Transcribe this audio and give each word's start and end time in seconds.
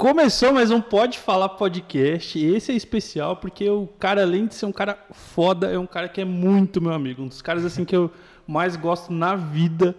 Começou 0.00 0.50
mais 0.50 0.70
um 0.70 0.80
Pode 0.80 1.18
Falar 1.18 1.50
podcast. 1.50 2.42
Esse 2.42 2.72
é 2.72 2.74
especial 2.74 3.36
porque 3.36 3.68
o 3.68 3.86
cara, 3.86 4.22
além 4.22 4.46
de 4.46 4.54
ser 4.54 4.64
um 4.64 4.72
cara 4.72 4.98
foda, 5.12 5.70
é 5.70 5.78
um 5.78 5.86
cara 5.86 6.08
que 6.08 6.22
é 6.22 6.24
muito 6.24 6.80
meu 6.80 6.94
amigo. 6.94 7.22
Um 7.22 7.28
dos 7.28 7.42
caras 7.42 7.66
assim 7.66 7.84
que 7.84 7.94
eu 7.94 8.10
mais 8.46 8.76
gosto 8.76 9.12
na 9.12 9.36
vida 9.36 9.94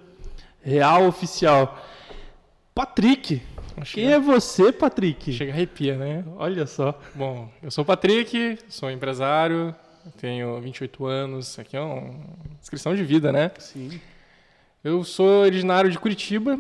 real, 0.60 1.06
oficial. 1.06 1.80
Patrick. 2.74 3.44
Quem 3.94 4.12
é 4.12 4.20
você, 4.20 4.72
Patrick? 4.72 5.32
Chega 5.32 5.52
arrepia, 5.52 5.96
né? 5.96 6.26
Olha 6.36 6.66
só. 6.66 7.00
Bom, 7.14 7.48
eu 7.62 7.70
sou 7.70 7.84
o 7.84 7.86
Patrick, 7.86 8.58
sou 8.70 8.90
empresário, 8.90 9.76
tenho 10.18 10.60
28 10.60 11.06
anos. 11.06 11.60
Aqui 11.60 11.78
é 11.78 11.80
uma 11.80 12.12
descrição 12.60 12.96
de 12.96 13.04
vida, 13.04 13.32
né? 13.32 13.52
Sim. 13.60 14.02
Eu 14.84 15.04
sou 15.04 15.44
originário 15.44 15.92
de 15.92 16.00
Curitiba. 16.00 16.60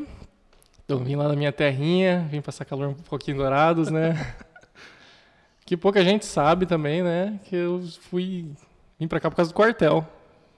Eu 0.91 0.99
vim 0.99 1.15
lá 1.15 1.27
da 1.27 1.35
minha 1.35 1.51
terrinha, 1.51 2.27
vim 2.29 2.41
passar 2.41 2.65
calor 2.65 2.89
um 2.89 2.93
pouquinho 2.93 3.35
em 3.35 3.37
Dourados, 3.37 3.89
né? 3.89 4.13
que 5.65 5.77
pouca 5.77 6.03
gente 6.03 6.25
sabe 6.25 6.65
também, 6.65 7.01
né? 7.01 7.39
Que 7.45 7.55
eu 7.55 7.81
fui 8.01 8.51
vim 8.99 9.07
para 9.07 9.19
cá 9.19 9.29
por 9.29 9.37
causa 9.37 9.51
do 9.51 9.55
quartel. 9.55 10.05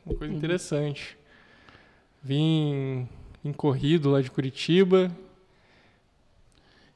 Uma 0.06 0.16
coisa 0.16 0.34
interessante. 0.34 1.18
Vim, 2.22 3.08
vim 3.44 3.54
corrido 3.54 4.10
lá 4.10 4.22
de 4.22 4.32
Curitiba. 4.32 5.12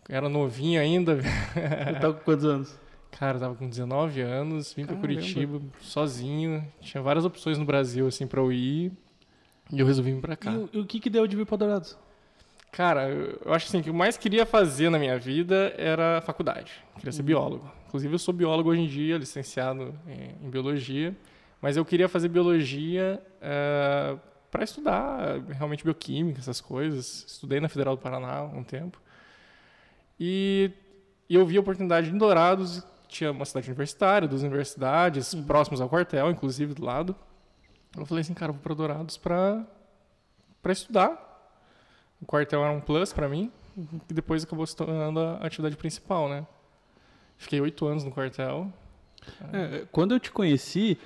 Era 0.09 0.29
novinho 0.29 0.79
ainda. 0.81 1.17
Você 1.21 1.99
tá 1.99 2.13
com 2.13 2.19
quantos 2.23 2.45
anos? 2.45 2.79
Cara, 3.11 3.37
eu 3.37 3.41
tava 3.41 3.55
com 3.55 3.67
19 3.67 4.21
anos, 4.21 4.73
vim 4.73 4.85
para. 4.85 4.95
Curitiba 4.95 5.59
sozinho. 5.81 6.65
Tinha 6.81 7.01
várias 7.01 7.25
opções 7.25 7.57
no 7.57 7.65
Brasil 7.65 8.07
assim 8.07 8.25
para 8.27 8.39
eu 8.39 8.51
ir. 8.51 8.91
E 9.71 9.79
eu 9.79 9.85
resolvi 9.85 10.13
vir 10.13 10.21
para 10.21 10.35
cá. 10.35 10.53
E, 10.53 10.77
o- 10.77 10.81
o 10.81 10.85
que 10.85 10.99
que 10.99 11.09
deu 11.09 11.27
de 11.27 11.35
vir 11.35 11.45
pra 11.45 11.57
Dourados? 11.57 11.97
Cara, 12.77 13.09
eu 13.09 13.51
acho 13.55 13.65
assim, 13.65 13.77
que 13.77 13.81
o 13.81 13.83
que 13.85 13.89
eu 13.89 13.93
mais 13.95 14.17
queria 14.17 14.45
fazer 14.45 14.91
na 14.91 14.99
minha 14.99 15.17
vida 15.17 15.73
era 15.79 16.21
faculdade. 16.21 16.73
Queria 16.97 17.11
ser 17.11 17.23
biólogo. 17.23 17.67
Inclusive, 17.87 18.13
eu 18.13 18.19
sou 18.19 18.31
biólogo 18.31 18.69
hoje 18.69 18.81
em 18.81 18.85
dia, 18.85 19.17
licenciado 19.17 19.99
em, 20.05 20.45
em 20.45 20.47
biologia. 20.51 21.17
Mas 21.59 21.75
eu 21.75 21.83
queria 21.83 22.07
fazer 22.07 22.29
biologia 22.29 23.19
para 24.51 24.63
estudar 24.63 25.39
realmente 25.49 25.83
bioquímica, 25.83 26.39
essas 26.39 26.61
coisas. 26.61 27.25
Estudei 27.27 27.59
na 27.59 27.67
Federal 27.67 27.95
do 27.95 27.99
Paraná 27.99 28.41
há 28.41 28.43
um 28.43 28.63
tempo. 28.63 29.01
E, 30.19 30.69
e 31.27 31.33
eu 31.33 31.43
vi 31.47 31.57
a 31.57 31.61
oportunidade 31.61 32.11
em 32.11 32.17
Dourados, 32.19 32.83
tinha 33.07 33.31
uma 33.31 33.45
cidade 33.45 33.67
universitária, 33.69 34.27
duas 34.27 34.43
universidades, 34.43 35.33
próximas 35.33 35.81
ao 35.81 35.89
quartel, 35.89 36.29
inclusive 36.29 36.75
do 36.75 36.85
lado. 36.85 37.15
Eu 37.97 38.05
falei 38.05 38.21
assim, 38.21 38.35
cara, 38.35 38.51
eu 38.51 38.53
vou 38.53 38.61
para 38.61 38.75
Dourados 38.75 39.17
para 39.17 39.65
estudar. 40.67 41.26
O 42.21 42.25
quartel 42.25 42.63
era 42.63 42.71
um 42.71 42.81
plus 42.81 43.13
para 43.13 43.29
mim, 43.29 43.51
e 44.09 44.13
depois 44.13 44.43
acabou 44.43 44.65
se 44.65 44.75
tornando 44.75 45.19
a 45.19 45.35
atividade 45.45 45.75
principal, 45.75 46.27
né? 46.27 46.45
Fiquei 47.37 47.61
oito 47.61 47.85
anos 47.85 48.03
no 48.03 48.11
quartel. 48.11 48.71
É, 49.53 49.85
quando 49.91 50.13
eu 50.13 50.19
te 50.19 50.31
conheci, 50.31 50.97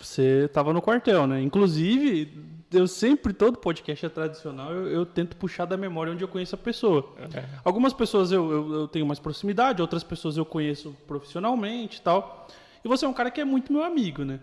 você 0.00 0.48
tava 0.52 0.72
no 0.72 0.80
quartel, 0.80 1.26
né? 1.26 1.40
Inclusive, 1.42 2.32
eu 2.72 2.86
sempre, 2.86 3.32
todo 3.32 3.58
podcast 3.58 4.06
é 4.06 4.08
tradicional, 4.08 4.72
eu, 4.72 4.86
eu 4.88 5.06
tento 5.06 5.36
puxar 5.36 5.64
da 5.64 5.76
memória 5.76 6.12
onde 6.12 6.22
eu 6.22 6.28
conheço 6.28 6.54
a 6.54 6.58
pessoa. 6.58 7.12
É. 7.34 7.44
Algumas 7.64 7.92
pessoas 7.92 8.30
eu, 8.30 8.50
eu, 8.50 8.72
eu 8.74 8.88
tenho 8.88 9.06
mais 9.06 9.18
proximidade, 9.18 9.82
outras 9.82 10.04
pessoas 10.04 10.36
eu 10.36 10.44
conheço 10.44 10.96
profissionalmente 11.06 11.98
e 11.98 12.02
tal. 12.02 12.46
E 12.84 12.88
você 12.88 13.04
é 13.04 13.08
um 13.08 13.14
cara 13.14 13.30
que 13.30 13.40
é 13.40 13.44
muito 13.44 13.72
meu 13.72 13.82
amigo, 13.82 14.24
né? 14.24 14.38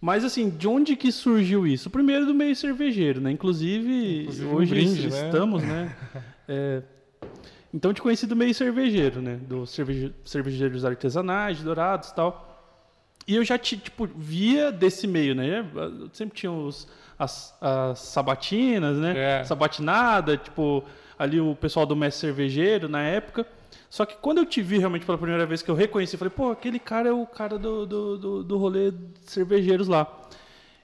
Mas 0.00 0.24
assim, 0.24 0.48
de 0.48 0.66
onde 0.66 0.96
que 0.96 1.12
surgiu 1.12 1.66
isso? 1.66 1.90
Primeiro 1.90 2.24
do 2.24 2.34
meio 2.34 2.56
cervejeiro, 2.56 3.20
né? 3.20 3.30
Inclusive, 3.30 4.22
Inclusive 4.22 4.46
um 4.46 4.54
hoje 4.54 4.70
brinde, 4.74 5.10
né? 5.10 5.26
estamos, 5.26 5.62
né? 5.62 5.96
É, 6.52 6.82
então 7.72 7.94
te 7.94 8.02
conheci 8.02 8.26
do 8.26 8.34
meio 8.34 8.52
cervejeiro, 8.52 9.22
né? 9.22 9.36
Do 9.36 9.64
cerveje, 9.64 10.12
cervejeiros 10.24 10.84
artesanais, 10.84 11.58
de 11.58 11.62
dourados 11.64 12.08
e 12.08 12.14
tal. 12.16 12.50
E 13.24 13.36
eu 13.36 13.44
já 13.44 13.56
te, 13.56 13.76
tipo, 13.76 14.08
via 14.16 14.72
desse 14.72 15.06
meio, 15.06 15.32
né? 15.32 15.64
Sempre 16.12 16.36
tinha 16.36 16.50
os, 16.50 16.88
as, 17.16 17.56
as 17.60 18.00
sabatinas, 18.00 18.96
né? 18.96 19.40
É. 19.40 19.44
Sabatinada, 19.44 20.36
tipo, 20.36 20.82
ali 21.16 21.40
o 21.40 21.54
pessoal 21.54 21.86
do 21.86 21.94
mestre 21.94 22.22
cervejeiro 22.22 22.88
na 22.88 23.02
época. 23.02 23.46
Só 23.90 24.06
que 24.06 24.16
quando 24.16 24.38
eu 24.38 24.46
te 24.46 24.62
vi 24.62 24.78
realmente 24.78 25.04
pela 25.04 25.18
primeira 25.18 25.44
vez 25.44 25.60
que 25.62 25.70
eu 25.70 25.74
reconheci, 25.74 26.14
eu 26.14 26.18
falei, 26.18 26.32
pô, 26.34 26.50
aquele 26.50 26.78
cara 26.78 27.08
é 27.08 27.12
o 27.12 27.26
cara 27.26 27.58
do, 27.58 27.84
do, 27.84 28.16
do, 28.18 28.44
do 28.44 28.56
rolê 28.56 28.92
de 28.92 28.98
cervejeiros 29.22 29.88
lá. 29.88 30.06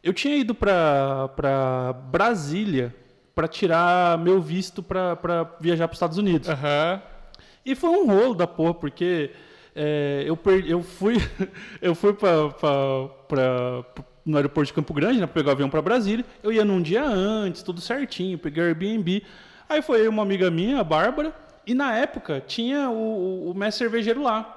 Eu 0.03 0.13
tinha 0.13 0.37
ido 0.37 0.55
pra, 0.55 1.29
pra 1.37 1.93
Brasília 1.93 2.93
pra 3.35 3.47
tirar 3.47 4.19
meu 4.19 4.41
visto 4.41 4.83
pra 4.83 5.17
viajar 5.61 5.87
pros 5.89 5.97
Estados 5.99 6.19
Unidos. 6.19 6.49
Aham. 6.49 7.01
E 7.65 7.75
foi 7.75 7.91
um 7.91 8.07
rolo 8.07 8.35
da 8.35 8.47
porra, 8.47 8.75
porque 8.75 9.31
é, 9.75 10.25
eu, 10.27 10.37
per- 10.37 10.65
eu 10.69 10.83
fui, 10.83 11.17
eu 11.81 11.95
fui 11.95 12.13
pra, 12.13 12.49
pra- 12.51 13.09
pra- 13.29 13.85
no 14.25 14.37
aeroporto 14.37 14.67
de 14.69 14.73
Campo 14.73 14.93
Grande, 14.93 15.21
né, 15.21 15.27
pra 15.27 15.35
pegar 15.35 15.51
o 15.51 15.53
avião 15.53 15.71
pra 15.71 15.81
Brasília. 15.83 16.25
Eu 16.43 16.53
ia 16.53 16.65
num 16.65 16.83
dia 16.83 17.05
antes, 17.05 17.63
tudo 17.63 17.81
certinho, 17.81 18.37
peguei 18.39 18.63
o 18.63 18.67
Airbnb. 18.67 19.23
Aí 19.69 19.81
foi 19.83 20.07
uma 20.09 20.23
amiga 20.23 20.51
minha, 20.51 20.81
a 20.81 20.85
Bárbara, 20.85 21.33
e 21.67 21.75
na 21.75 21.95
época 21.95 22.43
tinha 22.47 22.89
o, 22.91 23.49
o, 23.49 23.51
o 23.51 23.55
mestre 23.55 23.85
cervejeiro 23.85 24.23
lá. 24.23 24.53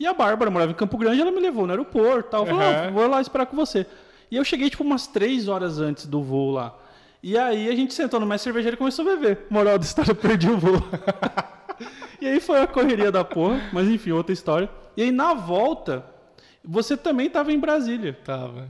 E 0.00 0.06
a 0.06 0.14
Bárbara 0.14 0.50
morava 0.50 0.70
em 0.70 0.74
Campo 0.74 0.96
Grande, 0.96 1.20
ela 1.20 1.30
me 1.30 1.40
levou 1.40 1.66
no 1.66 1.72
aeroporto, 1.72 2.30
tal, 2.30 2.46
falou, 2.46 2.62
Aham. 2.62 2.86
"Ah, 2.86 2.90
vou 2.90 3.06
lá 3.08 3.20
esperar 3.20 3.46
com 3.46 3.56
você. 3.56 3.84
E 4.30 4.36
eu 4.36 4.44
cheguei 4.44 4.70
tipo 4.70 4.84
umas 4.84 5.06
três 5.06 5.48
horas 5.48 5.80
antes 5.80 6.06
do 6.06 6.22
voo 6.22 6.52
lá. 6.52 6.74
E 7.22 7.36
aí 7.36 7.68
a 7.68 7.74
gente 7.74 7.92
sentou 7.94 8.20
no 8.20 8.26
mestre 8.26 8.44
cervejeiro 8.44 8.76
e 8.76 8.78
começou 8.78 9.04
a 9.10 9.14
beber. 9.16 9.46
Moral 9.50 9.76
da 9.78 9.84
história, 9.84 10.14
perdi 10.16 10.48
o 10.50 10.56
voo. 10.58 10.82
E 12.20 12.26
aí 12.26 12.40
foi 12.40 12.60
a 12.60 12.66
correria 12.66 13.12
da 13.12 13.22
porra, 13.24 13.60
mas 13.72 13.86
enfim, 13.86 14.10
outra 14.10 14.32
história. 14.32 14.68
E 14.96 15.02
aí 15.02 15.12
na 15.12 15.34
volta, 15.34 16.04
você 16.64 16.96
também 16.96 17.30
tava 17.30 17.52
em 17.52 17.58
Brasília. 17.60 18.18
Tava. 18.24 18.68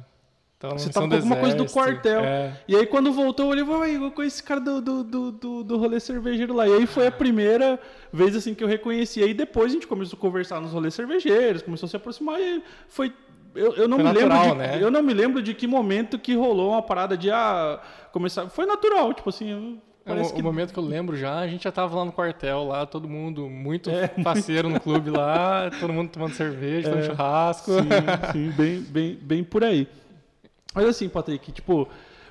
Tava 0.59 0.77
Você 0.77 0.91
tava 0.91 1.09
com 1.09 1.15
alguma 1.15 1.37
coisa 1.37 1.55
do 1.57 1.67
quartel. 1.67 2.21
É. 2.25 2.53
E 2.67 2.75
aí 2.75 2.85
quando 2.85 3.13
voltou, 3.13 3.47
eu 3.47 3.51
olhei, 3.53 3.63
uai, 3.63 3.97
eu 3.97 4.11
conheço 4.11 4.37
esse 4.37 4.43
cara 4.43 4.61
do, 4.61 4.81
do, 4.81 5.05
do, 5.05 5.33
do, 5.33 5.65
do 5.65 5.79
rolê 5.79 6.01
cervejeiro 6.01 6.53
lá. 6.53 6.67
E 6.67 6.73
aí 6.73 6.87
foi 6.87 7.07
a 7.07 7.13
primeira 7.13 7.79
vez 8.13 8.35
assim 8.35 8.55
que 8.55 8.65
eu 8.65 8.69
reconheci. 8.69 9.23
Aí 9.23 9.33
depois 9.33 9.71
a 9.71 9.75
gente 9.75 9.87
começou 9.87 10.17
a 10.17 10.21
conversar 10.21 10.61
nos 10.61 10.73
rolês 10.73 10.95
cervejeiros, 10.95 11.63
começou 11.63 11.87
a 11.87 11.91
se 11.91 11.97
aproximar 11.97 12.41
e 12.41 12.61
foi. 12.89 13.13
Eu, 13.55 13.75
eu 13.75 13.89
não 13.89 13.99
Foi 13.99 14.07
me 14.07 14.13
natural, 14.13 14.43
lembro 14.43 14.53
de, 14.53 14.59
né? 14.59 14.79
eu 14.83 14.91
não 14.91 15.03
me 15.03 15.15
lembro 15.15 15.43
de 15.43 15.55
que 15.55 15.67
momento 15.67 16.19
que 16.19 16.35
rolou 16.35 16.73
uma 16.73 16.83
parada 16.83 17.17
de 17.17 17.31
ah, 17.31 17.81
começar. 18.13 18.49
Foi 18.51 18.67
natural, 18.67 19.15
tipo 19.15 19.29
assim. 19.29 19.81
É, 20.05 20.11
Parece 20.11 20.33
o, 20.33 20.35
que 20.35 20.41
o 20.41 20.45
momento 20.45 20.73
que 20.73 20.79
eu 20.79 20.85
lembro 20.85 21.17
já, 21.17 21.39
a 21.39 21.47
gente 21.47 21.65
já 21.65 21.73
tava 21.73 21.97
lá 21.97 22.05
no 22.05 22.13
quartel, 22.13 22.65
lá, 22.65 22.85
todo 22.85 23.09
mundo 23.09 23.49
muito 23.49 23.91
É. 23.91 24.09
parceiro 24.25 24.69
no 24.69 24.81
clube 24.81 25.11
lá, 25.11 25.71
todo 25.79 25.93
mundo 25.93 26.11
tomando 26.11 26.35
cerveja, 26.35 26.89
tomando 26.91 27.05
É. 27.05 27.07
churrasco. 27.07 27.73
Sim, 27.73 27.89
sim, 28.33 28.51
bem, 28.57 28.81
bem, 28.81 29.19
bem 29.21 29.45
por 29.45 29.63
aí. 29.63 29.87
Mas 30.79 30.87
assim, 30.91 31.09
Patrick, 31.09 31.51
tipo, 31.51 31.89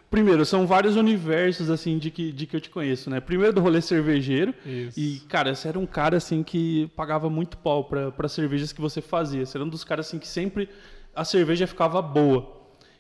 primeiro, 0.09 0.45
são 0.45 0.65
vários 0.65 0.95
universos 0.95 1.69
assim 1.69 1.97
de 1.97 2.09
que, 2.09 2.31
de 2.31 2.45
que 2.47 2.55
eu 2.55 2.61
te 2.61 2.69
conheço, 2.69 3.09
né? 3.09 3.19
Primeiro 3.19 3.51
do 3.51 3.59
rolê 3.59 3.81
cervejeiro. 3.81 4.53
Isso. 4.65 4.97
E, 4.97 5.19
cara, 5.27 5.53
você 5.53 5.67
era 5.67 5.77
um 5.77 5.85
cara 5.85 6.15
assim 6.15 6.43
que 6.43 6.87
pagava 6.95 7.29
muito 7.29 7.57
pau 7.57 7.83
pra, 7.83 8.09
pra 8.11 8.29
cervejas 8.29 8.71
que 8.71 8.79
você 8.79 9.01
fazia. 9.01 9.45
Você 9.45 9.57
era 9.57 9.65
um 9.65 9.69
dos 9.69 9.83
caras 9.83 10.07
assim 10.07 10.17
que 10.17 10.27
sempre 10.27 10.69
a 11.13 11.25
cerveja 11.25 11.67
ficava 11.67 12.01
boa. 12.01 12.55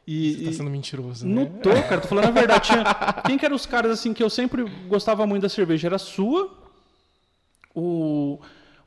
E, 0.05 0.33
Você 0.33 0.45
tá 0.45 0.51
sendo 0.51 0.69
mentiroso, 0.69 1.25
né? 1.25 1.33
não 1.35 1.45
tô, 1.45 1.69
cara, 1.83 2.01
tô 2.01 2.07
falando 2.09 2.25
a 2.27 2.31
verdade. 2.31 2.67
Tinha- 2.67 2.83
quem 3.25 3.37
que 3.37 3.45
eram 3.45 3.55
os 3.55 3.65
caras 3.65 3.91
assim 3.91 4.13
que 4.13 4.21
eu 4.21 4.29
sempre 4.29 4.63
gostava 4.89 5.25
muito 5.25 5.43
da 5.43 5.49
cerveja? 5.49 5.87
Era 5.87 5.95
a 5.95 5.99
sua. 5.99 6.51
O, 7.73 8.39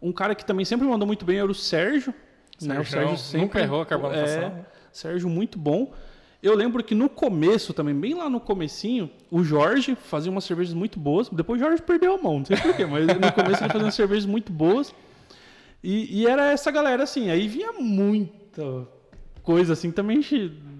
um 0.02 0.12
cara 0.12 0.34
que 0.34 0.44
também 0.44 0.64
sempre 0.64 0.86
mandou 0.86 1.06
muito 1.06 1.24
bem 1.24 1.38
era 1.38 1.50
o 1.50 1.54
Sérgio. 1.54 2.12
né? 2.62 2.78
O 2.80 2.84
Sérgio 2.84 3.16
Sérgio 3.16 3.40
nunca 3.40 3.60
errou 3.60 3.80
a 3.82 3.86
carbonatação. 3.86 4.42
É, 4.42 4.64
Sérgio 4.92 5.28
muito 5.28 5.58
bom. 5.58 5.92
Eu 6.42 6.54
lembro 6.54 6.82
que 6.82 6.94
no 6.94 7.08
começo 7.08 7.74
também, 7.74 7.94
bem 7.94 8.14
lá 8.14 8.30
no 8.30 8.40
comecinho, 8.40 9.10
o 9.30 9.44
Jorge 9.44 9.94
fazia 9.94 10.30
umas 10.32 10.44
cervejas 10.44 10.72
muito 10.72 10.98
boas. 10.98 11.28
Depois 11.28 11.60
o 11.60 11.64
Jorge 11.64 11.82
perdeu 11.82 12.14
a 12.14 12.18
mão, 12.18 12.38
não 12.38 12.44
sei 12.46 12.56
porquê, 12.56 12.86
mas 12.86 13.06
no 13.06 13.32
começo 13.32 13.62
ele 13.62 13.70
fazia 13.72 13.84
umas 13.86 13.94
cervejas 13.96 14.24
muito 14.26 14.50
boas. 14.52 14.94
E, 15.84 16.20
e 16.22 16.26
era 16.26 16.50
essa 16.50 16.70
galera 16.70 17.02
assim, 17.04 17.30
aí 17.30 17.46
vinha 17.46 17.72
muita 17.72 18.86
coisa 19.42 19.72
assim 19.74 19.90
também 19.90 20.20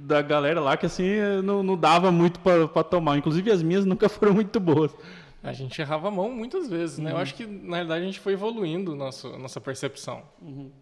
da 0.05 0.21
galera 0.23 0.61
lá 0.61 0.77
que 0.77 0.87
assim 0.87 1.05
não, 1.45 1.63
não 1.63 1.77
dava 1.77 2.11
muito 2.11 2.41
pra 2.41 2.83
tomar. 2.85 3.17
Inclusive 3.19 3.51
as 3.51 3.63
minhas 3.63 3.85
nunca 3.85 4.09
foram 4.11 4.33
muito 4.33 4.59
boas. 4.59 4.95
A 5.43 5.53
gente 5.55 5.81
errava 5.81 6.09
a 6.09 6.11
mão 6.11 6.31
muitas 6.31 6.69
vezes, 6.69 6.99
né? 6.99 7.11
Eu 7.13 7.17
Uhum. 7.17 7.21
acho 7.23 7.35
que, 7.35 7.47
na 7.47 7.77
realidade, 7.77 8.03
a 8.03 8.07
gente 8.07 8.21
foi 8.21 8.35
evoluindo 8.35 8.95
nosso, 8.95 9.29
nossa 9.39 9.59
percepção. 9.59 10.23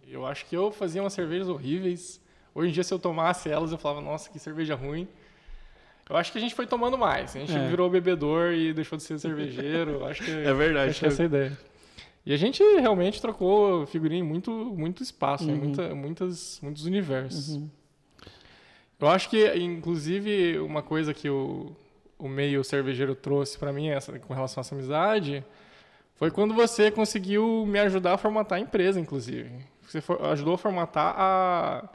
Eu 0.06 0.26
acho 0.26 0.46
que 0.46 0.56
eu 0.56 0.72
fazia 0.72 1.00
umas 1.00 1.12
cervejas 1.12 1.48
horríveis. 1.48 2.20
Hoje 2.58 2.70
em 2.70 2.72
dia, 2.72 2.82
se 2.82 2.92
eu 2.92 2.98
tomasse 2.98 3.48
elas, 3.48 3.70
eu 3.70 3.78
falava, 3.78 4.00
nossa, 4.00 4.28
que 4.30 4.38
cerveja 4.38 4.74
ruim. 4.74 5.06
Eu 6.10 6.16
acho 6.16 6.32
que 6.32 6.38
a 6.38 6.40
gente 6.40 6.54
foi 6.56 6.66
tomando 6.66 6.98
mais. 6.98 7.36
A 7.36 7.38
gente 7.38 7.54
É. 7.56 7.68
virou 7.68 7.88
bebedor 7.88 8.52
e 8.52 8.72
deixou 8.72 8.96
de 8.98 9.04
ser 9.04 9.16
cervejeiro. 9.20 9.92
Eu 9.92 10.06
acho 10.06 10.24
que 10.24 10.30
É 10.30 10.52
verdade. 10.52 10.90
Acho 10.90 11.00
que 11.00 11.06
essa 11.06 11.22
é 11.22 11.24
a 11.24 11.26
ideia. 11.26 11.58
E 12.26 12.32
a 12.32 12.36
gente 12.36 12.62
realmente 12.80 13.20
trocou 13.22 13.86
figurinha 13.86 14.20
em 14.20 14.24
muito, 14.26 14.50
muito 14.50 15.02
espaço, 15.04 15.44
Uhum. 15.44 15.50
em 15.54 15.58
muita, 15.58 15.94
muitas, 15.94 16.58
muitos 16.60 16.84
universos. 16.84 17.60
Eu 19.00 19.08
acho 19.08 19.30
que, 19.30 19.46
inclusive, 19.56 20.58
uma 20.58 20.82
coisa 20.82 21.14
que 21.14 21.30
o, 21.30 21.70
o 22.18 22.28
meio 22.28 22.64
cervejeiro 22.64 23.14
trouxe 23.14 23.56
pra 23.56 23.72
mim 23.72 23.88
essa, 23.88 24.18
com 24.18 24.34
relação 24.34 24.60
a 24.60 24.62
essa 24.62 24.74
amizade 24.74 25.44
Foi 26.16 26.32
quando 26.32 26.52
você 26.52 26.90
conseguiu 26.90 27.64
me 27.64 27.78
ajudar 27.78 28.14
a 28.14 28.18
formatar 28.18 28.58
a 28.58 28.60
empresa, 28.60 28.98
inclusive. 28.98 29.52
Você 29.88 30.00
for, 30.00 30.20
ajudou 30.32 30.54
a 30.54 30.58
formatar 30.58 31.14
a, 31.16 31.88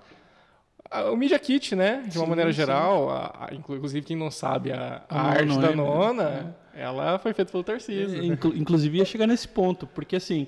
o 1.12 1.16
Media 1.18 1.38
Kit, 1.40 1.76
né? 1.76 2.04
De 2.08 2.18
uma 2.18 2.26
Sim, 2.26 2.30
maneira 2.30 2.52
geral. 2.52 3.10
A, 3.10 3.48
a- 3.50 3.54
inclusive, 3.54 4.06
quem 4.06 4.16
não 4.18 4.30
sabe, 4.32 4.72
a, 4.72 5.02
a 5.10 5.22
arte 5.30 5.58
da 5.60 5.72
é, 5.72 5.76
nona, 5.76 6.56
ela 6.74 7.18
foi 7.20 7.34
feita 7.34 7.52
pelo 7.52 7.64
Tarcísio. 7.64 8.22
É, 8.22 8.26
inclu- 8.26 8.56
inclusive 8.56 8.98
ia 8.98 9.06
chegar 9.06 9.28
nesse 9.28 9.48
ponto, 9.48 9.88
porque 9.88 10.16
assim, 10.16 10.44
o 10.44 10.48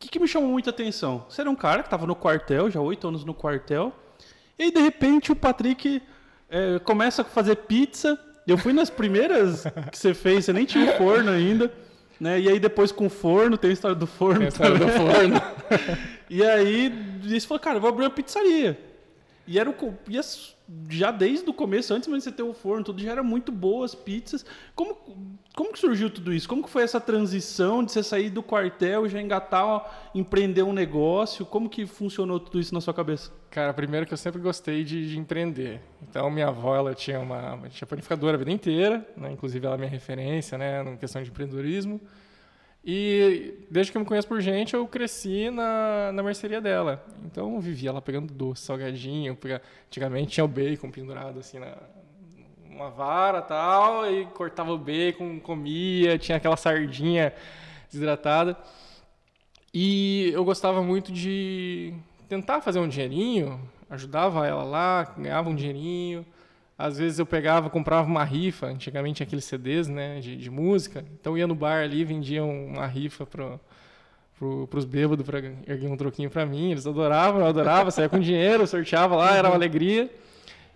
que, 0.00 0.08
que 0.08 0.18
me 0.18 0.26
chamou 0.28 0.50
muita 0.50 0.70
atenção? 0.70 1.24
Você 1.28 1.40
era 1.40 1.50
um 1.50 1.54
cara 1.56 1.82
que 1.82 1.86
estava 1.88 2.06
no 2.06 2.14
quartel, 2.16 2.70
já 2.70 2.80
oito 2.80 3.06
anos 3.08 3.24
no 3.24 3.34
quartel, 3.34 3.92
e 4.58 4.64
aí 4.64 4.70
de 4.72 4.80
repente 4.80 5.30
o 5.32 5.36
Patrick 5.36 6.02
é, 6.48 6.78
começa 6.80 7.22
a 7.22 7.24
fazer 7.24 7.56
pizza. 7.56 8.18
Eu 8.46 8.58
fui 8.58 8.72
nas 8.72 8.90
primeiras 8.90 9.64
que 9.92 9.98
você 9.98 10.12
fez, 10.14 10.44
você 10.46 10.52
nem 10.52 10.64
tinha 10.64 10.90
o 10.92 10.96
forno 10.96 11.30
ainda, 11.30 11.72
né? 12.18 12.40
E 12.40 12.48
aí 12.48 12.58
depois 12.58 12.90
com 12.90 13.06
o 13.06 13.10
forno, 13.10 13.56
tem 13.56 13.70
a 13.70 13.72
história 13.72 13.94
do 13.94 14.06
forno. 14.06 14.38
Tem 14.38 14.46
a 14.46 14.48
história 14.48 14.78
do 14.78 14.88
forno. 14.88 15.40
E 16.32 16.44
aí 16.44 16.92
você 17.24 17.40
falou, 17.40 17.58
cara, 17.60 17.80
vou 17.80 17.88
abrir 17.90 18.04
uma 18.04 18.10
pizzaria. 18.10 18.78
E 19.50 19.58
era 19.58 19.68
o, 19.68 19.74
e 20.08 20.16
as- 20.16 20.54
já 20.88 21.10
desde 21.10 21.50
o 21.50 21.52
começo, 21.52 21.92
antes 21.92 22.08
de 22.08 22.20
você 22.20 22.30
ter 22.30 22.44
o 22.44 22.54
forno, 22.54 22.84
tudo 22.84 23.02
já 23.02 23.10
era 23.10 23.22
muito 23.22 23.50
boas 23.50 23.96
pizzas. 23.96 24.46
Como, 24.76 24.94
como 25.56 25.72
que 25.72 25.78
surgiu 25.80 26.08
tudo 26.08 26.32
isso? 26.32 26.48
Como 26.48 26.62
que 26.62 26.70
foi 26.70 26.84
essa 26.84 27.00
transição 27.00 27.82
de 27.84 27.90
você 27.90 28.00
sair 28.04 28.30
do 28.30 28.44
quartel 28.44 29.06
e 29.06 29.08
já 29.08 29.20
engatar, 29.20 29.66
ó, 29.66 29.84
empreender 30.14 30.62
um 30.62 30.72
negócio? 30.72 31.44
Como 31.44 31.68
que 31.68 31.84
funcionou 31.84 32.38
tudo 32.38 32.60
isso 32.60 32.72
na 32.72 32.80
sua 32.80 32.94
cabeça? 32.94 33.32
Cara, 33.50 33.74
primeiro 33.74 34.06
que 34.06 34.14
eu 34.14 34.16
sempre 34.18 34.40
gostei 34.40 34.84
de, 34.84 35.08
de 35.10 35.18
empreender. 35.18 35.80
Então, 36.00 36.30
minha 36.30 36.46
avó, 36.46 36.76
ela 36.76 36.94
tinha 36.94 37.18
uma, 37.18 37.58
tinha 37.70 37.88
panificadora 37.88 38.36
a 38.36 38.38
vida 38.38 38.52
inteira, 38.52 39.04
né? 39.16 39.32
Inclusive, 39.32 39.66
ela 39.66 39.74
é 39.74 39.78
minha 39.78 39.90
referência, 39.90 40.56
né? 40.56 40.80
Na 40.84 40.96
questão 40.96 41.20
de 41.20 41.28
empreendedorismo. 41.28 42.00
E 42.84 43.66
desde 43.70 43.92
que 43.92 43.98
eu 43.98 44.00
me 44.00 44.06
conheço 44.06 44.26
por 44.26 44.40
gente, 44.40 44.74
eu 44.74 44.86
cresci 44.88 45.50
na, 45.50 46.10
na 46.12 46.22
mercearia 46.22 46.60
dela. 46.60 47.04
Então, 47.26 47.54
eu 47.54 47.60
vivia 47.60 47.92
lá 47.92 48.00
pegando 48.00 48.32
doce, 48.32 48.62
salgadinho. 48.62 49.36
pega- 49.36 49.60
Antigamente 49.86 50.32
tinha 50.32 50.44
o 50.44 50.48
bacon 50.48 50.90
pendurado 50.90 51.38
assim 51.38 51.58
na 51.58 51.76
uma 52.70 52.88
vara 52.88 53.42
tal, 53.42 54.10
e 54.10 54.24
cortava 54.28 54.72
o 54.72 54.78
bacon, 54.78 55.38
comia, 55.38 56.16
tinha 56.18 56.38
aquela 56.38 56.56
sardinha 56.56 57.34
desidratada. 57.90 58.56
E 59.74 60.30
eu 60.32 60.42
gostava 60.46 60.82
muito 60.82 61.12
de 61.12 61.92
tentar 62.26 62.62
fazer 62.62 62.78
um 62.78 62.88
dinheirinho, 62.88 63.60
ajudava 63.90 64.46
ela 64.46 64.62
lá, 64.64 65.14
ganhava 65.18 65.50
um 65.50 65.54
dinheirinho. 65.54 66.24
Às 66.86 66.98
vezes 66.98 67.18
eu 67.18 67.26
pegava, 67.26 67.68
comprava 67.68 68.08
uma 68.08 68.24
rifa, 68.24 68.66
antigamente 68.66 69.16
tinha 69.16 69.26
aqueles 69.26 69.44
CDs 69.44 69.88
né, 69.88 70.20
de, 70.20 70.36
de 70.36 70.50
música, 70.50 71.04
então 71.20 71.34
eu 71.34 71.38
ia 71.38 71.46
no 71.46 71.54
bar 71.54 71.82
ali, 71.82 72.04
vendia 72.04 72.44
uma 72.44 72.86
rifa 72.86 73.26
para 73.26 73.58
pro, 74.40 74.66
pros 74.68 74.86
bêbados 74.86 75.24
para 75.24 75.38
erguer 75.38 75.88
um 75.88 75.96
troquinho 75.96 76.30
para 76.30 76.46
mim. 76.46 76.70
Eles 76.70 76.86
adoravam, 76.86 77.42
eu 77.42 77.46
adorava, 77.46 77.90
saía 77.90 78.08
com 78.08 78.18
dinheiro, 78.18 78.66
sorteava 78.66 79.14
lá, 79.14 79.36
era 79.36 79.48
uma 79.48 79.54
alegria. 79.54 80.10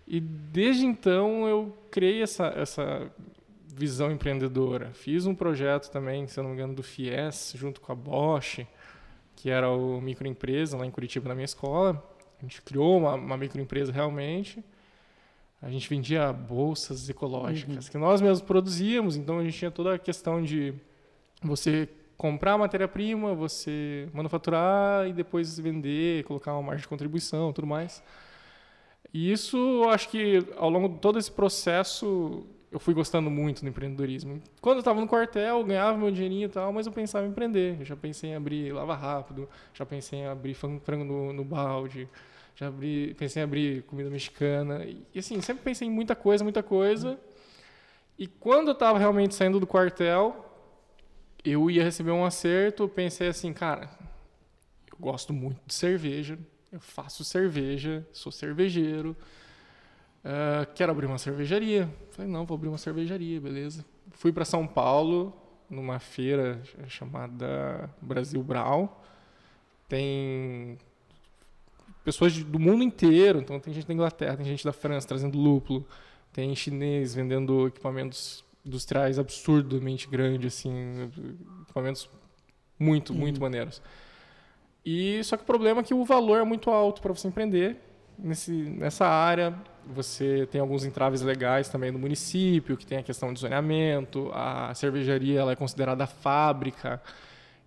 E 0.06 0.20
desde 0.20 0.84
então 0.84 1.48
eu 1.48 1.74
criei 1.90 2.22
essa, 2.22 2.48
essa 2.54 3.10
visão 3.66 4.12
empreendedora. 4.12 4.90
Fiz 4.92 5.24
um 5.24 5.34
projeto 5.34 5.90
também, 5.90 6.26
se 6.28 6.36
não 6.40 6.50
me 6.50 6.54
engano, 6.54 6.74
do 6.74 6.82
FIES, 6.82 7.54
junto 7.56 7.80
com 7.80 7.90
a 7.90 7.94
Bosch, 7.94 8.66
que 9.34 9.48
era 9.48 9.70
o 9.70 10.00
microempresa 10.00 10.76
lá 10.76 10.84
em 10.84 10.90
Curitiba, 10.90 11.28
na 11.28 11.34
minha 11.34 11.46
escola. 11.46 12.02
A 12.38 12.42
gente 12.42 12.60
criou 12.60 12.98
uma, 12.98 13.14
uma 13.14 13.36
microempresa 13.38 13.90
realmente. 13.90 14.62
A 15.64 15.70
gente 15.70 15.88
vendia 15.88 16.30
bolsas 16.30 17.08
ecológicas, 17.08 17.88
que 17.88 17.96
nós 17.96 18.20
mesmos 18.20 18.42
produzíamos, 18.42 19.16
então 19.16 19.38
a 19.38 19.42
gente 19.42 19.56
tinha 19.56 19.70
toda 19.70 19.94
a 19.94 19.98
questão 19.98 20.42
de 20.42 20.74
você 21.42 21.88
comprar 22.18 22.58
matéria-prima, 22.58 23.34
você 23.34 24.06
manufaturar 24.12 25.08
e 25.08 25.12
depois 25.14 25.58
vender, 25.58 26.22
colocar 26.24 26.52
uma 26.52 26.62
margem 26.62 26.82
de 26.82 26.88
contribuição 26.88 27.50
tudo 27.50 27.66
mais. 27.66 28.02
E 29.12 29.32
isso, 29.32 29.84
acho 29.88 30.10
que 30.10 30.46
ao 30.58 30.68
longo 30.68 30.88
de 30.88 30.98
todo 30.98 31.18
esse 31.18 31.32
processo, 31.32 32.46
eu 32.70 32.78
fui 32.78 32.92
gostando 32.92 33.30
muito 33.30 33.62
do 33.62 33.68
empreendedorismo. 33.68 34.42
Quando 34.60 34.76
eu 34.76 34.80
estava 34.80 35.00
no 35.00 35.06
quartel, 35.08 35.60
eu 35.60 35.64
ganhava 35.64 35.96
meu 35.96 36.10
dinheirinho 36.10 36.46
e 36.46 36.48
tal, 36.48 36.72
mas 36.74 36.86
eu 36.86 36.92
pensava 36.92 37.24
em 37.26 37.30
empreender. 37.30 37.78
Eu 37.80 37.86
já 37.86 37.96
pensei 37.96 38.30
em 38.30 38.34
abrir 38.34 38.70
lava 38.72 38.94
rápido, 38.94 39.48
já 39.72 39.86
pensei 39.86 40.18
em 40.18 40.26
abrir 40.26 40.52
fran- 40.52 40.78
frango 40.80 41.04
no, 41.04 41.32
no 41.32 41.44
balde, 41.44 42.06
já 42.54 42.68
abri, 42.68 43.14
pensei 43.14 43.42
em 43.42 43.44
abrir 43.44 43.82
comida 43.84 44.10
mexicana. 44.10 44.84
E 44.84 45.18
assim, 45.18 45.40
sempre 45.40 45.64
pensei 45.64 45.88
em 45.88 45.90
muita 45.90 46.14
coisa, 46.14 46.44
muita 46.44 46.62
coisa. 46.62 47.18
E 48.18 48.26
quando 48.26 48.68
eu 48.68 48.74
estava 48.74 48.98
realmente 48.98 49.34
saindo 49.34 49.58
do 49.58 49.66
quartel, 49.66 50.44
eu 51.44 51.70
ia 51.70 51.82
receber 51.82 52.12
um 52.12 52.24
acerto, 52.24 52.88
pensei 52.88 53.28
assim, 53.28 53.52
cara, 53.52 53.90
eu 54.90 54.96
gosto 54.98 55.32
muito 55.32 55.60
de 55.66 55.74
cerveja, 55.74 56.38
eu 56.70 56.80
faço 56.80 57.24
cerveja, 57.24 58.06
sou 58.12 58.30
cervejeiro, 58.30 59.16
ah, 60.24 60.66
quero 60.74 60.90
abrir 60.90 61.06
uma 61.06 61.18
cervejaria. 61.18 61.88
Falei, 62.12 62.30
não, 62.30 62.46
vou 62.46 62.54
abrir 62.54 62.68
uma 62.68 62.78
cervejaria, 62.78 63.40
beleza. 63.40 63.84
Fui 64.12 64.32
para 64.32 64.44
São 64.44 64.66
Paulo, 64.66 65.36
numa 65.68 65.98
feira 65.98 66.62
chamada 66.88 67.90
Brasil 68.00 68.42
Brau. 68.42 69.04
Tem 69.86 70.78
pessoas 72.04 72.32
de- 72.32 72.44
do 72.44 72.58
mundo 72.58 72.82
inteiro, 72.84 73.38
então 73.40 73.58
tem 73.58 73.72
gente 73.72 73.86
da 73.86 73.94
Inglaterra, 73.94 74.36
tem 74.36 74.46
gente 74.46 74.64
da 74.64 74.72
França 74.72 75.08
trazendo 75.08 75.38
lúpulo, 75.38 75.86
tem 76.32 76.54
chinês 76.54 77.14
vendendo 77.14 77.66
equipamentos 77.66 78.44
industriais 78.64 79.18
absurdamente 79.18 80.08
grandes, 80.08 80.54
assim, 80.54 81.10
equipamentos 81.62 82.08
muito, 82.78 83.14
muito 83.14 83.40
maneiros. 83.40 83.80
E 84.84 85.22
só 85.24 85.36
que 85.36 85.42
o 85.42 85.46
problema 85.46 85.80
é 85.80 85.84
que 85.84 85.94
o 85.94 86.04
valor 86.04 86.38
é 86.40 86.44
muito 86.44 86.70
alto 86.70 87.00
para 87.00 87.12
você 87.12 87.28
empreender 87.28 87.76
nesse, 88.18 88.52
nessa 88.52 89.06
área. 89.06 89.54
Você 89.86 90.46
tem 90.50 90.60
alguns 90.60 90.84
entraves 90.84 91.20
legais 91.22 91.68
também 91.68 91.90
no 91.90 91.98
município, 91.98 92.76
que 92.76 92.86
tem 92.86 92.98
a 92.98 93.02
questão 93.02 93.32
de 93.32 93.40
zoneamento, 93.40 94.30
a 94.32 94.74
cervejaria 94.74 95.40
ela 95.40 95.52
é 95.52 95.56
considerada 95.56 96.06
fábrica, 96.06 97.02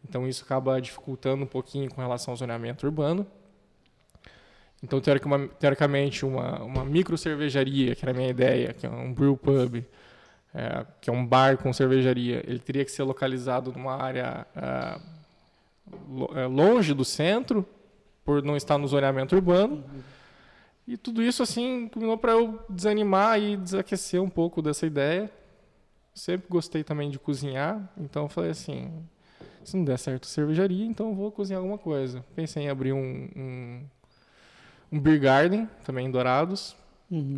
então 0.08 0.28
isso 0.28 0.44
acaba 0.44 0.80
dificultando 0.82 1.44
um 1.44 1.48
pouquinho 1.48 1.90
com 1.90 2.02
relação 2.02 2.32
ao 2.32 2.38
zoneamento 2.38 2.86
urbano. 2.86 3.26
Então, 4.84 5.02
teoricamente, 5.02 6.24
uma, 6.26 6.62
uma 6.62 6.86
micro 6.86 7.18
cervejaria, 7.18 7.96
que 7.96 8.06
era 8.06 8.12
a 8.12 8.14
minha 8.14 8.30
ideia, 8.30 8.74
que 8.74 8.86
é 8.86 8.90
um 8.90 9.12
brew 9.12 9.36
pub, 9.36 9.84
é, 10.54 10.86
que 11.02 11.10
é 11.10 11.14
um 11.14 11.26
bar 11.26 11.58
com 11.58 11.74
cervejaria, 11.74 12.44
ele 12.48 12.60
teria 12.60 12.86
que 12.86 12.92
ser 12.92 13.04
localizado 13.04 13.72
numa 13.72 13.96
área 13.96 14.46
lo- 16.08 16.30
é, 16.36 16.46
longe 16.46 16.94
do 16.94 17.04
centro, 17.04 17.66
por 18.24 18.44
não 18.44 18.56
estar 18.56 18.78
no 18.78 18.88
zoneamento 18.88 19.36
urbano. 19.36 19.84
E 20.88 20.96
tudo 20.96 21.22
isso, 21.22 21.42
assim, 21.44 21.88
culminou 21.88 22.18
para 22.18 22.34
eu 22.34 22.60
desanimar 22.70 23.42
e 23.42 23.58
desaquecer 23.58 24.22
um 24.22 24.30
pouco 24.30 24.62
dessa 24.62 24.86
ideia. 24.86 25.30
Sempre 26.14 26.48
gostei 26.50 26.84
também 26.84 27.10
de 27.10 27.20
cozinhar, 27.20 27.92
então 27.98 28.28
falei 28.30 28.52
assim, 28.52 28.92
se 29.64 29.76
não 29.78 29.84
der 29.84 30.00
certo 30.00 30.28
cervejaria, 30.28 30.86
então 30.86 31.14
vou 31.14 31.32
cozinhar 31.32 31.62
alguma 31.62 31.78
coisa. 31.78 32.24
Pensei 32.36 32.64
em 32.64 32.70
abrir 32.70 32.94
um, 32.94 33.30
um, 33.36 33.82
um 34.92 35.00
beer 35.00 35.20
garden, 35.20 35.70
também 35.84 36.08
em 36.08 36.12
Dourados. 36.12 36.76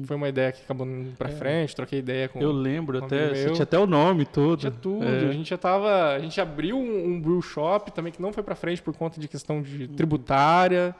Foi 0.05 0.15
uma 0.15 0.27
ideia 0.27 0.51
que 0.51 0.63
acabou 0.63 0.87
indo 0.87 1.15
pra 1.15 1.29
É. 1.29 1.31
frente, 1.31 1.75
troquei 1.75 1.99
ideia 1.99 2.27
com... 2.27 2.39
Eu 2.39 2.51
lembro 2.51 2.99
um 2.99 3.05
até, 3.05 3.29
você 3.35 3.51
tinha 3.51 3.63
até 3.63 3.77
o 3.77 3.85
nome 3.85 4.25
todo. 4.25 4.61
Tinha 4.61 4.71
tudo. 4.71 5.05
É. 5.05 5.29
A 5.29 5.31
gente 5.31 5.47
já 5.51 5.59
tava. 5.59 6.13
A 6.15 6.19
gente 6.19 6.41
abriu 6.41 6.75
um, 6.75 7.05
um 7.05 7.21
brew 7.21 7.39
shop 7.39 7.91
também 7.91 8.11
que 8.11 8.19
não 8.19 8.33
foi 8.33 8.41
pra 8.41 8.55
frente 8.55 8.81
por 8.81 8.95
conta 8.95 9.19
de 9.21 9.27
questão 9.27 9.61
de 9.61 9.87
tributária. 9.89 10.95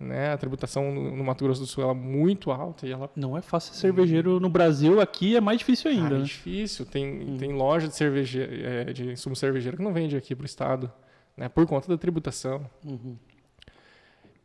Né? 0.00 0.32
A 0.32 0.36
tributação 0.36 0.92
no, 0.92 1.16
no 1.16 1.24
Mato 1.24 1.44
Grosso 1.44 1.60
do 1.60 1.66
Sul 1.66 1.82
ela 1.84 1.92
é 1.92 1.94
muito 1.94 2.50
alta 2.50 2.86
e 2.86 2.92
ela 2.92 3.10
Não 3.14 3.36
é 3.36 3.42
fácil 3.42 3.72
ser 3.74 3.80
cervejeiro 3.80 4.38
no 4.38 4.48
Brasil, 4.48 5.00
aqui 5.00 5.36
é 5.36 5.40
mais 5.40 5.58
difícil 5.58 5.90
ainda. 5.90 6.02
Cara, 6.02 6.14
é 6.16 6.18
né? 6.18 6.24
difícil. 6.24 6.86
Tem, 6.86 7.36
tem 7.36 7.52
loja 7.52 7.88
de 7.88 7.94
cerveja, 7.94 8.48
é, 8.50 8.92
de 8.92 9.12
insumo 9.12 9.34
cervejeiro 9.36 9.76
que 9.76 9.82
não 9.82 9.92
vende 9.92 10.16
aqui 10.16 10.34
pro 10.36 10.46
estado, 10.46 10.90
né? 11.36 11.48
Por 11.48 11.66
conta 11.66 11.88
da 11.88 11.96
tributação. 11.96 12.68
Uhum. 12.84 13.16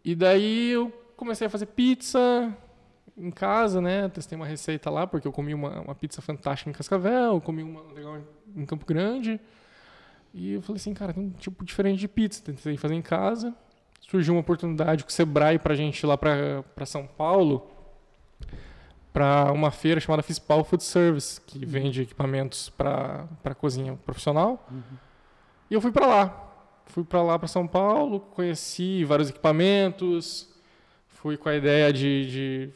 E 0.03 0.15
daí 0.15 0.71
eu 0.71 0.91
comecei 1.23 1.47
a 1.47 1.49
fazer 1.49 1.65
pizza 1.67 2.55
em 3.17 3.31
casa, 3.31 3.79
né? 3.81 4.09
Testei 4.09 4.35
uma 4.35 4.45
receita 4.45 4.89
lá, 4.89 5.05
porque 5.07 5.27
eu 5.27 5.31
comi 5.31 5.53
uma, 5.53 5.81
uma 5.81 5.95
pizza 5.95 6.21
fantástica 6.21 6.69
em 6.69 6.73
Cascavel, 6.73 7.39
comi 7.41 7.63
uma 7.63 7.81
legal 7.93 8.17
em- 8.17 8.61
em 8.61 8.65
Campo 8.65 8.85
Grande. 8.85 9.39
E 10.33 10.53
eu 10.53 10.61
falei 10.61 10.77
assim, 10.79 10.93
cara, 10.93 11.13
tem 11.13 11.23
um 11.23 11.29
tipo 11.31 11.63
diferente 11.63 11.99
de 11.99 12.07
pizza. 12.07 12.41
Tentei 12.43 12.75
fazer 12.77 12.95
em 12.95 13.01
casa. 13.01 13.53
Surgiu 14.01 14.33
uma 14.33 14.41
oportunidade 14.41 15.03
com 15.03 15.09
o 15.09 15.13
Sebrae 15.13 15.59
pra 15.59 15.75
gente 15.75 15.99
ir 16.01 16.07
lá 16.07 16.17
pra, 16.17 16.63
pra 16.75 16.85
São 16.85 17.05
Paulo 17.07 17.69
para 19.13 19.51
uma 19.51 19.69
feira 19.69 19.99
chamada 20.01 20.23
Fispal 20.23 20.63
Food 20.63 20.83
Service, 20.83 21.39
que 21.41 21.63
vende 21.65 22.01
equipamentos 22.01 22.69
para 22.69 23.27
cozinha 23.59 23.95
profissional. 24.05 24.67
E 25.69 25.73
eu 25.75 25.79
fui 25.81 25.91
para 25.91 26.07
lá. 26.07 26.49
Fui 26.87 27.03
para 27.03 27.21
lá, 27.21 27.37
para 27.39 27.47
São 27.47 27.65
Paulo, 27.67 28.19
conheci 28.19 29.05
vários 29.05 29.29
equipamentos, 29.29 30.49
fui 31.23 31.37
com 31.37 31.47
a 31.47 31.55
ideia 31.55 31.93
de, 31.93 32.29
de 32.29 32.69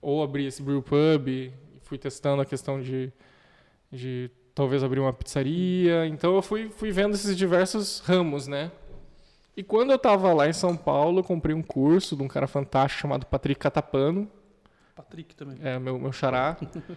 ou 0.00 0.24
abrir 0.24 0.46
esse 0.46 0.60
brew 0.60 0.82
pub, 0.82 1.52
fui 1.82 1.96
testando 1.96 2.42
a 2.42 2.44
questão 2.44 2.82
de, 2.82 3.12
de 3.92 4.28
talvez 4.52 4.82
abrir 4.82 4.98
uma 4.98 5.12
pizzaria. 5.12 6.04
Então 6.08 6.34
eu 6.34 6.42
fui, 6.42 6.68
fui 6.68 6.90
vendo 6.90 7.14
esses 7.14 7.36
diversos 7.36 8.00
ramos, 8.00 8.48
né? 8.48 8.72
E 9.56 9.62
quando 9.62 9.90
eu 9.90 9.96
estava 9.96 10.32
lá 10.32 10.48
em 10.48 10.52
São 10.52 10.76
Paulo, 10.76 11.20
eu 11.20 11.24
comprei 11.24 11.54
um 11.54 11.62
curso 11.62 12.16
de 12.16 12.24
um 12.24 12.26
cara 12.26 12.48
fantástico 12.48 13.00
chamado 13.00 13.24
Patrick 13.24 13.60
Catapano. 13.60 14.28
Patrick 14.96 15.36
também. 15.36 15.58
É, 15.62 15.78
meu, 15.78 15.96
meu 15.96 16.10
xará. 16.10 16.56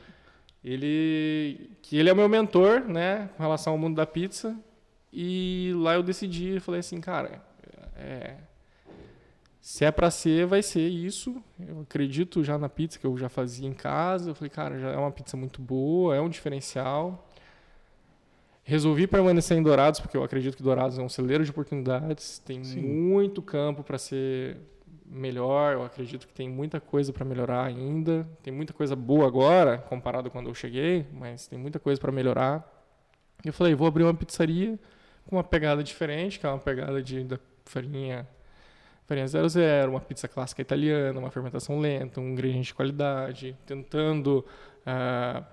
ele, 0.65 1.69
que 1.83 1.97
ele 1.97 2.09
é 2.09 2.15
meu 2.15 2.27
mentor, 2.27 2.79
né, 2.79 3.29
com 3.37 3.43
relação 3.43 3.73
ao 3.73 3.79
mundo 3.79 3.95
da 3.95 4.07
pizza. 4.07 4.57
E 5.13 5.71
lá 5.75 5.93
eu 5.93 6.01
decidi, 6.01 6.59
falei 6.59 6.79
assim, 6.79 6.99
cara, 6.99 7.43
é, 7.95 8.37
se 9.65 9.83
é 9.83 9.89
para 9.89 10.11
ser, 10.11 10.45
vai 10.45 10.61
ser 10.61 10.87
isso. 10.87 11.43
Eu 11.59 11.81
acredito 11.81 12.43
já 12.43 12.55
na 12.55 12.69
pizza 12.69 12.99
que 12.99 13.07
eu 13.07 13.17
já 13.17 13.27
fazia 13.27 13.67
em 13.67 13.73
casa. 13.73 14.29
Eu 14.29 14.35
falei, 14.35 14.51
cara, 14.51 14.77
já 14.77 14.91
é 14.91 14.95
uma 14.95 15.09
pizza 15.09 15.35
muito 15.35 15.59
boa, 15.59 16.15
é 16.15 16.21
um 16.21 16.29
diferencial. 16.29 17.27
Resolvi 18.63 19.07
permanecer 19.07 19.57
em 19.57 19.63
Dourados, 19.63 19.99
porque 19.99 20.15
eu 20.15 20.23
acredito 20.23 20.55
que 20.55 20.61
Dourados 20.61 20.99
é 20.99 21.01
um 21.01 21.09
celeiro 21.09 21.43
de 21.43 21.49
oportunidades. 21.49 22.37
Tem 22.45 22.63
Sim. 22.63 22.79
muito 22.79 23.41
campo 23.41 23.81
para 23.83 23.97
ser 23.97 24.59
melhor. 25.03 25.73
Eu 25.73 25.83
acredito 25.83 26.27
que 26.27 26.33
tem 26.33 26.47
muita 26.47 26.79
coisa 26.79 27.11
para 27.11 27.25
melhorar 27.25 27.65
ainda. 27.65 28.23
Tem 28.43 28.53
muita 28.53 28.71
coisa 28.71 28.95
boa 28.95 29.25
agora, 29.25 29.79
comparado 29.79 30.29
quando 30.29 30.47
eu 30.47 30.53
cheguei, 30.53 31.07
mas 31.11 31.47
tem 31.47 31.57
muita 31.57 31.79
coisa 31.79 31.99
para 31.99 32.11
melhorar. 32.11 32.63
E 33.43 33.47
eu 33.47 33.53
falei, 33.53 33.73
vou 33.73 33.87
abrir 33.87 34.03
uma 34.03 34.13
pizzaria 34.13 34.77
com 35.25 35.37
uma 35.37 35.43
pegada 35.43 35.83
diferente, 35.83 36.39
que 36.39 36.45
é 36.45 36.49
uma 36.49 36.59
pegada 36.59 37.01
de 37.01 37.23
da 37.23 37.39
farinha 37.65 38.27
farinha 39.05 39.27
00, 39.27 39.89
uma 39.89 40.01
pizza 40.01 40.27
clássica 40.27 40.61
italiana, 40.61 41.19
uma 41.19 41.31
fermentação 41.31 41.79
lenta, 41.79 42.19
um 42.19 42.29
ingrediente 42.29 42.67
de 42.67 42.73
qualidade, 42.73 43.55
tentando 43.65 44.45
uh, 44.81 45.45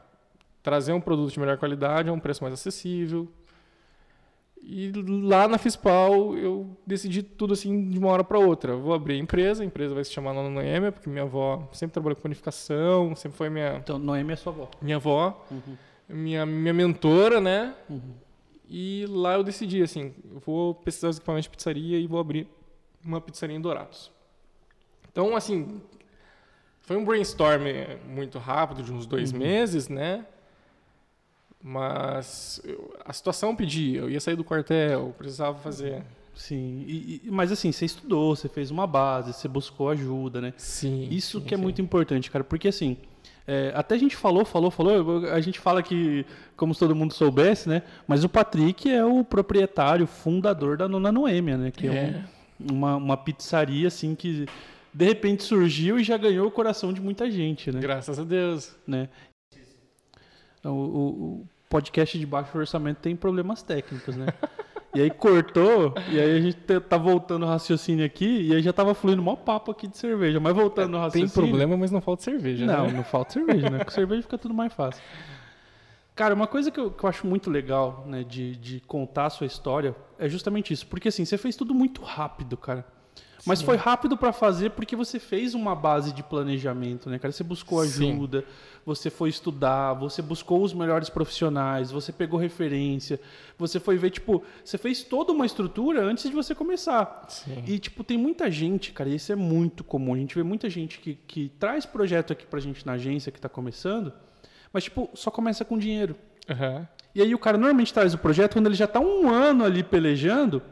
trazer 0.62 0.92
um 0.92 1.00
produto 1.00 1.32
de 1.32 1.40
melhor 1.40 1.59
qualidade 1.59 2.09
a 2.09 2.12
um 2.12 2.21
preço 2.21 2.42
mais 2.42 2.54
acessível. 2.54 3.28
E 4.64 4.92
lá 4.92 5.49
na 5.49 5.59
Fispal 5.59 6.37
eu 6.38 6.76
decidi 6.87 7.21
tudo 7.21 7.52
assim 7.52 7.90
de 7.90 7.99
uma 7.99 8.09
hora 8.09 8.23
para 8.23 8.38
outra. 8.38 8.76
vou 8.76 8.94
abrir 8.94 9.14
a 9.14 9.18
empresa, 9.18 9.64
a 9.64 9.66
empresa 9.66 9.92
vai 9.92 10.04
se 10.04 10.12
chamar 10.12 10.32
Nona 10.32 10.49
Noêmia, 10.49 10.92
porque 10.92 11.11
minha 11.11 11.25
avó 11.25 11.68
sempre 11.73 11.94
trabalhou 11.94 12.14
com 12.14 12.23
panificação, 12.23 13.14
sempre 13.16 13.37
foi 13.37 13.50
minha. 13.50 13.78
Então, 13.78 13.99
Noêmia 13.99 14.35
é 14.35 14.37
sua 14.37 14.52
avó? 14.52 14.71
Minha 14.80 14.97
avó, 14.97 15.44
uhum. 15.50 15.76
minha, 16.09 16.47
minha 16.47 16.73
mentora, 16.73 17.40
né? 17.40 17.75
Uhum. 17.90 18.14
E 18.71 19.04
lá 19.11 19.35
eu 19.35 19.42
decidi, 19.42 19.82
assim, 19.82 20.14
vou 20.47 20.76
pesquisar 20.76 21.09
os 21.09 21.16
equipamentos 21.16 21.44
de 21.44 21.50
pizzaria 21.50 21.99
e 21.99 22.06
vou 22.06 22.21
abrir 22.21 22.47
uma 23.04 23.21
pizzaria 23.21 23.56
em 23.56 23.61
Dourados. 23.61 24.11
Então, 25.11 25.37
assim, 25.37 25.80
foi 26.80 26.97
um 26.97 27.04
brainstorm 27.04 27.64
muito 28.09 28.38
rápido, 28.38 28.82
de 28.82 28.92
uns 28.92 29.06
dois 29.06 29.32
uhum. 29.32 29.38
meses, 29.38 29.88
né? 29.88 30.26
Mas 31.62 32.61
eu, 32.64 32.94
a 33.04 33.12
situação 33.12 33.54
pedia, 33.54 34.00
eu 34.00 34.11
ia 34.11 34.21
sair 34.21 34.35
do 34.35 34.42
quartel, 34.42 35.14
precisava 35.16 35.59
fazer. 35.59 36.02
Sim, 36.35 36.85
e, 36.87 37.21
e, 37.25 37.30
mas 37.30 37.52
assim, 37.52 37.71
você 37.71 37.85
estudou, 37.85 38.35
você 38.35 38.49
fez 38.49 38.71
uma 38.71 38.87
base, 38.87 39.32
você 39.32 39.47
buscou 39.47 39.90
ajuda, 39.90 40.40
né? 40.40 40.54
Sim. 40.56 41.06
Isso 41.11 41.38
sim, 41.40 41.47
que 41.47 41.54
é 41.54 41.56
sim. 41.56 41.62
muito 41.62 41.80
importante, 41.80 42.30
cara, 42.30 42.42
porque 42.42 42.66
assim, 42.66 42.97
é, 43.47 43.73
até 43.76 43.94
a 43.94 43.99
gente 43.99 44.16
falou, 44.16 44.44
falou, 44.44 44.71
falou, 44.71 45.26
a 45.26 45.40
gente 45.40 45.61
fala 45.61 45.82
que, 45.82 46.25
como 46.56 46.73
se 46.75 46.80
todo 46.80 46.97
mundo 46.97 47.12
soubesse, 47.12 47.68
né? 47.68 47.82
Mas 48.09 48.25
o 48.25 48.28
Patrick 48.28 48.90
é 48.90 49.04
o 49.04 49.23
proprietário, 49.23 50.06
fundador 50.06 50.76
da 50.76 50.88
Nona 50.88 51.12
Noêmia, 51.12 51.56
né? 51.56 51.71
Que 51.71 51.87
é, 51.87 51.90
é 51.90 52.06
um, 52.06 52.25
uma, 52.71 52.97
uma 52.97 53.16
pizzaria 53.16 53.88
assim 53.88 54.14
que 54.14 54.47
de 54.92 55.04
repente 55.04 55.42
surgiu 55.42 55.99
e 55.99 56.04
já 56.04 56.16
ganhou 56.16 56.47
o 56.47 56.50
coração 56.50 56.92
de 56.92 57.00
muita 57.00 57.31
gente, 57.31 57.73
né? 57.73 57.81
Graças 57.81 58.19
a 58.19 58.25
Deus. 58.25 58.76
Né? 58.87 59.09
O, 60.64 60.69
o, 60.69 60.73
o 60.73 61.49
podcast 61.69 62.19
de 62.19 62.26
baixo 62.26 62.57
orçamento 62.57 62.99
tem 62.99 63.16
problemas 63.16 63.62
técnicos, 63.62 64.16
né? 64.16 64.26
E 64.95 65.00
aí 65.00 65.11
cortou, 65.11 65.95
e 66.11 66.21
aí 66.21 66.37
a 66.37 66.40
gente 66.40 66.59
tá 66.81 66.99
voltando 66.99 67.45
o 67.45 67.49
raciocínio 67.49 68.04
aqui, 68.04 68.42
e 68.42 68.54
aí 68.54 68.61
já 68.61 68.75
tava 68.75 68.92
fluindo 68.92 69.23
mó 69.23 69.35
papo 69.35 69.71
aqui 69.71 69.88
de 69.88 69.97
cerveja. 69.97 70.38
Mas 70.38 70.54
voltando 70.54 70.90
no 70.90 70.99
raciocínio. 70.99 71.28
Tem 71.28 71.35
problema, 71.35 71.78
mas 71.78 71.90
não 71.90 72.02
falta 72.02 72.23
cerveja, 72.23 72.66
não, 72.66 72.87
né? 72.87 72.92
Não, 72.92 73.02
falta 73.02 73.33
cerveja, 73.33 73.71
né? 73.71 73.83
Com 73.83 73.90
cerveja 73.90 74.21
fica 74.21 74.37
tudo 74.37 74.52
mais 74.52 74.71
fácil. 74.71 75.02
Cara, 76.14 76.35
uma 76.35 76.47
coisa 76.47 76.71
que 76.71 76.78
eu, 76.78 76.90
que 76.90 77.04
eu 77.04 77.09
acho 77.09 77.26
muito 77.26 77.50
legal, 77.50 78.04
né, 78.07 78.23
de, 78.23 78.54
de 78.57 78.81
contar 78.81 79.26
a 79.26 79.31
sua 79.31 79.47
história 79.47 79.97
é 80.19 80.28
justamente 80.28 80.73
isso. 80.73 80.87
Porque 80.87 81.09
assim, 81.09 81.25
você 81.25 81.38
fez 81.38 81.57
tudo 81.57 81.75
muito 81.75 82.02
rápido, 82.02 82.57
cara. 82.57 82.85
Mas 83.45 83.59
Sim. 83.59 83.64
foi 83.64 83.76
rápido 83.76 84.16
para 84.16 84.33
fazer 84.33 84.71
porque 84.71 84.95
você 84.95 85.19
fez 85.19 85.54
uma 85.54 85.75
base 85.75 86.12
de 86.12 86.23
planejamento, 86.23 87.11
né, 87.11 87.19
cara? 87.19 87.33
Você 87.33 87.42
buscou 87.42 87.81
ajuda, 87.81 88.42
Sim. 88.42 88.47
você 88.87 89.11
foi 89.11 89.31
estudar, 89.31 89.95
você 89.95 90.23
buscou 90.23 90.62
os 90.62 90.73
melhores 90.73 91.09
profissionais, 91.09 91.90
você 91.90 92.12
pegou 92.12 92.38
referência, 92.38 93.21
você 93.59 93.81
foi 93.81 93.97
ver, 93.97 94.11
tipo, 94.11 94.42
você 94.64 94.78
fez 94.78 95.02
toda 95.02 95.33
uma 95.33 95.45
estrutura 95.45 96.04
antes 96.04 96.31
de 96.31 96.37
você 96.37 96.54
começar. 96.54 97.25
Sim. 97.28 97.64
E, 97.66 97.78
tipo, 97.78 98.04
tem 98.04 98.16
muita 98.16 98.50
gente, 98.50 98.92
cara, 98.92 99.11
e 99.11 99.16
isso 99.16 99.33
é 99.33 99.37
muito 99.37 99.83
comum. 99.83 100.14
A 100.14 100.19
gente 100.19 100.37
vê 100.37 100.45
muita 100.45 100.71
gente 100.71 101.00
que, 101.00 101.14
que 101.26 101.50
traz 101.59 101.85
projeto 101.85 102.33
aqui 102.33 102.47
pra 102.47 102.61
gente 102.61 102.87
na 102.87 102.92
agência 102.92 103.33
que 103.33 103.40
tá 103.40 103.49
começando, 103.49 104.12
mas, 104.73 104.85
tipo, 104.85 105.11
só 105.14 105.31
começa 105.31 105.64
com 105.64 105.79
dinheiro. 105.79 106.17
Uhum. 106.49 106.87
E 107.14 107.23
aí 107.23 107.35
o 107.35 107.38
cara 107.38 107.59
normalmente 107.59 107.93
traz 107.93 108.14
o 108.14 108.19
projeto 108.19 108.55
quando 108.55 108.67
ele 108.67 108.75
já 108.75 108.87
tá 108.87 109.00
um 109.00 109.29
ano 109.29 109.64
ali 109.64 109.83
pelejando 109.83 110.62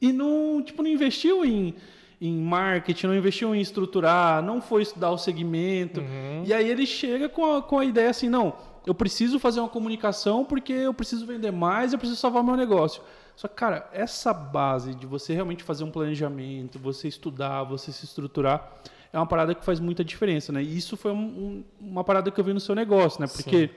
e 0.00 0.12
não, 0.12 0.62
tipo, 0.62 0.82
não 0.82 0.90
investiu 0.90 1.44
em, 1.44 1.74
em 2.20 2.38
marketing, 2.40 3.06
não 3.06 3.16
investiu 3.16 3.54
em 3.54 3.60
estruturar, 3.60 4.42
não 4.42 4.60
foi 4.60 4.82
estudar 4.82 5.10
o 5.10 5.18
segmento. 5.18 6.00
Uhum. 6.00 6.44
E 6.46 6.52
aí 6.52 6.68
ele 6.68 6.86
chega 6.86 7.28
com 7.28 7.56
a, 7.56 7.62
com 7.62 7.78
a 7.78 7.84
ideia 7.84 8.10
assim, 8.10 8.28
não, 8.28 8.54
eu 8.86 8.94
preciso 8.94 9.38
fazer 9.38 9.60
uma 9.60 9.68
comunicação 9.68 10.44
porque 10.44 10.72
eu 10.72 10.94
preciso 10.94 11.26
vender 11.26 11.50
mais, 11.50 11.92
eu 11.92 11.98
preciso 11.98 12.20
salvar 12.20 12.44
meu 12.44 12.56
negócio. 12.56 13.02
Só 13.34 13.46
que, 13.46 13.54
cara, 13.54 13.88
essa 13.92 14.32
base 14.32 14.94
de 14.94 15.06
você 15.06 15.32
realmente 15.32 15.62
fazer 15.62 15.84
um 15.84 15.90
planejamento, 15.90 16.78
você 16.78 17.06
estudar, 17.06 17.62
você 17.62 17.92
se 17.92 18.04
estruturar, 18.04 18.68
é 19.12 19.18
uma 19.18 19.26
parada 19.26 19.54
que 19.54 19.64
faz 19.64 19.80
muita 19.80 20.04
diferença, 20.04 20.52
né? 20.52 20.62
E 20.62 20.76
isso 20.76 20.96
foi 20.96 21.12
um, 21.12 21.16
um, 21.16 21.64
uma 21.80 22.04
parada 22.04 22.30
que 22.30 22.40
eu 22.40 22.44
vi 22.44 22.52
no 22.52 22.60
seu 22.60 22.74
negócio, 22.74 23.20
né? 23.20 23.26
Porque... 23.26 23.70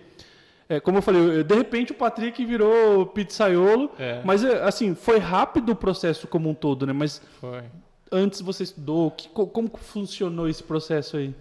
É, 0.69 0.79
como 0.79 0.99
eu 0.99 1.01
falei, 1.01 1.43
de 1.43 1.53
repente 1.53 1.91
o 1.91 1.95
Patrick 1.95 2.45
virou 2.45 3.05
pizzaiolo, 3.07 3.91
é. 3.99 4.21
mas 4.23 4.41
é, 4.41 4.63
assim, 4.63 4.95
foi 4.95 5.17
rápido 5.17 5.73
o 5.73 5.75
processo 5.75 6.29
como 6.29 6.49
um 6.49 6.53
todo, 6.53 6.87
né? 6.87 6.93
Mas 6.93 7.21
foi. 7.41 7.63
antes 8.09 8.39
você 8.39 8.63
estudou, 8.63 9.11
que, 9.11 9.27
como 9.27 9.69
funcionou 9.77 10.47
esse 10.47 10.63
processo 10.63 11.17
aí? 11.17 11.35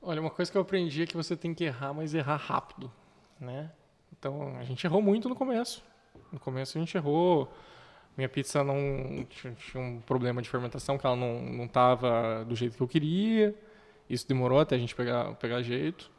Olha, 0.00 0.20
uma 0.20 0.30
coisa 0.30 0.48
que 0.48 0.56
eu 0.56 0.62
aprendi 0.62 1.02
é 1.02 1.06
que 1.06 1.16
você 1.16 1.36
tem 1.36 1.52
que 1.52 1.64
errar, 1.64 1.92
mas 1.92 2.14
errar 2.14 2.36
rápido, 2.36 2.88
né? 3.40 3.68
Então, 4.16 4.56
a 4.56 4.62
gente 4.62 4.84
errou 4.86 5.02
muito 5.02 5.28
no 5.28 5.34
começo. 5.34 5.82
No 6.32 6.38
começo 6.38 6.78
a 6.78 6.80
gente 6.80 6.96
errou. 6.96 7.52
Minha 8.18 8.28
pizza 8.28 8.64
não 8.64 9.24
tinha, 9.30 9.54
um 9.76 10.00
problema 10.00 10.42
de 10.42 10.48
fermentação, 10.48 10.98
que 10.98 11.06
ela 11.06 11.14
não 11.14 11.40
não 11.40 11.64
estava 11.66 12.44
do 12.44 12.56
jeito 12.56 12.76
que 12.76 12.82
eu 12.82 12.88
queria. 12.88 13.54
Isso 14.10 14.26
demorou 14.26 14.58
até 14.58 14.74
a 14.74 14.78
gente 14.78 14.92
pegar 14.92 15.34
pegar 15.34 15.62
jeito. 15.62 16.10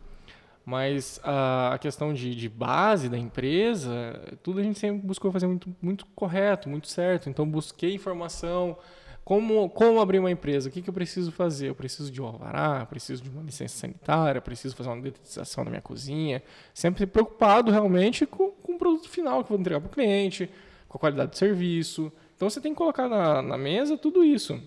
Mas 0.66 1.20
a, 1.24 1.74
a 1.74 1.78
questão 1.78 2.14
de, 2.14 2.34
de, 2.36 2.48
base 2.48 3.10
da 3.10 3.18
empresa, 3.18 4.38
tudo 4.44 4.60
a 4.60 4.64
gente 4.64 4.80
sempre 4.80 5.06
buscou 5.06 5.32
fazer 5.32 5.48
muito, 5.48 5.76
muito 5.82 6.06
correto, 6.16 6.70
muito 6.70 6.88
certo. 6.88 7.30
Então, 7.30 7.46
busquei 7.46 7.96
informação. 7.96 8.78
Como, 9.26 9.70
como 9.70 10.00
abrir 10.00 10.20
uma 10.20 10.32
empresa? 10.32 10.70
O 10.70 10.72
que, 10.72 10.82
que 10.82 10.90
eu 10.90 10.94
preciso 10.94 11.32
fazer? 11.32 11.70
Eu 11.70 11.76
preciso 11.76 12.12
de 12.12 12.22
um 12.22 12.26
alvará, 12.28 12.86
preciso 12.86 13.24
de 13.24 13.30
uma 13.30 13.44
licença 13.44 13.78
sanitária, 13.78 14.40
preciso 14.40 14.76
fazer 14.76 14.90
uma 14.90 15.02
detetização 15.02 15.64
na 15.64 15.72
minha 15.72 15.82
cozinha. 15.82 16.42
Sempre 16.74 17.06
preocupado 17.06 17.72
realmente 17.72 18.26
com, 18.26 18.52
com 18.52 18.76
o 18.76 18.78
produto 18.78 19.10
final 19.10 19.44
que 19.44 19.52
eu 19.52 19.58
vou 19.58 19.60
entregar 19.60 19.82
para 19.82 19.88
o 19.88 19.92
cliente, 19.92 20.50
com 20.90 20.98
a 20.98 21.00
qualidade 21.00 21.32
do 21.32 21.38
serviço. 21.38 22.12
Então, 22.36 22.50
você 22.50 22.60
tem 22.60 22.74
que 22.74 22.78
colocar 22.78 23.08
na, 23.08 23.42
na 23.42 23.58
mesa 23.58 23.98
tudo 23.98 24.24
isso. 24.24 24.62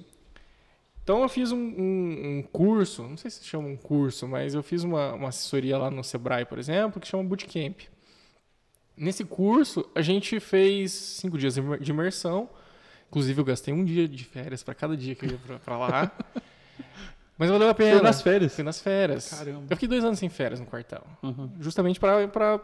Então 1.03 1.21
eu 1.23 1.29
fiz 1.29 1.51
um, 1.51 1.59
um, 1.59 2.39
um, 2.39 2.43
curso, 2.43 3.03
não 3.03 3.17
sei 3.17 3.31
se 3.31 3.45
chama 3.45 3.67
um 3.67 3.77
curso, 3.77 4.29
mas 4.29 4.55
eu 4.55 4.63
fiz 4.63 4.85
uma, 4.85 5.13
uma 5.15 5.29
assessoria 5.31 5.77
lá 5.77 5.91
no 5.91 6.05
Sebrae, 6.05 6.45
por 6.45 6.59
exemplo, 6.59 7.01
que 7.01 7.09
chama 7.09 7.25
Bootcamp. 7.25 7.81
Nesse 8.97 9.25
curso, 9.25 9.85
a 9.95 10.03
gente 10.03 10.39
fez 10.39 10.93
cinco 10.93 11.37
dias 11.37 11.55
de 11.55 11.91
imersão. 11.91 12.49
Inclusive, 13.09 13.41
eu 13.41 13.45
gastei 13.45 13.75
um 13.75 13.85
dia 13.85 14.07
de 14.07 14.25
férias 14.25 14.63
para 14.63 14.75
cada 14.75 14.97
dia 14.97 15.15
que 15.15 15.27
eu 15.27 15.31
ia 15.31 15.59
para 15.59 15.77
lá. 15.77 16.13
Mas 17.37 17.51
valeu 17.51 17.69
a 17.69 17.75
pena. 17.75 17.97
Foi 17.97 18.03
nas 18.03 18.23
férias? 18.23 18.55
Fui 18.55 18.63
nas 18.63 18.81
férias. 18.81 19.31
Caramba. 19.31 19.65
Eu 19.69 19.77
fiquei 19.77 19.89
dois 19.89 20.05
anos 20.05 20.19
sem 20.19 20.29
férias 20.29 20.61
no 20.61 20.67
quartel. 20.67 21.03
Uhum. 21.23 21.51
Justamente 21.59 21.99
para 21.99 22.61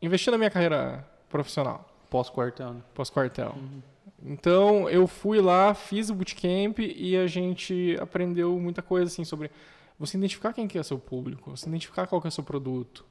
investir 0.00 0.32
na 0.32 0.38
minha 0.38 0.50
carreira 0.50 1.06
profissional. 1.28 1.91
Pós-quartel, 2.12 2.74
né? 2.74 2.82
Pós-quartel. 2.92 3.54
Uhum. 3.56 3.82
Então 4.22 4.86
eu 4.90 5.06
fui 5.06 5.40
lá, 5.40 5.72
fiz 5.72 6.10
o 6.10 6.14
bootcamp 6.14 6.78
e 6.78 7.16
a 7.16 7.26
gente 7.26 7.96
aprendeu 7.98 8.58
muita 8.60 8.82
coisa 8.82 9.10
assim 9.10 9.24
sobre 9.24 9.50
você 9.98 10.18
identificar 10.18 10.52
quem 10.52 10.68
que 10.68 10.78
é 10.78 10.82
seu 10.82 10.98
público, 10.98 11.56
você 11.56 11.66
identificar 11.66 12.06
qual 12.06 12.20
que 12.20 12.26
é 12.26 12.28
o 12.28 12.32
seu 12.32 12.44
produto, 12.44 13.06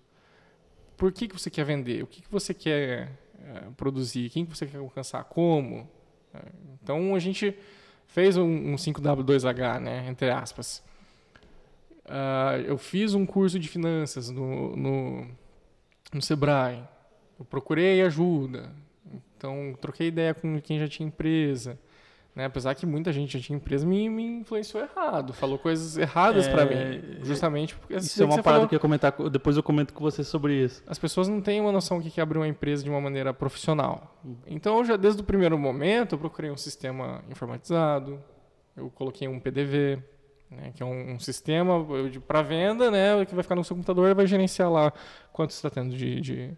por 0.96 1.12
que, 1.12 1.28
que 1.28 1.34
você 1.34 1.50
quer 1.50 1.66
vender, 1.66 2.04
o 2.04 2.08
que, 2.08 2.22
que 2.22 2.32
você 2.32 2.54
quer 2.54 3.18
é, 3.44 3.62
produzir, 3.76 4.30
quem 4.30 4.46
que 4.46 4.56
você 4.56 4.68
quer 4.68 4.78
alcançar, 4.78 5.24
como. 5.24 5.90
É, 6.32 6.40
então 6.80 7.16
a 7.16 7.20
gente 7.20 7.58
fez 8.06 8.38
um, 8.38 8.44
um 8.44 8.76
5W2H, 8.76 9.80
né, 9.80 10.08
entre 10.08 10.30
aspas. 10.30 10.84
Uh, 12.06 12.62
eu 12.68 12.78
fiz 12.78 13.16
um 13.16 13.26
curso 13.26 13.58
de 13.58 13.68
finanças 13.68 14.30
no, 14.30 14.76
no, 14.76 15.28
no 16.14 16.22
Sebrae. 16.22 16.84
eu 17.40 17.46
procurei 17.46 18.02
ajuda. 18.04 18.72
Então, 19.42 19.76
troquei 19.82 20.10
ideia 20.10 20.36
com 20.36 20.62
quem 20.62 20.78
já 20.78 20.88
tinha 20.88 21.08
empresa. 21.08 21.80
Né? 22.36 22.46
Apesar 22.46 22.76
que 22.76 22.86
muita 22.86 23.12
gente 23.12 23.36
já 23.40 23.44
tinha 23.44 23.58
empresa 23.58 23.88
me, 23.88 24.08
me 24.08 24.24
influenciou 24.24 24.84
errado, 24.84 25.34
falou 25.34 25.58
coisas 25.58 25.98
erradas 25.98 26.48
é, 26.48 26.52
para 26.52 26.64
mim, 26.64 27.02
justamente 27.24 27.76
porque 27.76 27.96
isso 27.96 28.22
é 28.22 28.26
uma 28.26 28.36
parada 28.36 28.44
falou, 28.44 28.68
que 28.70 28.76
eu 28.76 28.78
ia 28.78 28.80
comentar, 28.80 29.12
depois 29.32 29.58
eu 29.58 29.64
comento 29.64 29.96
com 29.96 30.02
você 30.02 30.24
sobre 30.24 30.54
isso. 30.64 30.84
As 30.86 31.00
pessoas 31.00 31.28
não 31.28 31.42
têm 31.42 31.60
uma 31.60 31.72
noção 31.72 32.00
do 32.00 32.08
que 32.08 32.20
é 32.20 32.24
abrir 32.24 32.38
uma 32.38 32.48
empresa 32.48 32.84
de 32.84 32.90
uma 32.90 33.02
maneira 33.02 33.34
profissional. 33.34 34.16
Então, 34.46 34.78
eu 34.78 34.86
já 34.86 34.96
desde 34.96 35.22
o 35.22 35.26
primeiro 35.26 35.58
momento, 35.58 36.14
eu 36.14 36.20
procurei 36.20 36.52
um 36.52 36.58
sistema 36.58 37.24
informatizado, 37.28 38.24
eu 38.78 38.92
coloquei 38.92 39.28
um 39.28 39.40
PDV, 39.40 39.98
né, 40.52 40.72
que 40.76 40.84
é 40.84 40.86
um, 40.86 41.14
um 41.14 41.20
sistema 41.20 41.84
para 42.28 42.44
venda, 42.44 42.92
né, 42.92 43.26
que 43.26 43.34
vai 43.34 43.42
ficar 43.42 43.56
no 43.56 43.64
seu 43.64 43.76
computador 43.76 44.08
e 44.08 44.14
vai 44.14 44.28
gerenciar 44.28 44.72
lá 44.72 44.94
quanto 45.34 45.52
você 45.52 45.68
está 45.68 45.70
tendo 45.70 45.98
de, 45.98 46.22
de, 46.22 46.54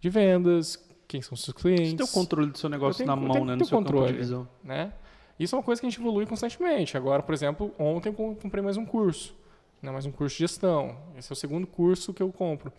de 0.00 0.10
vendas, 0.10 0.85
quem 1.06 1.22
são 1.22 1.36
seus 1.36 1.56
clientes. 1.56 1.90
Você 1.90 1.96
tem 1.96 2.06
o 2.06 2.08
controle 2.08 2.50
do 2.50 2.58
seu 2.58 2.68
negócio 2.68 2.98
tenho, 2.98 3.08
na 3.08 3.16
mão, 3.16 3.44
né? 3.44 3.56
No 3.56 3.64
seu 3.64 3.78
controle, 3.78 4.06
campo 4.06 4.12
de 4.12 4.18
visão. 4.18 4.48
Né? 4.62 4.92
Isso 5.38 5.54
é 5.54 5.58
uma 5.58 5.64
coisa 5.64 5.80
que 5.80 5.86
a 5.86 5.90
gente 5.90 6.00
evolui 6.00 6.26
constantemente. 6.26 6.96
Agora, 6.96 7.22
por 7.22 7.34
exemplo, 7.34 7.74
ontem 7.78 8.08
eu 8.08 8.14
comprei 8.14 8.62
mais 8.62 8.76
um 8.76 8.86
curso, 8.86 9.34
né, 9.82 9.90
mais 9.90 10.06
um 10.06 10.10
curso 10.10 10.34
de 10.36 10.40
gestão. 10.40 10.96
Esse 11.16 11.30
é 11.30 11.34
o 11.34 11.36
segundo 11.36 11.66
curso 11.66 12.14
que 12.14 12.22
eu 12.22 12.32
compro. 12.32 12.72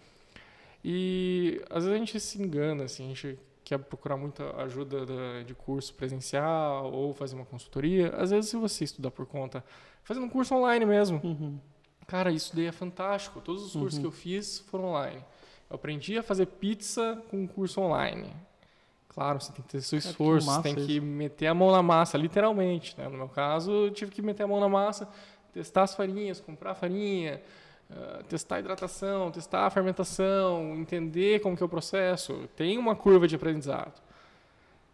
E 0.84 1.62
às 1.69 1.84
vezes 1.84 1.96
a 1.96 1.98
gente 1.98 2.19
se 2.19 2.41
engana, 2.41 2.86
assim, 2.86 3.05
a 3.05 3.07
gente 3.10 3.39
quer 3.63 3.77
procurar 3.77 4.15
muita 4.15 4.55
ajuda 4.63 5.05
de 5.46 5.53
curso 5.53 5.93
presencial 5.93 6.91
ou 6.91 7.13
fazer 7.13 7.36
uma 7.36 7.46
consultoria. 7.46 8.15
Às 8.15 8.31
vezes, 8.31 8.50
se 8.50 8.55
você 8.55 8.86
estudar 8.86 9.12
por 9.12 9.25
conta, 9.25 9.63
fazendo 10.03 10.25
um 10.25 10.29
curso 10.29 10.55
online 10.55 10.86
mesmo, 10.86 11.19
uhum. 11.24 11.60
cara, 12.07 12.31
isso 12.31 12.55
daí 12.55 12.65
é 12.65 12.72
fantástico. 12.72 13.41
Todos 13.41 13.63
os 13.63 13.74
cursos 13.74 13.96
uhum. 13.96 14.01
que 14.01 14.07
eu 14.07 14.12
fiz 14.12 14.60
foram 14.60 14.86
online. 14.86 15.22
Eu 15.69 15.75
aprendi 15.75 16.17
a 16.17 16.24
fazer 16.24 16.45
pizza 16.45 17.21
com 17.29 17.41
um 17.41 17.47
curso 17.47 17.81
online. 17.81 18.33
Claro, 19.09 19.41
você 19.41 19.51
tem 19.51 19.63
que 19.63 19.69
ter 19.69 19.81
seu 19.81 19.97
esforço, 19.97 20.47
você 20.47 20.62
tem 20.62 20.75
que 20.75 21.00
meter 21.00 21.47
a 21.47 21.53
mão 21.53 21.71
na 21.71 21.81
massa, 21.81 22.17
literalmente. 22.17 22.95
Né? 22.97 23.09
No 23.09 23.17
meu 23.17 23.27
caso, 23.27 23.71
eu 23.71 23.91
tive 23.91 24.12
que 24.12 24.21
meter 24.21 24.43
a 24.43 24.47
mão 24.47 24.59
na 24.59 24.69
massa, 24.69 25.09
testar 25.51 25.83
as 25.83 25.95
farinhas, 25.95 26.39
comprar 26.39 26.75
farinha, 26.75 27.41
uh, 27.89 28.24
testar 28.25 28.57
a 28.57 28.59
hidratação, 28.59 29.31
testar 29.31 29.65
a 29.65 29.69
fermentação, 29.71 30.75
entender 30.75 31.39
como 31.39 31.57
que 31.57 31.63
é 31.63 31.65
o 31.65 31.69
processo. 31.69 32.47
Tem 32.55 32.77
uma 32.77 32.95
curva 32.95 33.27
de 33.27 33.36
aprendizado, 33.36 34.00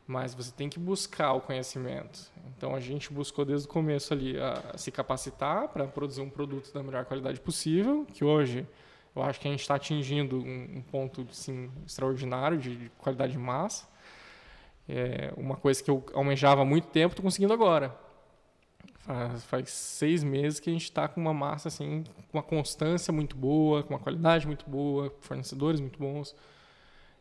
mas 0.07 0.33
você 0.33 0.53
tem 0.53 0.69
que 0.69 0.79
buscar 0.79 1.33
o 1.33 1.41
conhecimento. 1.41 2.31
Então 2.55 2.73
a 2.73 2.79
gente 2.79 3.11
buscou 3.11 3.43
desde 3.43 3.67
o 3.67 3.69
começo 3.69 4.13
ali 4.13 4.39
a 4.39 4.77
se 4.77 4.89
capacitar 4.89 5.67
para 5.67 5.85
produzir 5.85 6.21
um 6.21 6.29
produto 6.29 6.73
da 6.73 6.81
melhor 6.81 7.03
qualidade 7.03 7.41
possível, 7.41 8.07
que 8.13 8.23
hoje 8.23 8.65
eu 9.15 9.23
acho 9.23 9.39
que 9.39 9.47
a 9.47 9.51
gente 9.51 9.61
está 9.61 9.75
atingindo 9.75 10.39
um, 10.39 10.77
um 10.77 10.81
ponto 10.81 11.25
assim, 11.29 11.71
extraordinário 11.85 12.57
de, 12.57 12.75
de 12.75 12.89
qualidade 12.97 13.33
de 13.33 13.37
massa. 13.37 13.87
É 14.87 15.31
uma 15.37 15.55
coisa 15.55 15.81
que 15.83 15.89
eu 15.89 16.03
almejava 16.13 16.61
há 16.61 16.65
muito 16.65 16.87
tempo, 16.87 17.13
estou 17.13 17.23
conseguindo 17.23 17.53
agora. 17.53 17.95
Faz, 18.99 19.43
faz, 19.45 19.69
seis 19.69 20.23
meses 20.23 20.59
que 20.59 20.69
a 20.69 20.73
gente 20.73 20.83
está 20.83 21.07
com 21.07 21.19
uma 21.21 21.33
massa 21.33 21.67
assim, 21.67 22.03
com 22.31 22.37
uma 22.37 22.43
constância 22.43 23.11
muito 23.13 23.35
boa, 23.35 23.83
com 23.83 23.93
uma 23.93 23.99
qualidade 23.99 24.47
muito 24.47 24.69
boa, 24.69 25.13
fornecedores 25.21 25.79
muito 25.79 25.99
bons. 25.99 26.35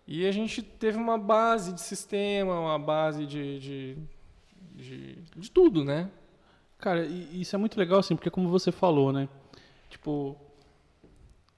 E 0.07 0.27
a 0.27 0.33
gente 0.33 0.63
teve 0.63 0.97
uma 0.97 1.19
base 1.19 1.73
de 1.73 1.81
sistema, 1.81 2.59
uma 2.59 2.79
base 2.79 3.27
de, 3.27 3.59
de, 3.61 3.99
de, 4.75 5.19
de 5.37 5.51
tudo, 5.51 5.85
né? 5.85 6.11
Cara, 6.79 7.05
isso 7.05 7.55
é 7.55 7.59
muito 7.59 7.79
legal, 7.79 8.01
assim, 8.01 8.17
porque 8.17 8.31
como 8.31 8.49
você 8.49 8.73
falou, 8.73 9.13
né? 9.13 9.29
Tipo, 9.89 10.37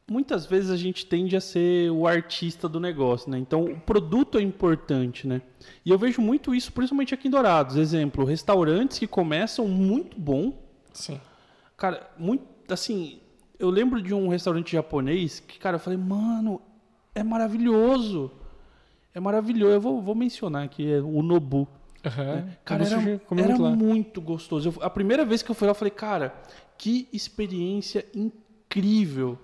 muitas 0.09 0.47
vezes 0.47 0.71
a 0.71 0.77
gente 0.77 1.07
tende 1.07 1.37
a 1.37 1.41
ser 1.41 1.91
o 1.91 2.07
artista 2.07 2.69
do 2.69 2.79
negócio, 2.79 3.31
né? 3.31 3.39
Então 3.39 3.65
o 3.65 3.81
produto 3.81 4.39
é 4.39 4.43
importante, 4.43 5.27
né? 5.27 5.43
E 5.85 5.91
eu 5.91 5.99
vejo 5.99 6.21
muito 6.21 6.55
isso, 6.55 6.73
principalmente 6.73 7.15
aqui 7.15 7.29
em 7.29 7.31
Dourados. 7.31 7.77
Exemplo, 7.77 8.25
restaurantes 8.25 8.99
que 8.99 9.07
começam 9.07 9.67
muito 9.67 10.19
bom. 10.19 10.53
Sim. 10.93 11.21
Cara, 11.77 12.11
muito 12.19 12.45
assim. 12.69 13.21
Eu 13.59 13.71
lembro 13.71 14.03
de 14.03 14.13
um 14.13 14.29
restaurante 14.29 14.73
japonês 14.73 15.41
que, 15.41 15.59
cara, 15.59 15.77
eu 15.77 15.81
falei, 15.81 15.99
mano, 15.99 16.61
é 17.15 17.23
maravilhoso. 17.23 18.31
É 19.15 19.21
maravilhoso. 19.21 19.73
Eu 19.73 19.81
vou, 19.81 20.03
vou 20.03 20.15
mencionar 20.15 20.65
aqui, 20.65 20.93
é 20.93 21.01
o 21.01 21.23
Nobu. 21.23 21.69
Uhum. 22.05 22.25
Né? 22.25 22.57
Cara, 22.65 22.85
era, 22.85 23.21
era 23.39 23.59
muito 23.71 24.21
gostoso. 24.21 24.69
Eu, 24.69 24.83
a 24.83 24.91
primeira 24.91 25.25
vez 25.25 25.43
que 25.43 25.51
eu 25.51 25.55
fui 25.55 25.67
lá, 25.67 25.71
eu 25.71 25.77
falei, 25.77 25.93
cara, 25.93 26.35
que 26.77 27.09
experiência 27.13 28.05
incrível. 28.15 29.39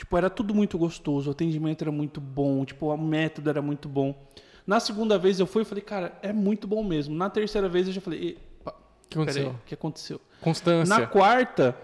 Tipo, 0.00 0.16
era 0.16 0.30
tudo 0.30 0.54
muito 0.54 0.78
gostoso, 0.78 1.28
o 1.28 1.32
atendimento 1.32 1.82
era 1.82 1.92
muito 1.92 2.22
bom, 2.22 2.64
tipo, 2.64 2.86
o 2.86 2.96
método 2.96 3.50
era 3.50 3.60
muito 3.60 3.86
bom. 3.86 4.18
Na 4.66 4.80
segunda 4.80 5.18
vez 5.18 5.38
eu 5.38 5.46
fui 5.46 5.60
e 5.60 5.64
falei, 5.66 5.84
cara, 5.84 6.18
é 6.22 6.32
muito 6.32 6.66
bom 6.66 6.82
mesmo. 6.82 7.14
Na 7.14 7.28
terceira 7.28 7.68
vez 7.68 7.86
eu 7.86 7.92
já 7.92 8.00
falei, 8.00 8.38
o 8.64 8.72
que 9.10 9.18
aconteceu? 9.18 9.50
O 9.50 9.58
que 9.66 9.74
aconteceu? 9.74 10.20
Constância. 10.40 10.98
Na 10.98 11.06
quarta, 11.06 11.76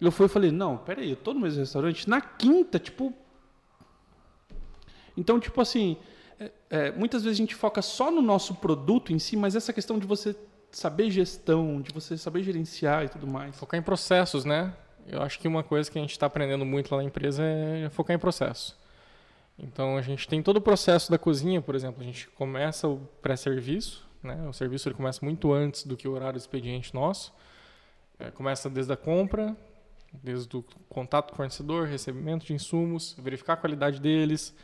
eu 0.00 0.10
fui 0.10 0.26
e 0.26 0.28
falei, 0.28 0.50
não, 0.50 0.78
peraí, 0.78 1.10
eu 1.10 1.16
tô 1.16 1.32
no 1.32 1.38
mesmo 1.38 1.60
restaurante. 1.60 2.10
Na 2.10 2.20
quinta, 2.20 2.76
tipo. 2.80 3.14
Então, 5.16 5.38
tipo 5.38 5.60
assim, 5.60 5.96
é, 6.40 6.50
é, 6.70 6.90
muitas 6.90 7.22
vezes 7.22 7.36
a 7.36 7.40
gente 7.40 7.54
foca 7.54 7.80
só 7.82 8.10
no 8.10 8.20
nosso 8.20 8.56
produto 8.56 9.12
em 9.12 9.18
si, 9.20 9.36
mas 9.36 9.54
essa 9.54 9.72
questão 9.72 9.96
de 9.96 10.08
você 10.08 10.34
saber 10.72 11.08
gestão, 11.08 11.80
de 11.80 11.94
você 11.94 12.18
saber 12.18 12.42
gerenciar 12.42 13.04
e 13.04 13.08
tudo 13.08 13.28
mais. 13.28 13.56
Focar 13.56 13.78
em 13.78 13.82
processos, 13.82 14.44
né? 14.44 14.74
Eu 15.06 15.22
acho 15.22 15.38
que 15.38 15.48
uma 15.48 15.62
coisa 15.62 15.90
que 15.90 15.98
a 15.98 16.00
gente 16.00 16.12
está 16.12 16.26
aprendendo 16.26 16.64
muito 16.64 16.90
lá 16.90 16.98
na 16.98 17.04
empresa 17.04 17.42
é 17.42 17.88
focar 17.90 18.14
em 18.14 18.18
processo. 18.18 18.78
Então 19.58 19.96
a 19.96 20.02
gente 20.02 20.26
tem 20.26 20.42
todo 20.42 20.56
o 20.56 20.60
processo 20.60 21.10
da 21.10 21.18
cozinha, 21.18 21.60
por 21.60 21.74
exemplo, 21.74 22.00
a 22.00 22.04
gente 22.04 22.28
começa 22.30 22.88
o 22.88 22.98
pré-serviço, 23.20 24.08
né? 24.22 24.48
O 24.48 24.52
serviço 24.52 24.88
ele 24.88 24.94
começa 24.94 25.24
muito 25.24 25.52
antes 25.52 25.84
do 25.84 25.96
que 25.96 26.08
o 26.08 26.12
horário 26.12 26.38
do 26.38 26.42
expediente 26.42 26.94
nosso. 26.94 27.32
É, 28.18 28.30
começa 28.30 28.68
desde 28.70 28.92
a 28.92 28.96
compra, 28.96 29.56
desde 30.12 30.56
o 30.56 30.62
contato 30.88 31.28
com 31.28 31.34
o 31.34 31.36
fornecedor, 31.36 31.86
recebimento 31.86 32.46
de 32.46 32.52
insumos, 32.52 33.14
verificar 33.18 33.54
a 33.54 33.56
qualidade 33.56 34.00
deles. 34.00 34.54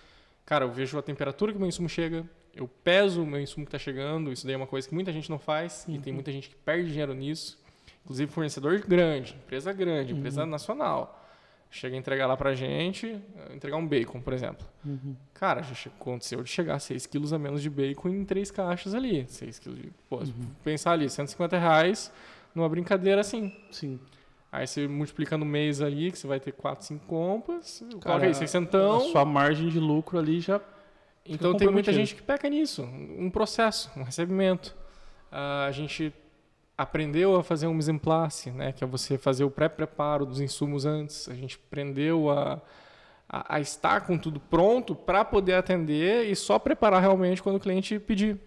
Cara, 0.45 0.65
eu 0.65 0.73
vejo 0.73 0.99
a 0.99 1.03
temperatura 1.03 1.53
que 1.53 1.57
o 1.57 1.61
meu 1.61 1.69
insumo 1.69 1.89
chega, 1.89 2.25
eu 2.55 2.67
peso 2.67 3.23
o 3.23 3.27
meu 3.27 3.41
insumo 3.41 3.67
que 3.67 3.69
está 3.69 3.79
chegando. 3.79 4.33
Isso 4.33 4.47
daí 4.47 4.55
é 4.55 4.57
uma 4.57 4.67
coisa 4.67 4.89
que 4.89 4.95
muita 4.95 5.13
gente 5.13 5.29
não 5.29 5.39
faz 5.39 5.85
uhum. 5.87 5.95
e 5.95 5.99
tem 5.99 6.13
muita 6.13 6.33
gente 6.33 6.49
que 6.49 6.55
perde 6.55 6.89
dinheiro 6.89 7.13
nisso. 7.13 7.59
Inclusive 8.07 8.31
fornecedor 8.31 8.79
grande, 8.87 9.35
empresa 9.35 9.73
grande, 9.73 10.13
uhum. 10.13 10.21
empresa 10.21 10.47
nacional. 10.47 11.25
Chega 11.69 11.97
a 11.97 11.99
entregar 11.99 12.29
lá 12.29 12.37
pra 12.37 12.55
gente, 12.55 13.21
entregar 13.53 13.77
um 13.77 13.87
bacon, 13.87 14.21
por 14.21 14.33
exemplo. 14.33 14.65
Uhum. 14.85 15.17
Cara, 15.35 15.61
já 15.63 15.75
aconteceu 15.91 16.41
de 16.41 16.49
chegar 16.49 16.79
6 16.79 17.05
quilos 17.07 17.33
a 17.33 17.39
menos 17.39 17.61
de 17.61 17.69
bacon 17.69 18.11
em 18.11 18.25
três 18.25 18.53
caixas 18.53 18.95
ali. 18.95 19.27
6 19.29 19.59
quilos 19.59 19.83
de. 19.83 19.91
Pô, 20.09 20.19
uhum. 20.19 20.47
pensar 20.63 20.93
ali, 20.93 21.11
150 21.11 21.59
reais 21.59 22.13
numa 22.55 22.69
brincadeira 22.69 23.21
assim. 23.21 23.53
Sim. 23.73 23.99
Aí 24.53 24.69
você 24.69 24.87
multiplica 24.87 25.37
no 25.37 25.45
mês 25.45 25.83
ali, 25.83 26.13
que 26.13 26.19
você 26.19 26.29
vai 26.29 26.39
ter 26.39 26.53
4, 26.53 26.87
5 26.87 27.05
compras. 27.07 27.85
Cara, 28.01 28.25
aí, 28.25 28.33
600. 28.33 28.75
A 28.75 29.01
sua 29.11 29.25
margem 29.25 29.69
de 29.69 29.81
lucro 29.81 30.17
ali 30.17 30.41
já. 30.41 30.61
Então 31.29 31.57
tem 31.57 31.69
muita 31.69 31.93
gente 31.93 32.15
que 32.15 32.23
peca 32.23 32.49
nisso. 32.49 32.83
Um 33.19 33.29
processo, 33.29 33.91
um 33.97 34.05
recebimento. 34.05 34.77
Uh, 35.33 35.67
a 35.67 35.73
gente 35.73 36.15
aprendeu 36.77 37.37
a 37.37 37.43
fazer 37.43 37.67
um 37.67 37.75
mise 37.75 37.93
place, 37.99 38.51
né, 38.51 38.73
que 38.73 38.85
é 38.85 38.87
você 38.87 39.17
fazer 39.17 39.45
o 39.45 39.51
pré-preparo 39.51 40.27
dos 40.27 40.41
insumos 40.41 40.85
antes. 40.85 41.29
A 41.29 41.35
gente 41.35 41.59
aprendeu 41.67 42.31
a, 42.31 42.61
a, 43.29 43.57
a 43.57 43.61
estar 43.61 44.03
com 44.03 44.19
tudo 44.19 44.39
pronto 44.39 44.95
para 44.95 45.25
poder 45.25 45.55
atender 45.55 46.31
e 46.31 46.37
só 46.37 46.59
preparar 46.59 47.01
realmente 47.01 47.43
quando 47.43 47.57
o 47.57 47.61
cliente 47.61 47.99
pedir. 47.99 48.39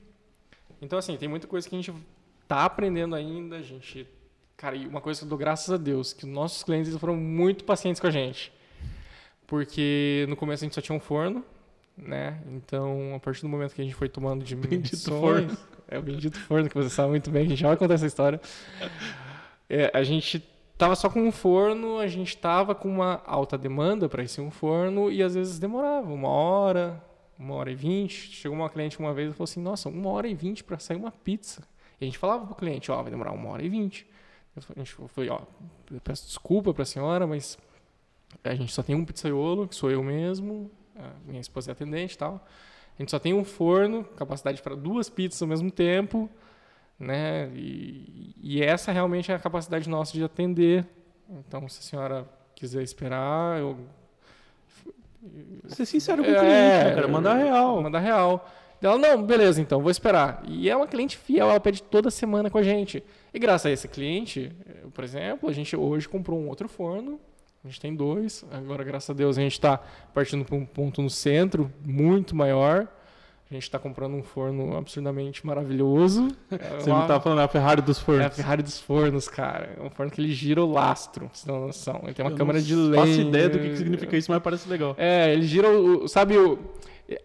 Então, 0.82 1.00
assim, 1.00 1.18
tem 1.18 1.28
muita 1.28 1.48
coisa 1.48 1.68
que 1.68 1.76
a 1.76 1.78
gente 1.78 1.94
está 2.42 2.66
aprendendo 2.66 3.16
ainda. 3.16 3.58
A 3.58 3.62
gente, 3.62 4.08
cara, 4.56 4.76
e 4.76 4.88
uma 4.88 5.02
coisa 5.02 5.20
que 5.20 5.26
eu 5.26 5.30
dou 5.30 5.38
graças 5.38 5.70
a 5.74 5.78
Deus, 5.78 6.14
que 6.14 6.26
nossos 6.26 6.64
clientes 6.64 6.96
foram 6.98 7.16
muito 7.16 7.64
pacientes 7.64 8.00
com 8.00 8.08
a 8.08 8.12
gente. 8.12 8.54
Porque 9.48 10.26
no 10.30 10.36
começo 10.36 10.64
a 10.64 10.66
gente 10.66 10.76
só 10.76 10.82
tinha 10.82 10.96
um 10.96 11.00
forno, 11.00 11.44
né? 11.98 12.40
Então, 12.48 13.16
a 13.16 13.20
partir 13.20 13.42
do 13.42 13.50
momento 13.50 13.74
que 13.74 13.82
a 13.82 13.84
gente 13.84 13.96
foi 13.96 14.08
tomando 14.08 14.46
dimensões... 14.46 15.58
É 15.90 15.98
o 15.98 16.02
bendito 16.02 16.40
forno 16.40 16.70
que 16.70 16.76
você 16.76 16.90
sabe 16.90 17.10
muito 17.10 17.32
bem, 17.32 17.46
a 17.46 17.50
gente 17.50 17.64
vai 17.64 17.76
contar 17.76 17.96
essa 17.96 18.06
história. 18.06 18.40
É, 19.68 19.90
a 19.94 20.04
gente 20.04 20.40
tava 20.78 20.96
só 20.96 21.10
com 21.10 21.22
um 21.22 21.32
forno, 21.32 22.00
a 22.00 22.08
gente 22.08 22.38
tava 22.38 22.76
com 22.76 22.88
uma 22.88 23.22
alta 23.26 23.58
demanda 23.58 24.08
para 24.08 24.24
esse 24.24 24.40
um 24.40 24.52
forno 24.52 25.12
e 25.12 25.22
às 25.24 25.34
vezes 25.34 25.60
demorava 25.60 26.14
uma 26.14 26.30
hora, 26.30 27.04
uma 27.38 27.56
hora 27.56 27.72
e 27.72 27.76
vinte. 27.76 28.32
Chegou 28.32 28.58
uma 28.58 28.70
cliente 28.70 29.00
uma 29.00 29.14
vez 29.14 29.32
e 29.32 29.34
falou 29.34 29.46
assim: 29.46 29.62
Nossa, 29.62 29.90
uma 29.90 30.10
hora 30.10 30.28
e 30.28 30.36
vinte 30.36 30.64
para 30.64 30.78
sair 30.80 30.98
uma 30.98 31.12
pizza. 31.12 31.64
E 32.00 32.04
a 32.04 32.06
gente 32.06 32.18
falava 32.18 32.46
pro 32.46 32.56
cliente: 32.56 32.92
Ó, 32.92 33.02
vai 33.02 33.12
demorar 33.12 33.32
uma 33.32 33.50
hora 33.50 33.64
e 33.64 33.70
vinte. 33.70 34.08
A 34.56 34.80
gente 34.80 34.94
falou: 34.94 35.10
Ó, 35.32 36.00
peço 36.04 36.28
desculpa 36.28 36.74
para 36.74 36.84
a 36.84 36.86
senhora, 36.86 37.26
mas 37.26 37.58
a 38.44 38.54
gente 38.54 38.72
só 38.72 38.84
tem 38.84 38.96
um 38.96 39.04
pizzaiolo, 39.04 39.68
que 39.68 39.76
sou 39.76 39.90
eu 39.90 40.04
mesmo, 40.04 40.70
minha 41.26 41.42
esposa 41.42 41.72
é 41.72 41.74
atendente 41.74 42.16
e 42.16 42.18
tal. 42.18 42.46
A 43.00 43.02
gente 43.02 43.12
só 43.12 43.18
tem 43.18 43.34
um 43.34 43.46
forno, 43.46 44.04
capacidade 44.04 44.62
para 44.62 44.76
duas 44.76 45.10
pizzas 45.10 45.42
ao 45.42 45.48
mesmo 45.48 45.72
tempo, 45.72 46.30
né? 47.00 47.50
E, 47.56 48.36
e, 48.42 48.62
essa 48.62 48.92
realmente 48.92 49.32
é 49.32 49.36
a 49.36 49.40
capacidade 49.40 49.88
nossa 49.88 50.12
de 50.12 50.22
atender. 50.22 50.86
Então, 51.30 51.68
se 51.70 51.80
a 51.80 51.82
senhora 51.82 52.28
quiser 52.54 52.84
esperar, 52.84 53.58
eu, 53.58 53.78
Ser 55.68 55.86
sincero 55.86 56.24
com 56.24 56.30
o 56.30 56.34
cliente, 56.34 56.48
né, 56.48 56.96
cara? 56.96 57.08
Mandar 57.08 57.36
real. 57.36 57.82
Mandar 57.82 58.00
real. 58.00 58.50
Ela, 58.82 58.98
não, 58.98 59.22
beleza, 59.22 59.62
então, 59.62 59.82
vou 59.82 59.92
esperar. 59.92 60.42
E 60.48 60.70
é 60.70 60.76
uma 60.76 60.88
cliente 60.88 61.18
fiel, 61.18 61.50
ela 61.50 61.60
pede 61.60 61.84
toda 61.84 62.10
semana 62.10 62.50
com 62.50 62.58
a 62.58 62.64
gente. 62.64 63.04
E 63.34 63.40
graças 63.40 63.66
a 63.66 63.72
esse 63.72 63.88
cliente, 63.90 64.54
por 64.94 65.04
exemplo, 65.04 65.50
a 65.50 65.54
gente 65.54 65.76
hoje 65.76 66.08
comprou 66.08 66.40
um 66.40 66.48
outro 66.48 66.70
forno. 66.70 67.20
A 67.64 67.68
gente 67.68 67.80
tem 67.82 67.94
dois. 67.94 68.46
Agora, 68.52 68.84
graças 68.84 69.10
a 69.10 69.14
Deus, 69.14 69.38
a 69.38 69.42
gente 69.42 69.54
está 69.54 69.80
partindo 70.14 70.46
para 70.46 70.56
um 70.56 70.66
ponto 70.66 71.02
no 71.02 71.10
centro 71.10 71.72
muito 71.84 72.36
maior. 72.36 72.88
A 73.52 73.54
gente 73.54 73.64
está 73.64 73.80
comprando 73.80 74.14
um 74.14 74.22
forno 74.22 74.78
absurdamente 74.78 75.46
maravilhoso. 75.46 76.28
Você 76.80 76.90
não 76.90 77.08
tá 77.08 77.20
falando 77.20 77.40
a 77.40 77.48
Ferrari 77.48 77.82
dos 77.82 77.98
fornos. 77.98 78.24
É 78.24 78.28
a 78.28 78.30
Ferrari 78.30 78.62
dos 78.62 78.80
fornos, 78.80 79.28
cara. 79.28 79.76
É 79.78 79.82
um 79.82 79.90
forno 79.90 80.12
que 80.12 80.22
ele 80.22 80.32
gira 80.32 80.64
o 80.64 80.72
lastro, 80.72 81.26
pra 81.26 81.36
você 81.36 81.46
ter 81.48 81.52
uma 81.52 81.66
noção. 81.66 82.00
Ele 82.04 82.14
tem 82.14 82.24
uma 82.24 82.32
Eu 82.32 82.38
câmera 82.38 82.60
não 82.60 82.66
de 82.66 82.76
lenha. 82.76 83.06
faço 83.06 83.20
ideia 83.20 83.50
do 83.50 83.60
que 83.60 83.76
significa 83.76 84.16
isso, 84.16 84.32
mas 84.32 84.42
parece 84.42 84.70
legal. 84.70 84.96
É, 84.98 85.34
ele 85.34 85.48
gira 85.48 85.68
o. 85.68 86.08
Sabe, 86.08 86.38
o, 86.38 86.60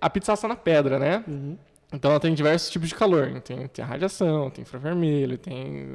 a 0.01 0.09
pizza 0.09 0.33
assa 0.33 0.49
na 0.49 0.57
pedra, 0.57 0.99
né? 0.99 1.23
Uhum. 1.29 1.59
Então 1.93 2.11
ela 2.11 2.19
tem 2.19 2.33
diversos 2.35 2.71
tipos 2.71 2.89
de 2.89 2.95
calor. 2.95 3.41
Tem, 3.43 3.69
tem 3.69 3.85
a 3.85 3.87
radiação, 3.87 4.49
tem 4.49 4.63
infravermelho, 4.63 5.37
tem 5.37 5.87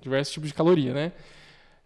diversos 0.00 0.32
tipos 0.32 0.48
de 0.48 0.54
caloria, 0.54 0.94
né? 0.94 1.12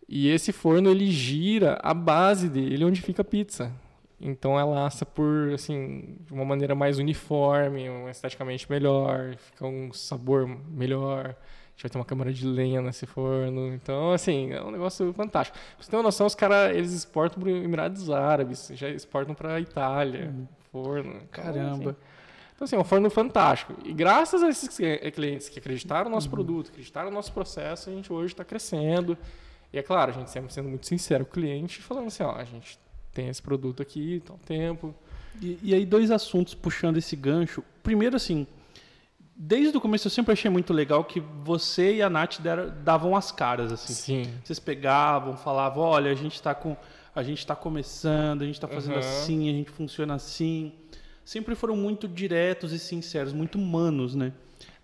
E 0.09 0.29
esse 0.29 0.53
forno 0.53 0.88
ele 0.90 1.11
gira 1.11 1.79
a 1.83 1.92
base 1.92 2.49
dele 2.49 2.85
onde 2.85 3.03
fica 3.03 3.23
a 3.23 3.25
pizza. 3.25 3.73
Então 4.21 4.59
ela 4.59 4.87
assa 4.87 5.05
por 5.05 5.51
assim, 5.53 6.16
de 6.25 6.33
uma 6.33 6.45
maneira 6.45 6.75
mais 6.75 6.99
uniforme, 6.99 7.85
esteticamente 8.11 8.71
melhor, 8.71 9.37
fica 9.37 9.66
um 9.66 9.92
sabor 9.92 10.49
melhor. 10.71 11.27
A 11.37 11.71
gente 11.77 11.83
vai 11.83 11.90
ter 11.90 11.99
uma 11.99 12.05
câmara 12.07 12.33
de 12.33 12.47
lenha 12.47 12.81
nesse 12.81 13.05
forno. 13.05 13.75
Então, 13.75 14.12
assim, 14.12 14.51
é 14.53 14.62
um 14.62 14.71
negócio 14.71 15.12
fantástico. 15.12 15.59
Pra 15.59 15.85
você 15.85 15.90
ter 15.90 15.97
uma 15.97 16.05
noção, 16.05 16.27
os 16.27 16.35
caras, 16.35 16.75
eles 16.75 16.92
exportam 16.92 17.42
para 17.42 17.51
Emirados 17.51 18.09
Árabes, 18.09 18.71
já 18.75 18.88
exportam 18.88 19.35
para 19.35 19.61
Itália, 19.61 20.33
forno. 20.73 21.11
Então, 21.16 21.27
Caramba. 21.45 21.90
assim, 21.90 21.97
então, 22.55 22.64
assim, 22.64 22.77
é 22.77 22.79
um 22.79 22.85
forno 22.85 23.11
fantástico. 23.11 23.75
E 23.85 23.92
graças 23.92 24.42
a 24.42 24.49
esses 24.49 24.75
cli- 24.75 25.11
clientes 25.11 25.51
que 25.51 25.59
acreditaram 25.59 26.09
no 26.09 26.14
nosso 26.14 26.31
produto, 26.31 26.71
acreditaram 26.71 27.11
no 27.11 27.14
nosso 27.16 27.31
processo, 27.35 27.90
a 27.90 27.92
gente 27.92 28.11
hoje 28.11 28.33
está 28.33 28.42
crescendo. 28.45 29.19
E 29.77 29.79
é 29.79 29.83
claro, 29.83 30.11
a 30.11 30.15
gente 30.15 30.31
sempre 30.31 30.51
sendo 30.53 30.71
muito 30.71 30.87
sincero 30.87 31.25
com 31.27 31.33
o 31.33 31.35
cliente, 31.35 31.83
falando 31.83 32.07
assim, 32.07 32.23
ó, 32.23 32.33
a 32.35 32.45
gente 32.45 32.79
tem 33.12 33.29
esse 33.29 33.43
produto 33.43 33.83
aqui, 33.83 34.23
tal 34.25 34.39
tempo. 34.39 34.95
E, 35.43 35.59
e 35.62 35.75
aí, 35.75 35.85
dois 35.85 36.11
assuntos 36.11 36.55
puxando 36.55 36.97
esse 36.97 37.15
gancho. 37.15 37.62
Primeiro, 37.83 38.17
assim, 38.17 38.47
desde 39.37 39.77
o 39.77 39.81
começo 39.81 40.07
eu 40.07 40.11
sempre 40.11 40.33
achei 40.33 40.51
muito 40.51 40.73
legal 40.73 41.05
que 41.05 41.21
você 41.21 41.97
e 41.97 42.03
a 42.03 42.09
Nath 42.09 42.41
deram- 42.41 42.73
davam 42.83 43.15
as 43.15 43.31
caras, 43.31 43.71
assim. 43.71 43.93
Sim. 43.93 44.23
Vocês 44.43 44.59
pegavam, 44.59 45.37
falavam, 45.37 45.83
olha, 45.83 46.11
a 46.11 46.15
gente 46.15 46.35
está 46.37 46.55
com. 46.55 46.75
A 47.15 47.23
gente 47.23 47.39
está 47.39 47.55
começando, 47.55 48.43
a 48.43 48.45
gente 48.47 48.55
está 48.57 48.69
fazendo 48.69 48.95
Uhum. 48.95 48.99
assim, 49.01 49.49
a 49.49 49.53
gente 49.53 49.71
funciona 49.71 50.15
assim. 50.15 50.73
Sempre 51.23 51.55
foram 51.55 51.77
muito 51.77 52.09
diretos 52.09 52.73
e 52.73 52.79
sinceros, 52.79 53.33
muito 53.35 53.59
humanos, 53.59 54.15
né? 54.15 54.33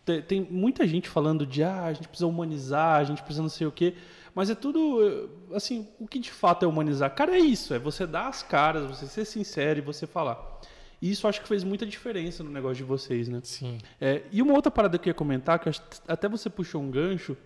Tem, 0.05 0.21
tem 0.21 0.41
muita 0.51 0.87
gente 0.87 1.09
falando 1.09 1.47
de 1.47 1.63
ah, 1.63 1.85
a 1.85 1.93
gente 1.95 2.09
precisa 2.09 2.27
humanizar, 2.27 2.97
a 3.01 3.05
gente 3.05 3.23
precisa 3.23 3.41
não 3.43 3.49
sei 3.49 3.67
o 3.67 3.73
quê. 3.73 3.95
Mas 4.35 4.49
é 4.49 4.55
tudo, 4.55 5.07
eh, 5.51 5.57
assim, 5.57 5.87
o 6.01 6.07
que 6.07 6.19
de 6.19 6.31
fato 6.31 6.65
é 6.65 6.69
humanizar? 6.69 7.15
Cara, 7.15 7.37
é 7.37 7.39
isso, 7.39 7.75
é 7.75 7.79
você 7.79 8.07
dar 8.07 8.29
as 8.29 8.43
caras, 8.43 8.87
você 8.87 9.07
ser 9.07 9.25
sincero 9.27 9.79
e 9.79 9.83
você 9.83 10.07
falar. 10.07 10.61
E 11.03 11.11
isso 11.11 11.27
acho 11.29 11.43
que 11.43 11.49
fez 11.49 11.63
muita 11.65 11.85
diferença 11.85 12.43
no 12.43 12.51
negócio 12.51 12.77
de 12.77 12.85
vocês, 12.85 13.29
né? 13.29 13.41
Sim. 13.43 13.77
É, 14.01 14.23
e 14.33 14.41
uma 14.41 14.55
outra 14.55 14.71
parada 14.71 14.97
que 14.99 15.09
eu 15.09 15.11
ia 15.11 15.15
comentar, 15.15 15.59
que 15.59 15.69
até 16.09 16.29
você 16.29 16.49
puxou 16.49 16.81
um 16.81 16.91
gancho, 16.91 17.37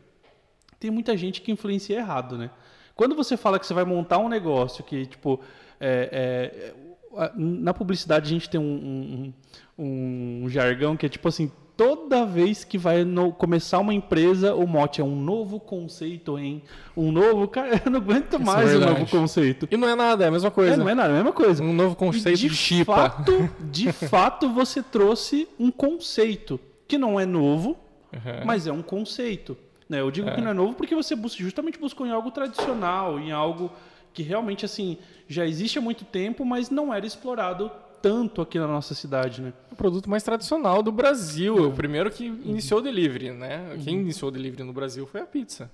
tem 0.79 0.91
muita 0.91 1.17
gente 1.17 1.41
que 1.41 1.51
influencia 1.51 1.97
errado, 1.97 2.37
né? 2.39 2.51
Quando 2.95 3.15
você 3.17 3.37
fala 3.37 3.59
que 3.59 3.67
você 3.67 3.75
vai 3.75 3.85
montar 3.85 4.19
um 4.19 4.29
negócio 4.29 4.85
que, 4.85 5.07
tipo, 5.07 5.41
é, 5.81 6.73
é, 6.73 6.75
a- 7.19 7.33
na 7.35 7.75
publicidade 7.75 8.27
a 8.27 8.29
gente 8.29 8.49
tem 8.49 8.61
um, 8.61 9.33
um- 9.79 10.45
um 10.45 10.49
jargão 10.49 10.97
que 10.97 11.05
é 11.07 11.09
tipo 11.09 11.27
assim, 11.29 11.51
toda 11.77 12.25
vez 12.25 12.65
que 12.65 12.79
vai 12.79 13.05
no- 13.05 13.33
começar 13.33 13.79
uma 13.79 13.93
empresa, 13.93 14.55
o 14.55 14.67
mote 14.67 15.01
é 15.01 15.05
um 15.05 15.15
novo 15.15 15.61
conceito 15.61 16.39
em 16.39 16.63
um 16.97 17.13
novo... 17.13 17.47
Cara, 17.49 17.81
eu 17.85 17.91
não 17.91 18.01
aguento 18.01 18.27
Isso 18.33 18.37
é 18.37 18.39
mais 18.45 18.69
o 18.69 18.79
verdade. 18.79 19.01
novo 19.01 19.11
conceito. 19.11 19.69
E 19.71 19.77
não 19.77 19.89
é 19.89 19.95
nada, 19.95 20.25
é 20.25 20.29
a 20.29 20.31
mesma 20.31 20.51
coisa. 20.51 20.73
É, 20.75 20.77
não 20.77 20.89
é 20.89 20.95
nada, 20.95 21.09
é 21.11 21.13
a 21.13 21.17
mesma 21.17 21.33
coisa. 21.33 21.63
Um 21.63 21.73
novo 21.75 21.95
conceito 21.97 22.29
E 22.45 22.49
de, 22.49 22.55
chipa. 22.57 22.95
Fato, 22.95 23.51
de 23.71 23.93
fato, 23.93 24.49
você 24.49 24.83
trouxe 24.83 25.47
um 25.59 25.71
conceito 25.71 26.59
que 26.89 26.97
não 26.99 27.19
é 27.21 27.27
novo, 27.27 27.77
Uhum. 28.13 28.47
mas 28.47 28.67
é 28.67 28.73
um 28.73 28.83
conceito. 28.83 29.57
Né? 29.89 30.01
Eu 30.01 30.11
digo 30.11 30.29
É. 30.29 30.35
que 30.35 30.41
não 30.41 30.51
é 30.53 30.55
novo 30.55 30.73
porque 30.75 30.95
você 30.95 31.15
busca, 31.15 31.43
justamente 31.43 31.79
buscou 31.79 32.07
em 32.07 32.11
algo 32.11 32.31
tradicional, 32.31 33.19
em 33.19 33.31
algo 33.33 33.71
que 34.15 34.23
realmente 34.23 34.65
assim 34.65 34.97
já 35.29 35.45
existe 35.47 35.79
há 35.79 35.83
muito 35.83 36.05
tempo, 36.05 36.45
mas 36.45 36.71
não 36.71 36.95
era 36.95 37.05
explorado 37.05 37.71
tanto 38.09 38.41
aqui 38.43 38.59
na 38.59 38.67
nossa 38.67 38.95
cidade, 38.95 39.43
né? 39.43 39.53
o 39.71 39.77
produto 39.77 40.09
mais 40.09 40.23
tradicional 40.23 40.83
do 40.83 40.93
Brasil. 40.93 41.69
O 41.69 41.73
primeiro 41.73 42.11
que 42.11 42.25
iniciou 42.25 42.81
o 42.81 42.83
delivery, 42.83 43.31
né? 43.33 43.77
Quem 43.85 44.01
iniciou 44.01 44.29
o 44.29 44.33
delivery 44.33 44.63
no 44.63 44.73
Brasil 44.73 45.07
foi 45.07 45.21
a 45.21 45.27
pizza. 45.27 45.71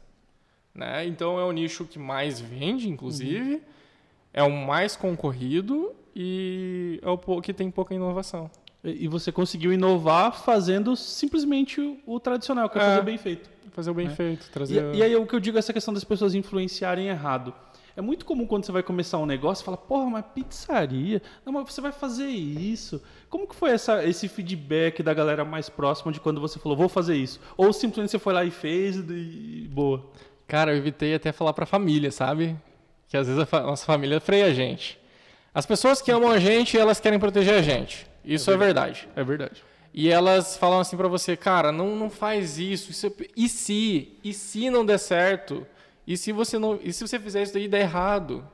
Né? 0.74 1.06
Então 1.06 1.38
é 1.38 1.44
o 1.44 1.52
nicho 1.52 1.84
que 1.84 1.98
mais 1.98 2.40
vende, 2.40 2.88
inclusive. 2.88 3.62
É 4.32 4.42
o 4.42 4.50
mais 4.50 4.96
concorrido 4.96 5.92
e 6.16 6.98
é 7.02 7.08
o 7.10 7.40
que 7.40 7.52
tem 7.52 7.70
pouca 7.70 7.94
inovação. 7.94 8.50
E 8.82 9.04
e 9.04 9.08
você 9.08 9.30
conseguiu 9.30 9.72
inovar 9.72 10.42
fazendo 10.42 10.96
simplesmente 10.96 12.00
o, 12.06 12.18
tradicional, 12.18 12.68
que 12.68 12.78
é, 12.78 12.82
É. 12.82 12.84
fazer 12.84 13.02
bem 13.02 13.18
feito. 13.18 13.50
Fazer 13.72 13.90
o 13.90 13.94
bem 13.94 14.06
É. 14.06 14.10
feito, 14.10 14.46
E, 14.46 14.50
trazer. 14.50 14.94
e 14.94 15.02
aí 15.02 15.14
o 15.16 15.24
que 15.26 15.34
eu 15.34 15.40
digo 15.40 15.56
é 15.56 15.60
essa 15.60 15.72
questão 15.72 15.94
das 15.94 16.04
pessoas 16.04 16.34
influenciarem 16.34 17.06
errado. 17.08 17.54
É 17.96 18.00
muito 18.00 18.24
comum 18.24 18.46
quando 18.46 18.64
você 18.64 18.72
vai 18.72 18.82
começar 18.82 19.18
um 19.18 19.26
negócio, 19.26 19.64
fala, 19.64 19.76
porra, 19.76 20.08
mas 20.08 20.24
pizzaria? 20.34 21.20
Não, 21.44 21.52
mas 21.52 21.72
você 21.72 21.80
vai 21.80 21.92
fazer 21.92 22.26
isso. 22.26 23.02
Como 23.28 23.46
que 23.46 23.54
foi 23.54 23.70
essa, 23.70 24.04
esse 24.04 24.28
feedback 24.28 25.02
da 25.02 25.12
galera 25.12 25.44
mais 25.44 25.68
próxima 25.68 26.10
de 26.12 26.18
quando 26.20 26.40
você 26.40 26.58
falou, 26.58 26.76
vou 26.76 26.88
fazer 26.88 27.16
isso? 27.16 27.38
Ou 27.56 27.72
simplesmente 27.72 28.10
você 28.12 28.18
foi 28.18 28.32
lá 28.32 28.44
e 28.44 28.50
fez 28.50 28.96
e 28.96 29.68
boa? 29.70 30.04
Cara, 30.48 30.72
eu 30.72 30.76
evitei 30.78 31.14
até 31.14 31.32
falar 31.32 31.52
pra 31.52 31.66
família, 31.66 32.10
sabe? 32.10 32.56
Que 33.08 33.16
às 33.16 33.26
vezes 33.26 33.46
a 33.52 33.60
nossa 33.60 33.84
família 33.84 34.20
freia 34.20 34.46
a 34.46 34.54
gente. 34.54 34.98
As 35.54 35.66
pessoas 35.66 36.00
que 36.00 36.10
amam 36.10 36.30
a 36.30 36.38
gente, 36.38 36.78
elas 36.78 36.98
querem 36.98 37.18
proteger 37.18 37.54
a 37.54 37.62
gente. 37.62 38.06
Isso 38.24 38.50
é 38.50 38.56
verdade. 38.56 39.06
É 39.14 39.22
verdade. 39.22 39.62
E 39.92 40.08
elas 40.08 40.56
falam 40.56 40.80
assim 40.80 40.96
pra 40.96 41.08
você, 41.08 41.36
cara, 41.36 41.70
não, 41.70 41.94
não 41.94 42.08
faz 42.08 42.58
isso. 42.58 42.90
isso 42.90 43.06
é- 43.06 43.12
E 43.36 43.46
se? 43.48 44.16
E 44.24 44.32
se 44.32 44.70
não 44.70 44.86
der 44.86 44.96
certo? 44.98 45.66
E 46.06 46.16
se 46.16 46.32
você 46.32 46.58
não, 46.58 46.78
e 46.82 46.92
se 46.92 47.06
você 47.06 47.18
fizer 47.18 47.42
isso 47.42 47.52
daí 47.54 47.64
e 47.64 47.68
der 47.68 47.82
errado? 47.82 48.44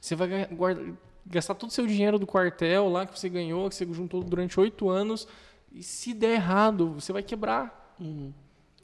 Você 0.00 0.14
vai 0.14 0.46
guarda- 0.46 0.94
gastar 1.26 1.54
todo 1.54 1.70
o 1.70 1.72
seu 1.72 1.86
dinheiro 1.86 2.18
do 2.18 2.26
quartel 2.26 2.88
lá 2.88 3.06
que 3.06 3.18
você 3.18 3.28
ganhou, 3.28 3.68
que 3.68 3.74
você 3.74 3.86
juntou 3.92 4.22
durante 4.22 4.58
oito 4.58 4.88
anos. 4.88 5.26
E 5.72 5.82
se 5.82 6.12
der 6.14 6.34
errado, 6.34 6.92
você 6.94 7.12
vai 7.12 7.22
quebrar. 7.22 7.94
Uhum. 8.00 8.32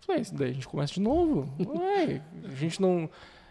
Falei, 0.07 0.22
isso 0.22 0.35
daí 0.35 0.50
a 0.50 0.54
gente 0.54 0.66
começa 0.68 0.94
de 0.94 1.00
novo. 1.00 1.48
Ué, 1.76 2.22
a 2.44 2.54
gente 2.54 2.81
não. 2.81 3.09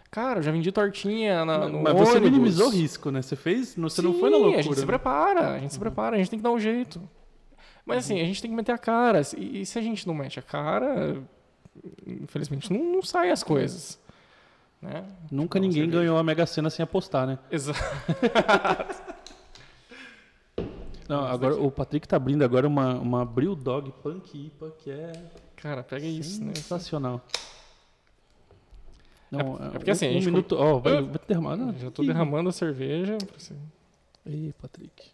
Cara, 0.10 0.40
eu 0.40 0.44
já 0.44 0.52
vendi 0.52 0.72
tortinha 0.72 1.44
na, 1.46 1.68
no 1.68 1.84
mas 1.84 1.94
você 1.94 2.12
ônibus. 2.18 2.32
minimizou 2.32 2.68
o 2.68 2.72
risco, 2.72 3.12
né? 3.12 3.22
Você 3.22 3.36
fez, 3.36 3.76
não- 3.76 3.90
você 3.90 4.02
não 4.02 4.14
foi 4.14 4.30
na 4.30 4.38
Sim, 4.38 4.42
loucura. 4.44 4.60
A 4.60 4.64
gente 4.64 4.76
se 4.76 4.82
né? 4.82 4.88
prepara, 4.88 5.48
a 5.54 5.60
gente 5.60 5.74
se 5.74 5.80
prepara, 5.80 6.16
a 6.16 6.20
gente 6.20 6.30
tem 6.30 6.40
que 6.40 6.44
dar 6.44 6.52
um 6.52 6.60
jeito. 6.60 7.02
Mas 7.86 8.00
assim, 8.00 8.20
a 8.20 8.24
gente 8.24 8.42
tem 8.42 8.50
que 8.50 8.56
meter 8.58 8.72
a 8.72 8.78
cara. 8.78 9.22
E, 9.38 9.62
e 9.62 9.66
se 9.66 9.78
a 9.78 9.82
gente 9.82 10.08
não 10.08 10.14
mete 10.16 10.40
a 10.40 10.42
cara, 10.42 11.22
infelizmente 12.06 12.72
não, 12.72 12.84
não 12.94 13.02
saem 13.02 13.32
as 13.32 13.44
coisas. 13.44 14.00
Né? 14.82 15.06
Nunca 15.32 15.60
Não, 15.60 15.68
ninguém 15.68 15.84
cerveja. 15.84 16.00
ganhou 16.02 16.18
a 16.18 16.24
Mega 16.24 16.46
Sena 16.46 16.70
sem 16.70 16.84
apostar, 16.84 17.26
né? 17.26 17.40
Exato. 17.50 17.80
Não, 21.10 21.24
agora 21.26 21.56
o 21.56 21.72
Patrick 21.72 22.06
tá 22.08 22.18
abrindo 22.18 22.44
agora 22.44 22.68
uma, 22.68 22.96
uma 22.96 23.26
Brew 23.26 23.56
Dog 23.56 23.92
Punk 24.04 24.38
IPA 24.48 24.72
que 24.78 24.92
é 24.92 25.14
Cara, 25.56 25.82
pega 25.82 26.06
isso, 26.06 26.44
né? 26.44 26.54
sensacional. 26.54 27.26
Não, 29.32 29.56
é 29.56 29.70
porque 29.72 29.92
assim, 29.92 30.06
a 30.06 30.10
um, 30.10 30.14
gente 30.14 30.26
minuto, 30.26 30.56
ó, 30.58 30.80
vai, 30.80 31.02
vai 31.02 31.20
derramar, 31.28 31.56
não? 31.58 31.78
Já 31.78 31.90
tô 31.92 32.04
derramando 32.04 32.50
a 32.50 32.52
cerveja. 32.52 33.18
Ei, 34.26 34.54
Patrick. 34.62 35.12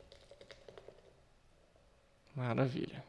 Maravilha. 2.35 3.03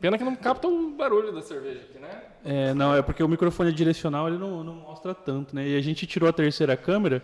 Pena 0.00 0.16
que 0.18 0.24
não 0.24 0.36
capta 0.36 0.68
o 0.68 0.90
barulho 0.92 1.32
da 1.32 1.42
cerveja 1.42 1.80
aqui, 1.80 1.98
né? 1.98 2.22
É, 2.44 2.74
não, 2.74 2.94
é 2.94 3.02
porque 3.02 3.22
o 3.22 3.28
microfone 3.28 3.70
é 3.70 3.72
direcional, 3.72 4.28
ele 4.28 4.38
não, 4.38 4.62
não 4.62 4.74
mostra 4.74 5.14
tanto, 5.14 5.54
né? 5.54 5.66
E 5.66 5.76
a 5.76 5.80
gente 5.80 6.06
tirou 6.06 6.28
a 6.28 6.32
terceira 6.32 6.76
câmera, 6.76 7.22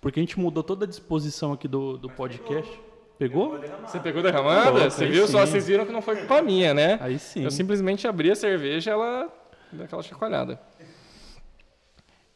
porque 0.00 0.20
a 0.20 0.22
gente 0.22 0.38
mudou 0.38 0.62
toda 0.62 0.84
a 0.84 0.88
disposição 0.88 1.52
aqui 1.52 1.68
do, 1.68 1.98
do 1.98 2.08
podcast. 2.08 2.80
Pegou? 3.18 3.58
Você 3.86 3.98
pegou 3.98 4.22
derramada? 4.22 4.72
Pô, 4.72 4.90
Você 4.90 5.04
aí 5.04 5.10
viu? 5.10 5.26
Só 5.26 5.44
sim. 5.44 5.52
vocês 5.52 5.66
viram 5.66 5.86
que 5.86 5.92
não 5.92 6.02
foi 6.02 6.16
culpa 6.16 6.42
minha, 6.42 6.74
né? 6.74 6.98
Aí 7.00 7.18
sim. 7.18 7.44
Eu 7.44 7.50
simplesmente 7.50 8.06
abri 8.06 8.30
a 8.30 8.34
cerveja 8.34 8.90
e 8.90 8.92
ela 8.92 9.28
deu 9.72 9.84
aquela 9.84 10.02
chacoalhada. 10.02 10.60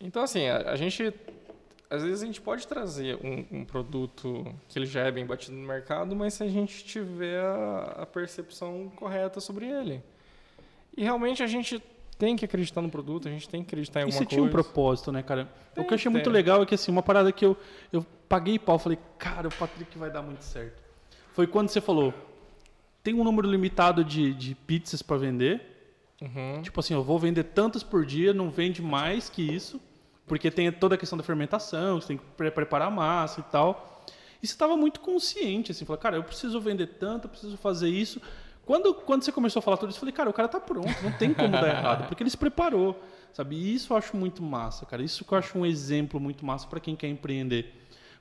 Então, 0.01 0.23
assim, 0.23 0.49
a, 0.49 0.71
a 0.71 0.77
gente. 0.77 1.13
Às 1.91 2.03
vezes 2.05 2.23
a 2.23 2.27
gente 2.27 2.41
pode 2.41 2.67
trazer 2.69 3.17
um, 3.17 3.45
um 3.61 3.65
produto 3.65 4.47
que 4.69 4.79
ele 4.79 4.87
já 4.87 5.01
é 5.01 5.11
bem 5.11 5.27
batido 5.27 5.57
no 5.57 5.67
mercado, 5.67 6.15
mas 6.15 6.35
se 6.35 6.45
a 6.45 6.49
gente 6.49 6.85
tiver 6.85 7.41
a, 7.41 8.03
a 8.03 8.07
percepção 8.07 8.91
correta 8.95 9.41
sobre 9.41 9.67
ele. 9.67 10.01
E 10.97 11.03
realmente 11.03 11.43
a 11.43 11.49
gente 11.49 11.83
tem 12.17 12.37
que 12.37 12.45
acreditar 12.45 12.81
no 12.81 12.89
produto, 12.91 13.27
a 13.27 13.31
gente 13.31 13.49
tem 13.49 13.63
que 13.63 13.69
acreditar 13.69 14.01
em 14.01 14.03
E 14.03 14.05
alguma 14.05 14.19
você 14.19 14.25
coisa. 14.25 14.37
tinha 14.37 14.43
um 14.45 14.51
propósito, 14.51 15.11
né, 15.11 15.23
cara? 15.23 15.51
o 15.73 15.75
Tem, 15.75 15.85
que 15.85 15.93
eu 15.93 15.95
achei 15.97 16.11
muito 16.11 16.25
tem. 16.25 16.33
legal 16.33 16.63
é 16.63 16.67
que, 16.67 16.75
assim, 16.75 16.93
uma 16.93 17.03
parada 17.03 17.33
que 17.33 17.45
eu, 17.45 17.57
eu 17.93 18.07
paguei 18.29 18.59
pau, 18.59 18.79
falei, 18.79 18.99
cara, 19.19 19.49
o 19.49 19.53
Patrick 19.53 19.97
vai 19.99 20.11
dar 20.11 20.23
muito 20.23 20.43
certo. 20.45 20.81
foi 21.33 21.47
quando 21.49 21.71
você 21.71 21.81
falou: 21.81 22.15
tem 23.03 23.15
um 23.15 23.25
número 23.25 23.51
limitado 23.51 24.05
de, 24.05 24.33
de 24.35 24.55
pizzas 24.55 25.03
para 25.03 25.17
vender. 25.17 25.67
Uhum. 26.21 26.61
Tipo 26.63 26.79
assim, 26.81 26.93
eu 26.95 27.03
vou 27.03 27.19
vender 27.19 27.45
tantas 27.45 27.83
por 27.83 28.05
dia, 28.05 28.33
não 28.35 28.51
vende 28.51 28.83
mais 28.83 29.31
que 29.31 29.43
isso, 29.43 29.81
porque 30.31 30.49
tem 30.49 30.71
toda 30.71 30.95
a 30.95 30.99
questão 30.99 31.19
da 31.19 31.25
fermentação, 31.25 32.01
você 32.01 32.07
tem 32.07 32.17
que 32.17 32.23
pre 32.37 32.53
preparar 32.53 32.87
a 32.87 32.91
massa 32.91 33.41
e 33.41 33.43
tal. 33.43 34.05
E 34.41 34.47
você 34.47 34.53
estava 34.53 34.77
muito 34.77 35.01
consciente, 35.01 35.73
assim, 35.73 35.85
falou, 35.85 36.01
cara, 36.01 36.17
eu 36.17 36.23
preciso 36.23 36.61
vender 36.61 36.87
tanto, 36.87 37.25
eu 37.25 37.31
preciso 37.31 37.57
fazer 37.57 37.89
isso. 37.89 38.23
Quando, 38.65 38.95
quando 38.95 39.25
você 39.25 39.33
começou 39.33 39.59
a 39.59 39.63
falar 39.65 39.77
tudo 39.77 39.91
isso, 39.91 39.97
eu 39.97 40.01
falei, 40.01 40.13
cara, 40.13 40.31
o 40.31 40.33
cara 40.33 40.47
tá 40.47 40.61
pronto, 40.61 40.87
não 41.03 41.11
tem 41.19 41.35
como 41.35 41.51
dar 41.51 41.67
errado, 41.67 42.07
porque 42.07 42.23
ele 42.23 42.31
se 42.31 42.37
preparou, 42.37 43.03
sabe? 43.33 43.57
E 43.57 43.75
isso 43.75 43.93
eu 43.93 43.97
acho 43.97 44.17
muito 44.17 44.41
massa, 44.41 44.87
cara. 44.87 45.03
Isso 45.03 45.25
que 45.25 45.35
eu 45.35 45.39
acho 45.39 45.59
um 45.59 45.67
exemplo 45.67 46.21
muito 46.21 46.47
massa 46.47 46.69
para 46.69 46.79
quem 46.79 46.95
quer 46.95 47.09
empreender. 47.09 47.75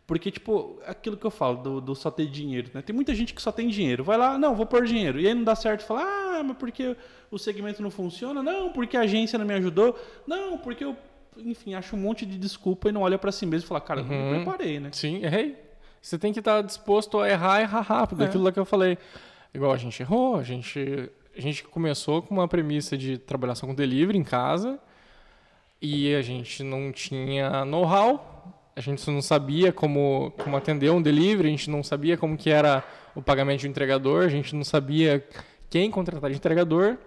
Porque, 0.08 0.32
tipo, 0.32 0.80
aquilo 0.88 1.15
que 1.15 1.26
eu 1.28 1.30
falo, 1.30 1.58
do, 1.58 1.80
do, 1.80 1.93
só 1.93 2.10
ter 2.10 2.26
dinheiro, 2.26 2.72
né? 2.74 2.82
Tem 2.82 2.95
muita 2.95 3.13
gente 3.13 3.36
que 3.36 3.41
só 3.43 3.52
tem 3.52 3.67
dinheiro. 3.67 4.04
Vai 4.04 4.17
lá, 4.17 4.36
não, 4.36 4.56
vou 4.56 4.65
pôr 4.65 4.84
dinheiro. 4.84 5.19
E 5.19 5.28
aí 5.28 5.36
não 5.36 5.43
dá 5.43 5.54
certo, 5.54 5.86
fala, 5.86 6.02
ah, 6.02 6.43
mas 6.43 6.58
porque 6.58 6.98
o 7.30 7.38
segmento 7.38 7.84
não 7.84 7.91
funciona? 7.91 8.41
Não, 8.41 8.74
porque 8.74 8.98
a 8.98 9.02
agência 9.02 9.38
não 9.38 9.45
me 9.45 9.54
ajudou? 9.54 9.95
Não, 10.26 10.58
porque 10.58 10.84
eu, 10.84 10.98
enfim, 11.45 11.73
acho 11.73 11.95
um 11.95 11.99
monte 11.99 12.25
de 12.25 12.38
desculpa 12.38 12.89
e 12.89 12.91
não 12.91 13.02
olha 13.02 13.17
para 13.17 13.32
si 13.32 13.45
mesmo 13.45 13.65
e 13.65 13.67
fala, 13.67 13.82
cara, 13.82 14.02
uhum. 14.02 14.12
eu 14.12 14.38
me 14.38 14.43
preparei, 14.43 14.80
né? 14.80 14.89
Sim, 14.91 15.23
errei. 15.23 15.56
Você 16.02 16.17
tem 16.17 16.32
que 16.32 16.39
estar 16.39 16.62
disposto 16.62 17.19
a 17.19 17.30
errar, 17.30 17.62
errar 17.62 17.82
rápido. 17.82 18.23
É. 18.23 18.25
Aquilo 18.28 18.43
lá 18.43 18.52
que 18.52 18.60
eu 18.60 18.65
falei. 18.65 18.97
Igual 19.54 19.71
a 19.71 19.78
gente 19.78 20.02
errou, 20.02 20.36
a 20.36 20.43
gente, 20.43 21.10
a 21.36 21.41
gente 21.41 21.63
começou 21.63 22.21
com 22.21 22.36
uma 22.36 22.47
premissa 22.47 22.97
de 22.97 23.17
trabalhar 23.17 23.56
só 23.56 23.65
com 23.65 23.73
delivery 23.73 24.17
em 24.17 24.23
casa 24.23 24.80
e 25.82 26.13
a 26.13 26.21
gente 26.21 26.62
não 26.63 26.91
tinha 26.91 27.65
know-how, 27.65 28.71
a 28.75 28.82
gente 28.82 29.10
não 29.10 29.21
sabia 29.21 29.73
como, 29.73 30.32
como 30.38 30.56
atender 30.56 30.91
um 30.91 31.02
delivery, 31.02 31.47
a 31.47 31.52
gente 31.52 31.69
não 31.69 31.84
sabia 31.84 32.15
como 32.15 32.38
que 32.38 32.49
era 32.49 32.84
o 33.15 33.21
pagamento 33.21 33.62
de 33.62 33.67
um 33.67 33.71
entregador, 33.71 34.23
a 34.23 34.30
gente 34.30 34.56
não 34.56 34.63
sabia 34.63 35.25
quem 35.69 35.89
contratar 35.89 36.30
de 36.30 36.38
entregador. 36.38 36.97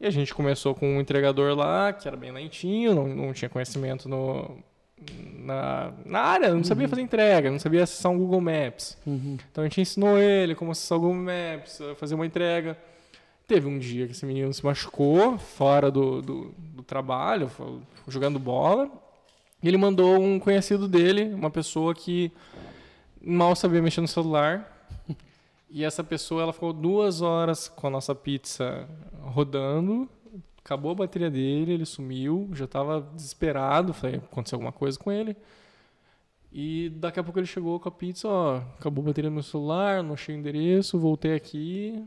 E 0.00 0.06
a 0.06 0.10
gente 0.10 0.34
começou 0.34 0.74
com 0.74 0.96
um 0.96 1.00
entregador 1.00 1.54
lá, 1.54 1.92
que 1.92 2.08
era 2.08 2.16
bem 2.16 2.32
lentinho, 2.32 2.94
não, 2.94 3.06
não 3.06 3.32
tinha 3.34 3.50
conhecimento 3.50 4.08
no, 4.08 4.56
na, 5.38 5.92
na 6.06 6.20
área, 6.20 6.54
não 6.54 6.64
sabia 6.64 6.84
uhum. 6.84 6.90
fazer 6.90 7.02
entrega, 7.02 7.50
não 7.50 7.58
sabia 7.58 7.82
acessar 7.82 8.10
um 8.10 8.18
Google 8.18 8.40
Maps. 8.40 8.96
Uhum. 9.06 9.36
Então 9.50 9.62
a 9.62 9.66
gente 9.66 9.80
ensinou 9.82 10.18
ele 10.18 10.54
como 10.54 10.70
acessar 10.70 10.96
o 10.96 11.00
Google 11.02 11.16
Maps, 11.16 11.80
fazer 11.96 12.14
uma 12.14 12.24
entrega. 12.24 12.78
Teve 13.46 13.66
um 13.66 13.78
dia 13.78 14.06
que 14.06 14.12
esse 14.12 14.24
menino 14.24 14.52
se 14.54 14.64
machucou 14.64 15.36
fora 15.36 15.90
do, 15.90 16.22
do, 16.22 16.54
do 16.58 16.82
trabalho, 16.82 17.50
jogando 18.08 18.38
bola. 18.38 18.90
E 19.62 19.68
ele 19.68 19.76
mandou 19.76 20.18
um 20.18 20.38
conhecido 20.38 20.88
dele, 20.88 21.34
uma 21.34 21.50
pessoa 21.50 21.94
que 21.94 22.32
mal 23.20 23.54
sabia 23.54 23.82
mexer 23.82 24.00
no 24.00 24.08
celular. 24.08 24.79
E 25.70 25.84
essa 25.84 26.02
pessoa 26.02 26.42
ela 26.42 26.52
ficou 26.52 26.72
duas 26.72 27.22
horas 27.22 27.68
com 27.68 27.86
a 27.86 27.90
nossa 27.90 28.14
pizza 28.14 28.88
rodando 29.20 30.08
acabou 30.64 30.92
a 30.92 30.94
bateria 30.94 31.30
dele, 31.30 31.72
ele 31.72 31.86
sumiu, 31.86 32.48
já 32.52 32.64
estava 32.64 33.00
desesperado, 33.14 33.92
falei, 33.92 34.16
aconteceu 34.16 34.56
alguma 34.56 34.72
coisa 34.72 34.98
com 34.98 35.10
ele. 35.10 35.36
E 36.52 36.90
daqui 36.90 37.18
a 37.18 37.22
pouco 37.22 37.38
ele 37.38 37.46
chegou 37.46 37.78
com 37.78 37.88
a 37.88 37.92
pizza, 37.92 38.28
ó, 38.28 38.56
acabou 38.78 39.02
a 39.02 39.06
bateria 39.08 39.30
no 39.30 39.34
meu 39.34 39.42
celular, 39.42 40.02
não 40.02 40.14
achei 40.14 40.34
o 40.34 40.38
endereço, 40.38 40.98
voltei 40.98 41.34
aqui. 41.34 42.04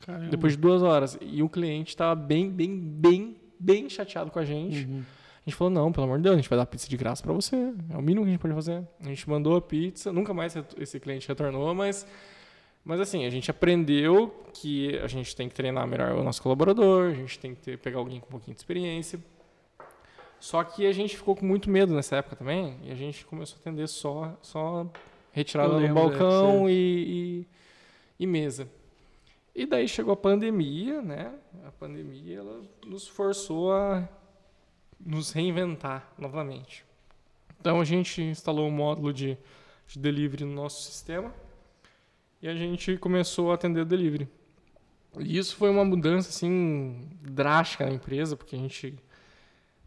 Caramba. 0.00 0.30
Depois 0.30 0.54
de 0.54 0.58
duas 0.58 0.82
horas. 0.82 1.18
E 1.20 1.42
o 1.42 1.48
cliente 1.48 1.90
estava 1.90 2.14
bem, 2.14 2.50
bem, 2.50 2.78
bem, 2.78 3.36
bem 3.58 3.88
chateado 3.88 4.30
com 4.30 4.38
a 4.38 4.44
gente. 4.44 4.86
Uhum. 4.86 5.02
A 5.44 5.50
gente 5.50 5.56
falou, 5.56 5.72
não, 5.72 5.92
pelo 5.92 6.04
amor 6.04 6.18
de 6.18 6.24
Deus, 6.24 6.34
a 6.34 6.36
gente 6.36 6.48
vai 6.48 6.58
dar 6.58 6.66
pizza 6.66 6.88
de 6.88 6.96
graça 6.96 7.22
para 7.22 7.32
você. 7.32 7.56
É 7.90 7.96
o 7.96 8.02
mínimo 8.02 8.24
que 8.24 8.28
a 8.28 8.32
gente 8.32 8.40
pode 8.40 8.54
fazer. 8.54 8.86
A 9.00 9.08
gente 9.08 9.28
mandou 9.28 9.56
a 9.56 9.60
pizza, 9.60 10.12
nunca 10.12 10.32
mais 10.32 10.56
esse 10.78 10.98
cliente 10.98 11.28
retornou, 11.28 11.74
mas 11.74 12.06
mas 12.84 13.00
assim, 13.00 13.24
a 13.24 13.30
gente 13.30 13.50
aprendeu 13.50 14.34
que 14.52 14.98
a 14.98 15.06
gente 15.06 15.34
tem 15.36 15.48
que 15.48 15.54
treinar 15.54 15.86
melhor 15.86 16.12
o 16.12 16.24
nosso 16.24 16.42
colaborador, 16.42 17.10
a 17.12 17.14
gente 17.14 17.38
tem 17.38 17.54
que 17.54 17.60
ter, 17.60 17.78
pegar 17.78 17.98
alguém 17.98 18.18
com 18.18 18.26
um 18.26 18.30
pouquinho 18.30 18.54
de 18.54 18.60
experiência. 18.60 19.20
Só 20.40 20.64
que 20.64 20.84
a 20.86 20.92
gente 20.92 21.16
ficou 21.16 21.36
com 21.36 21.46
muito 21.46 21.70
medo 21.70 21.94
nessa 21.94 22.16
época 22.16 22.34
também, 22.34 22.76
e 22.82 22.90
a 22.90 22.96
gente 22.96 23.24
começou 23.24 23.56
a 23.56 23.60
atender 23.60 23.86
só, 23.86 24.36
só 24.42 24.90
retirada 25.30 25.78
no 25.78 25.94
balcão 25.94 26.68
e, 26.68 27.46
e, 28.18 28.24
e, 28.24 28.26
mesa. 28.26 28.68
E 29.54 29.64
daí 29.64 29.86
chegou 29.86 30.12
a 30.12 30.16
pandemia, 30.16 31.00
né? 31.00 31.32
A 31.64 31.70
pandemia 31.70 32.38
ela 32.38 32.62
nos 32.84 33.06
forçou 33.06 33.72
a 33.72 34.08
nos 34.98 35.30
reinventar 35.30 36.12
novamente. 36.18 36.84
Então 37.60 37.80
a 37.80 37.84
gente 37.84 38.20
instalou 38.20 38.66
um 38.66 38.72
módulo 38.72 39.12
de, 39.12 39.38
de 39.86 39.98
delivery 40.00 40.44
no 40.44 40.54
nosso 40.54 40.82
sistema 40.82 41.32
e 42.42 42.48
a 42.48 42.54
gente 42.54 42.96
começou 42.96 43.52
a 43.52 43.54
atender 43.54 43.84
delivery. 43.84 44.28
E 45.18 45.38
isso 45.38 45.54
foi 45.54 45.70
uma 45.70 45.84
mudança 45.84 46.28
assim 46.28 47.08
drástica 47.20 47.86
na 47.86 47.92
empresa, 47.92 48.36
porque 48.36 48.56
a 48.56 48.58
gente 48.58 48.94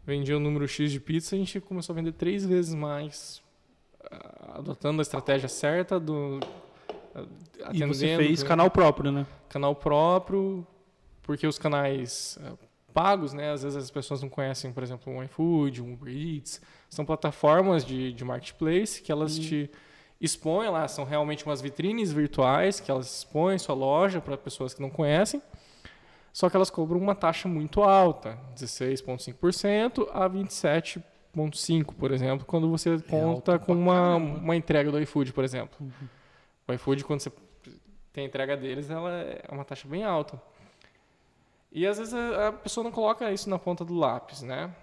vendia 0.06 0.36
um 0.36 0.40
número 0.40 0.66
X 0.66 0.90
de 0.90 0.98
pizza, 0.98 1.36
a 1.36 1.38
gente 1.38 1.60
começou 1.60 1.92
a 1.92 1.96
vender 1.96 2.12
três 2.12 2.46
vezes 2.46 2.74
mais, 2.74 3.42
ah, 4.10 4.54
adotando 4.58 5.00
a 5.00 5.02
estratégia 5.02 5.48
certa 5.48 6.00
do 6.00 6.40
atendendo. 7.62 7.92
E 7.92 7.94
você 7.94 8.16
fez 8.16 8.42
canal 8.42 8.70
próprio, 8.70 9.12
né? 9.12 9.26
Canal 9.48 9.74
próprio, 9.74 10.66
porque 11.22 11.46
os 11.46 11.58
canais 11.58 12.38
ah, 12.42 12.54
pagos, 12.94 13.34
né? 13.34 13.50
Às 13.50 13.64
vezes 13.64 13.76
as 13.76 13.90
pessoas 13.90 14.22
não 14.22 14.28
conhecem, 14.30 14.72
por 14.72 14.82
exemplo, 14.82 15.12
um 15.12 15.22
iFood, 15.24 15.82
um 15.82 15.92
Uber 15.92 16.14
Eats, 16.14 16.62
são 16.88 17.04
plataformas 17.04 17.84
de, 17.84 18.12
de 18.12 18.24
marketplace 18.24 19.02
que 19.02 19.12
elas 19.12 19.36
hum. 19.38 19.42
te 19.42 19.70
expõem 20.20 20.68
lá, 20.68 20.88
são 20.88 21.04
realmente 21.04 21.44
umas 21.44 21.60
vitrines 21.60 22.12
virtuais 22.12 22.80
que 22.80 22.90
elas 22.90 23.18
expõem 23.18 23.58
sua 23.58 23.74
loja 23.74 24.20
para 24.20 24.36
pessoas 24.36 24.72
que 24.72 24.80
não 24.80 24.90
conhecem, 24.90 25.42
só 26.32 26.50
que 26.50 26.56
elas 26.56 26.70
cobram 26.70 26.98
uma 27.00 27.14
taxa 27.14 27.48
muito 27.48 27.82
alta, 27.82 28.38
16,5% 28.54 30.08
a 30.12 30.28
27,5%, 30.28 31.94
por 31.94 32.12
exemplo, 32.12 32.46
quando 32.46 32.68
você 32.68 32.94
é 32.94 32.98
conta 32.98 33.58
com 33.58 33.72
uma, 33.72 34.16
uma 34.16 34.56
entrega 34.56 34.90
do 34.90 35.00
iFood, 35.00 35.32
por 35.32 35.44
exemplo. 35.44 35.76
Uhum. 35.80 36.08
O 36.68 36.72
iFood, 36.72 37.04
quando 37.04 37.20
você 37.20 37.32
tem 38.12 38.24
a 38.24 38.26
entrega 38.26 38.56
deles, 38.56 38.90
ela 38.90 39.10
é 39.10 39.44
uma 39.50 39.64
taxa 39.64 39.86
bem 39.86 40.02
alta. 40.02 40.40
E 41.70 41.86
às 41.86 41.98
vezes 41.98 42.14
a, 42.14 42.48
a 42.48 42.52
pessoa 42.52 42.82
não 42.82 42.90
coloca 42.90 43.30
isso 43.30 43.50
na 43.50 43.58
ponta 43.58 43.84
do 43.84 43.94
lápis, 43.94 44.42
né? 44.42 44.74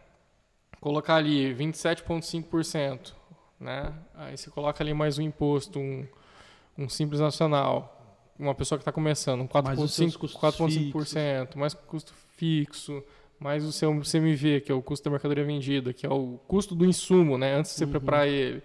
Colocar 0.80 1.16
ali 1.16 1.54
27,5%, 1.56 3.14
né? 3.60 3.94
Aí 4.16 4.38
você 4.38 4.50
coloca 4.50 4.84
ali 4.84 4.94
mais 4.94 5.18
um 5.18 5.22
imposto, 5.22 5.80
um, 5.80 6.06
um 6.78 6.90
simples 6.90 7.20
nacional, 7.20 8.02
uma 8.38 8.56
pessoa 8.56 8.78
que 8.78 8.82
está 8.82 8.92
começando, 8.92 9.48
4,5%, 9.48 11.56
mais 11.56 11.74
custo 11.74 12.14
fixo, 12.36 13.04
mais 13.40 13.66
o 13.66 13.72
seu 13.72 13.92
CMV, 14.02 14.62
que 14.62 14.72
é 14.72 14.76
o 14.76 14.82
custo 14.82 15.06
da 15.06 15.12
mercadoria 15.12 15.44
vendida, 15.44 15.94
que 15.94 16.06
é 16.06 16.10
o 16.10 16.40
custo 16.48 16.76
do 16.76 16.86
insumo, 16.86 17.38
né? 17.38 17.56
Antes 17.56 17.72
de 17.72 17.78
você 17.78 17.86
uhum. 17.86 17.92
preparar 17.92 18.28
ele. 18.28 18.64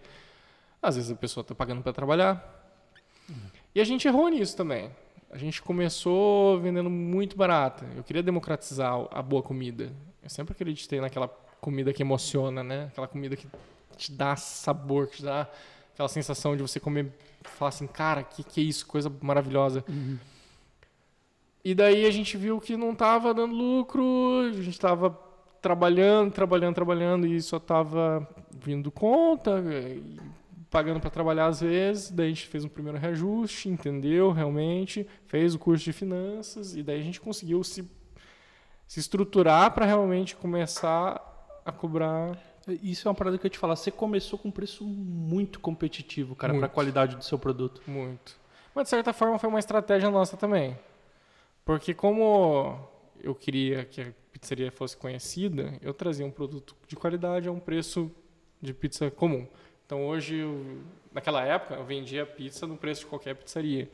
Às 0.81 0.97
vezes 0.97 1.11
a 1.11 1.17
pessoa 1.17 1.43
está 1.43 1.55
pagando 1.55 1.83
para 1.83 1.93
trabalhar. 1.93 2.55
Uhum. 3.29 3.37
E 3.75 3.81
a 3.81 3.85
gente 3.85 4.07
errou 4.07 4.29
nisso 4.29 4.57
também. 4.57 4.91
A 5.31 5.37
gente 5.37 5.61
começou 5.61 6.59
vendendo 6.61 6.89
muito 6.89 7.37
barata. 7.37 7.85
Eu 7.97 8.03
queria 8.03 8.23
democratizar 8.23 9.07
a 9.11 9.21
boa 9.21 9.43
comida. 9.43 9.93
Eu 10.23 10.31
sempre 10.31 10.53
acreditei 10.53 11.01
naquela 11.01 11.29
comida 11.61 11.93
que 11.93 12.03
emociona, 12.03 12.63
né? 12.63 12.87
Aquela 12.87 13.09
comida 13.09 13.37
que 13.37 13.47
te 13.99 14.13
dá 14.13 14.37
sabor, 14.37 15.09
que 15.09 15.19
te 15.19 15.25
dá 15.25 15.49
aquela 15.93 16.09
sensação 16.09 16.57
de 16.57 16.63
você 16.63 16.79
comer, 16.79 17.13
falar 17.43 17.71
assim, 17.71 17.87
cara, 17.87 18.23
que 18.23 18.43
que 18.43 18.61
é 18.61 18.65
isso, 18.65 18.87
coisa 18.87 19.13
maravilhosa. 19.21 19.85
Uhum. 19.89 20.19
E 21.65 21.75
daí 21.75 22.07
a 22.07 22.11
gente 22.11 22.37
viu 22.37 22.61
que 22.61 22.77
não 22.77 22.93
estava 22.93 23.35
dando 23.35 23.55
lucro, 23.55 24.03
a 24.49 24.53
gente 24.53 24.71
estava 24.71 25.11
trabalhando, 25.61 26.33
trabalhando, 26.33 26.75
trabalhando 26.75 27.27
e 27.27 27.43
só 27.43 27.57
estava 27.57 28.27
vindo 28.51 28.91
conta, 28.91 29.63
pagando 30.71 31.01
para 31.01 31.11
trabalhar 31.11 31.47
às 31.47 31.61
vezes. 31.61 32.11
Daí 32.11 32.27
a 32.27 32.29
gente 32.31 32.47
fez 32.47 32.65
um 32.65 32.69
primeiro 32.69 32.97
reajuste, 32.97 33.69
entendeu 33.69 34.31
realmente, 34.31 35.07
fez 35.27 35.55
o 35.55 35.59
curso 35.59 35.85
de 35.85 35.93
finanças 35.93 36.75
e 36.77 36.83
daí 36.83 37.01
a 37.01 37.05
gente 37.05 37.21
conseguiu 37.21 37.63
se, 37.65 37.85
se 38.87 39.01
estruturar 39.01 39.73
para 39.73 39.85
realmente 39.85 40.37
começar 40.37 41.21
a 41.65 41.73
cobrar 41.73 42.39
isso 42.83 43.07
é 43.07 43.11
uma 43.11 43.15
parada 43.15 43.39
que 43.39 43.47
eu 43.47 43.51
te 43.51 43.59
falar. 43.59 43.77
Você 43.77 43.91
começou 43.91 44.39
com 44.39 44.49
um 44.49 44.53
preço 44.53 44.85
muito 44.85 45.61
competitivo, 45.61 46.35
cara, 46.35 46.55
para 46.55 46.67
a 46.67 46.69
qualidade 46.69 47.17
do 47.17 47.25
seu 47.25 47.39
produto. 47.39 47.83
Muito. 47.87 48.37
Mas 48.75 48.85
de 48.85 48.91
certa 48.91 49.13
forma 49.13 49.39
foi 49.39 49.49
uma 49.49 49.59
estratégia 49.59 50.11
nossa 50.11 50.37
também. 50.37 50.79
Porque 51.65 51.93
como 51.93 52.79
eu 53.21 53.35
queria 53.35 53.85
que 53.85 54.01
a 54.01 54.13
pizzaria 54.33 54.71
fosse 54.71 54.97
conhecida, 54.97 55.75
eu 55.83 55.93
trazia 55.93 56.25
um 56.25 56.31
produto 56.31 56.75
de 56.87 56.97
qualidade 56.97 57.49
a 57.49 57.53
um 57.53 57.61
preço 57.61 58.11
de 58.61 58.73
pizza 58.73 59.11
comum. 59.11 59.47
Então 59.85 60.07
hoje, 60.07 60.37
eu, 60.37 60.83
naquela 61.13 61.43
época, 61.43 61.75
eu 61.75 61.85
vendia 61.85 62.25
pizza 62.25 62.67
no 62.67 62.77
preço 62.77 63.03
de 63.03 63.07
qualquer 63.07 63.35
pizzaria. 63.35 63.91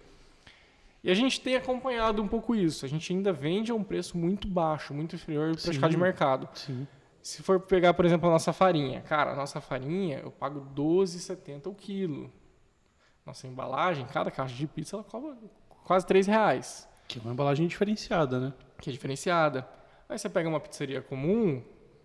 E 1.02 1.10
a 1.10 1.14
gente 1.14 1.40
tem 1.40 1.54
acompanhado 1.54 2.22
um 2.22 2.26
pouco 2.26 2.54
isso. 2.54 2.84
A 2.84 2.88
gente 2.88 3.12
ainda 3.12 3.32
vende 3.32 3.70
a 3.70 3.74
um 3.74 3.84
preço 3.84 4.16
muito 4.16 4.48
baixo, 4.48 4.94
muito 4.94 5.14
inferior 5.14 5.50
ao 5.50 5.56
praticado 5.56 5.90
de 5.92 5.98
mercado. 5.98 6.48
Sim. 6.54 6.86
Se 7.24 7.42
for 7.42 7.58
pegar, 7.58 7.94
por 7.94 8.04
exemplo, 8.04 8.28
a 8.28 8.32
nossa 8.32 8.52
farinha. 8.52 9.00
Cara, 9.00 9.32
a 9.32 9.34
nossa 9.34 9.58
farinha 9.58 10.18
eu 10.18 10.30
pago 10.30 10.60
12,70 10.76 11.68
o 11.68 11.74
quilo. 11.74 12.30
nossa 13.24 13.46
embalagem, 13.46 14.04
cada 14.04 14.30
caixa 14.30 14.54
de 14.54 14.66
pizza 14.66 14.96
ela 14.96 15.04
cobra 15.04 15.34
quase 15.84 16.04
3 16.06 16.26
reais. 16.26 16.86
Que 17.08 17.18
é 17.18 17.22
uma 17.22 17.32
embalagem 17.32 17.66
diferenciada, 17.66 18.38
né? 18.38 18.52
Que 18.78 18.90
é 18.90 18.92
diferenciada. 18.92 19.66
Aí 20.06 20.18
você 20.18 20.28
pega 20.28 20.46
uma 20.46 20.60
pizzaria 20.60 21.00
comum, 21.00 21.62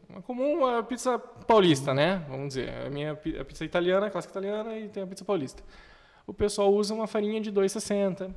uma 0.08 0.22
comum 0.22 0.66
a 0.66 0.82
pizza 0.84 1.20
paulista, 1.20 1.94
né? 1.94 2.26
Vamos 2.30 2.54
dizer, 2.54 2.70
a 2.70 2.90
minha 2.90 3.12
a 3.12 3.44
pizza 3.44 3.66
italiana, 3.66 4.06
a 4.06 4.10
clássica 4.10 4.32
italiana 4.32 4.78
e 4.78 4.88
tem 4.88 5.04
a 5.04 5.08
pizza 5.08 5.26
paulista. 5.26 5.62
O 6.26 6.34
pessoal 6.34 6.74
usa 6.74 6.94
uma 6.94 7.08
farinha 7.08 7.42
de 7.42 7.52
2,60. 7.52 8.34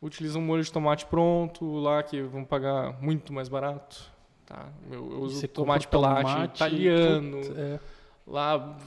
Utiliza 0.00 0.38
um 0.38 0.42
molho 0.42 0.62
de 0.62 0.72
tomate 0.72 1.04
pronto 1.04 1.74
lá 1.74 2.02
que 2.02 2.22
vão 2.22 2.42
pagar 2.42 2.98
muito 3.02 3.34
mais 3.34 3.50
barato. 3.50 4.16
Tá? 4.48 4.66
Eu, 4.90 5.12
eu 5.12 5.20
uso 5.20 5.46
tomate 5.48 5.86
compra 5.86 5.98
o 5.98 6.02
pelate 6.02 6.32
tomate, 6.32 6.56
italiano, 6.56 7.40
é. 7.54 7.78
lá 8.26 8.78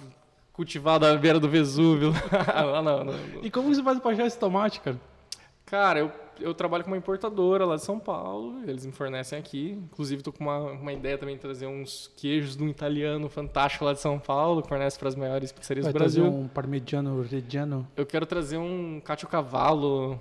cultivado 0.51 1.05
à 1.05 1.15
beira 1.15 1.39
do 1.39 1.47
Vesúvio. 1.47 2.11
lá 2.33 2.81
não, 2.81 3.03
não, 3.03 3.13
não. 3.13 3.43
E 3.43 3.51
como 3.51 3.71
você 3.71 3.83
faz 3.83 3.99
pra 3.99 4.11
achar 4.11 4.25
esse 4.25 4.39
tomate, 4.39 4.81
cara? 4.81 4.99
Cara, 5.63 5.99
eu, 5.99 6.11
eu 6.39 6.53
trabalho 6.55 6.83
com 6.83 6.89
uma 6.89 6.97
importadora 6.97 7.63
lá 7.63 7.75
de 7.75 7.83
São 7.83 7.99
Paulo, 7.99 8.59
eles 8.67 8.87
me 8.87 8.91
fornecem 8.91 9.37
aqui. 9.37 9.79
Inclusive, 9.91 10.23
tô 10.23 10.33
com 10.33 10.43
uma, 10.43 10.57
uma 10.57 10.91
ideia 10.91 11.15
também 11.15 11.35
de 11.35 11.41
trazer 11.41 11.67
uns 11.67 12.11
queijos 12.17 12.57
de 12.57 12.63
um 12.63 12.67
italiano 12.67 13.29
fantástico 13.29 13.85
lá 13.85 13.93
de 13.93 14.01
São 14.01 14.17
Paulo, 14.17 14.63
que 14.63 14.67
fornece 14.67 14.97
para 14.97 15.09
as 15.09 15.15
maiores 15.15 15.51
pizzarias 15.51 15.85
Vai 15.85 15.93
do 15.93 15.97
trazer 15.97 16.21
Brasil. 16.21 16.39
um 16.39 16.47
parmigiano 16.47 17.21
reggiano. 17.21 17.87
Eu 17.95 18.05
quero 18.07 18.25
trazer 18.25 18.57
um 18.57 18.99
cacio 18.99 19.27
cavallo 19.27 20.19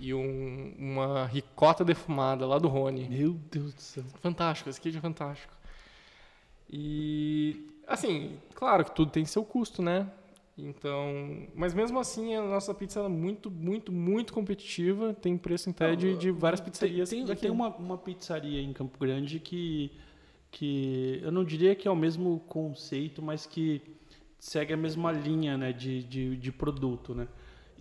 e 0.00 0.14
um- 0.14 0.74
uma 0.78 1.26
ricota 1.26 1.84
defumada 1.84 2.46
lá 2.46 2.58
do 2.58 2.68
Rony. 2.68 3.06
Meu 3.08 3.34
Deus 3.50 3.74
do 3.74 3.80
céu. 3.80 4.04
Fantástico, 4.22 4.70
esse 4.70 4.80
queijo 4.80 4.98
é 4.98 5.00
fantástico. 5.00 5.52
E, 6.68 7.66
assim, 7.86 8.38
claro 8.54 8.84
que 8.84 8.94
tudo 8.94 9.10
tem 9.10 9.24
seu 9.24 9.44
custo, 9.44 9.82
né? 9.82 10.10
Então, 10.56 11.46
mas 11.54 11.72
mesmo 11.72 11.98
assim 11.98 12.34
a 12.34 12.42
nossa 12.42 12.74
pizza 12.74 13.00
é 13.00 13.08
muito, 13.08 13.50
muito, 13.50 13.90
muito 13.92 14.32
competitiva. 14.32 15.14
Tem 15.14 15.36
preço 15.36 15.70
até 15.70 15.94
de, 15.96 16.16
de 16.16 16.30
várias 16.30 16.60
pizzarias. 16.60 17.08
Tem, 17.10 17.24
tem, 17.24 17.36
tem 17.36 17.50
uma, 17.50 17.68
uma 17.68 17.96
pizzaria 17.98 18.60
em 18.60 18.72
Campo 18.72 18.98
Grande 18.98 19.40
que, 19.40 19.90
que 20.50 21.18
eu 21.22 21.32
não 21.32 21.44
diria 21.44 21.74
que 21.74 21.88
é 21.88 21.90
o 21.90 21.96
mesmo 21.96 22.40
conceito, 22.40 23.22
mas 23.22 23.46
que 23.46 23.80
segue 24.38 24.72
a 24.72 24.76
mesma 24.76 25.12
linha 25.12 25.56
né, 25.56 25.72
de, 25.72 26.02
de, 26.04 26.36
de 26.36 26.52
produto, 26.52 27.14
né? 27.14 27.26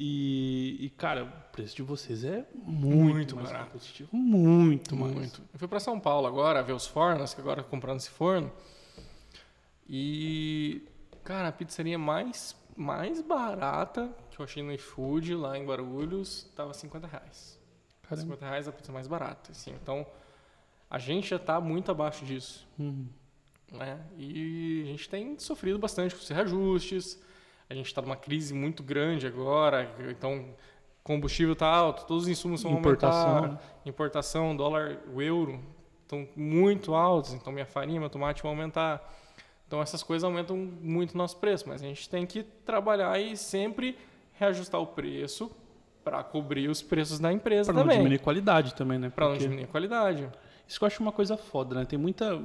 E, 0.01 0.77
e, 0.79 0.89
cara, 0.91 1.25
o 1.25 1.51
preço 1.51 1.75
de 1.75 1.83
vocês 1.83 2.23
é 2.23 2.45
muito, 2.53 2.95
Muito 3.13 3.35
mais 3.35 3.49
barato. 3.49 3.71
competitivo. 3.71 4.09
Muito, 4.15 4.95
mais. 4.95 5.13
Muito. 5.13 5.41
Eu 5.51 5.59
fui 5.59 5.67
para 5.67 5.79
São 5.81 5.99
Paulo 5.99 6.25
agora 6.25 6.63
ver 6.63 6.71
os 6.71 6.87
fornos, 6.87 7.33
que 7.33 7.41
agora 7.41 7.61
comprando 7.61 7.97
esse 7.99 8.09
forno. 8.09 8.49
E, 9.89 10.87
cara, 11.21 11.49
a 11.49 11.51
pizzaria 11.51 11.97
mais, 11.99 12.55
mais 12.77 13.21
barata 13.21 14.09
que 14.31 14.39
eu 14.39 14.45
achei 14.45 14.63
no 14.63 14.71
iFood 14.71 15.35
lá 15.35 15.57
em 15.57 15.65
Guarulhos 15.65 16.49
tava 16.55 16.73
50 16.73 17.05
reais. 17.05 17.59
Caramba. 18.03 18.21
50 18.21 18.45
reais 18.45 18.67
é 18.67 18.69
a 18.69 18.73
pizza 18.73 18.93
mais 18.93 19.05
barata. 19.05 19.51
Assim. 19.51 19.71
Então, 19.83 20.07
a 20.89 20.97
gente 20.97 21.27
já 21.29 21.39
tá 21.39 21.59
muito 21.59 21.91
abaixo 21.91 22.23
disso. 22.23 22.65
Uhum. 22.79 23.05
né? 23.73 23.99
E 24.17 24.83
a 24.83 24.85
gente 24.91 25.09
tem 25.09 25.37
sofrido 25.37 25.77
bastante 25.77 26.15
com 26.15 26.21
os 26.21 26.29
reajustes. 26.29 27.21
A 27.69 27.73
gente 27.75 27.85
está 27.85 28.01
numa 28.01 28.15
crise 28.15 28.53
muito 28.53 28.81
grande 28.81 29.27
agora, 29.27 29.93
então 30.09 30.45
combustível 31.03 31.53
está 31.53 31.67
alto, 31.67 32.05
todos 32.05 32.23
os 32.23 32.29
insumos 32.29 32.63
vão 32.63 32.73
Importação, 32.73 33.35
aumentar, 33.35 33.61
importação, 33.85 34.55
dólar, 34.55 34.99
o 35.13 35.21
euro 35.21 35.59
estão 36.01 36.27
muito 36.35 36.93
altos, 36.95 37.33
então 37.33 37.53
minha 37.53 37.65
farinha, 37.65 37.99
meu 37.99 38.09
tomate 38.09 38.41
vão 38.41 38.51
aumentar. 38.51 39.15
Então 39.67 39.81
essas 39.81 40.01
coisas 40.01 40.23
aumentam 40.23 40.57
muito 40.57 41.13
o 41.13 41.17
nosso 41.17 41.37
preço, 41.37 41.65
mas 41.67 41.81
a 41.83 41.85
gente 41.85 42.09
tem 42.09 42.25
que 42.25 42.43
trabalhar 42.65 43.19
e 43.19 43.37
sempre 43.37 43.95
reajustar 44.33 44.81
o 44.81 44.87
preço 44.87 45.51
para 46.03 46.23
cobrir 46.23 46.69
os 46.69 46.81
preços 46.81 47.19
da 47.19 47.31
empresa 47.31 47.71
Pra 47.71 47.73
não 47.73 47.81
também, 47.83 47.97
diminuir 47.97 48.19
a 48.19 48.23
qualidade 48.23 48.73
também, 48.73 48.97
né? 48.97 49.11
para 49.11 49.29
não 49.29 49.37
diminuir 49.37 49.67
qualidade. 49.67 50.27
Isso 50.67 50.79
que 50.79 50.83
eu 50.83 50.87
acho 50.87 51.01
uma 51.03 51.11
coisa 51.11 51.37
foda, 51.37 51.75
né? 51.75 51.85
Tem 51.85 51.99
muita, 51.99 52.41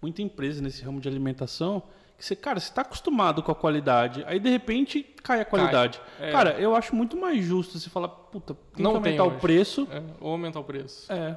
muita 0.00 0.22
empresa 0.22 0.62
nesse 0.62 0.82
ramo 0.82 1.00
de 1.00 1.08
alimentação 1.08 1.82
você, 2.24 2.36
cara, 2.36 2.60
você 2.60 2.72
tá 2.72 2.82
acostumado 2.82 3.42
com 3.42 3.50
a 3.50 3.54
qualidade, 3.54 4.22
aí 4.26 4.38
de 4.38 4.48
repente 4.50 5.02
cai 5.22 5.40
a 5.40 5.44
qualidade. 5.44 6.00
É. 6.20 6.30
Cara, 6.30 6.50
eu 6.60 6.74
acho 6.76 6.94
muito 6.94 7.16
mais 7.16 7.42
justo 7.44 7.78
você 7.78 7.88
falar, 7.90 8.08
puta, 8.08 8.54
tem 8.74 8.82
Não 8.82 8.92
que 8.92 8.96
aumentar 8.98 9.24
o 9.24 9.38
preço. 9.38 9.88
É, 9.90 10.02
ou 10.20 10.32
aumentar 10.32 10.60
o 10.60 10.64
preço. 10.64 11.10
É. 11.12 11.36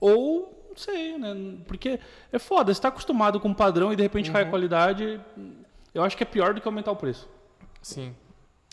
Ou, 0.00 0.66
não 0.70 0.76
sei, 0.76 1.16
né? 1.18 1.34
Porque 1.66 1.98
é 2.32 2.38
foda, 2.38 2.72
você 2.74 2.80
tá 2.80 2.88
acostumado 2.88 3.38
com 3.40 3.48
um 3.48 3.54
padrão 3.54 3.92
e 3.92 3.96
de 3.96 4.02
repente 4.02 4.30
cai 4.30 4.42
a 4.42 4.44
Uhum. 4.44 4.50
qualidade. 4.50 5.20
Eu 5.94 6.02
acho 6.02 6.16
que 6.16 6.22
é 6.22 6.26
pior 6.26 6.52
do 6.54 6.60
que 6.60 6.66
aumentar 6.68 6.90
o 6.92 6.96
preço. 6.96 7.28
Sim. 7.80 8.14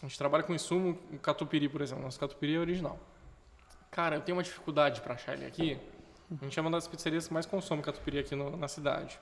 A 0.01 0.07
gente 0.07 0.17
trabalha 0.17 0.43
com 0.43 0.53
insumo, 0.53 0.97
o 1.13 1.19
catupiry, 1.19 1.69
por 1.69 1.81
exemplo. 1.81 2.03
Nosso 2.03 2.19
catupiry 2.19 2.55
é 2.55 2.59
original. 2.59 2.97
Cara, 3.91 4.15
eu 4.15 4.21
tenho 4.21 4.35
uma 4.37 4.43
dificuldade 4.43 4.99
para 5.01 5.13
achar 5.13 5.33
ele 5.33 5.45
aqui. 5.45 5.77
A 6.41 6.43
gente 6.43 6.57
é 6.57 6.61
uma 6.61 6.71
das 6.71 6.87
pizzarias 6.87 7.27
que 7.27 7.33
mais 7.33 7.45
consome 7.45 7.81
catupiry 7.83 8.19
aqui 8.19 8.35
no- 8.35 8.55
na 8.57 8.67
cidade. 8.67 9.19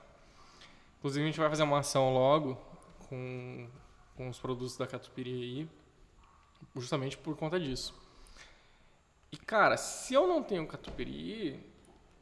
Inclusive, 1.00 1.24
a 1.24 1.26
gente 1.26 1.40
vai 1.40 1.48
fazer 1.48 1.62
uma 1.62 1.78
ação 1.78 2.12
logo 2.12 2.56
com, 3.08 3.66
com 4.16 4.28
os 4.28 4.38
produtos 4.38 4.76
da 4.76 4.86
catupiry 4.86 5.32
aí, 5.32 5.68
justamente 6.76 7.16
por 7.16 7.34
conta 7.34 7.58
disso. 7.58 7.98
E, 9.32 9.36
cara, 9.38 9.78
se 9.78 10.12
eu 10.12 10.28
não 10.28 10.42
tenho 10.42 10.66
catupiry, 10.66 11.58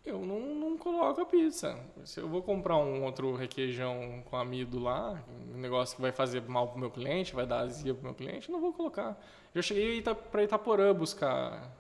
eu 0.07 0.25
não, 0.25 0.55
não 0.55 0.79
coloco 0.79 1.21
a 1.21 1.27
pizza. 1.27 1.77
Se 2.05 2.21
eu 2.21 2.29
vou 2.29 2.41
comprar 2.41 2.77
um 2.77 3.03
outro 3.03 3.35
requeijão 3.35 4.23
com 4.25 4.37
amido 4.37 4.79
lá, 4.79 5.23
um 5.53 5.59
negócio 5.59 5.97
que 5.97 6.03
vai 6.03 6.13
fazer 6.13 6.41
mal 6.43 6.69
pro 6.69 6.79
meu 6.79 6.91
cliente, 6.91 7.35
vai 7.35 7.47
dar 7.47 7.63
azia 7.63 7.93
pro 7.93 8.05
meu 8.05 8.15
cliente, 8.15 8.49
não 8.49 8.61
vou 8.61 8.73
colocar. 8.73 9.21
Eu 9.53 9.61
cheguei 9.61 10.01
para 10.03 10.45
Itaporã 10.45 10.95
buscar 10.95 11.77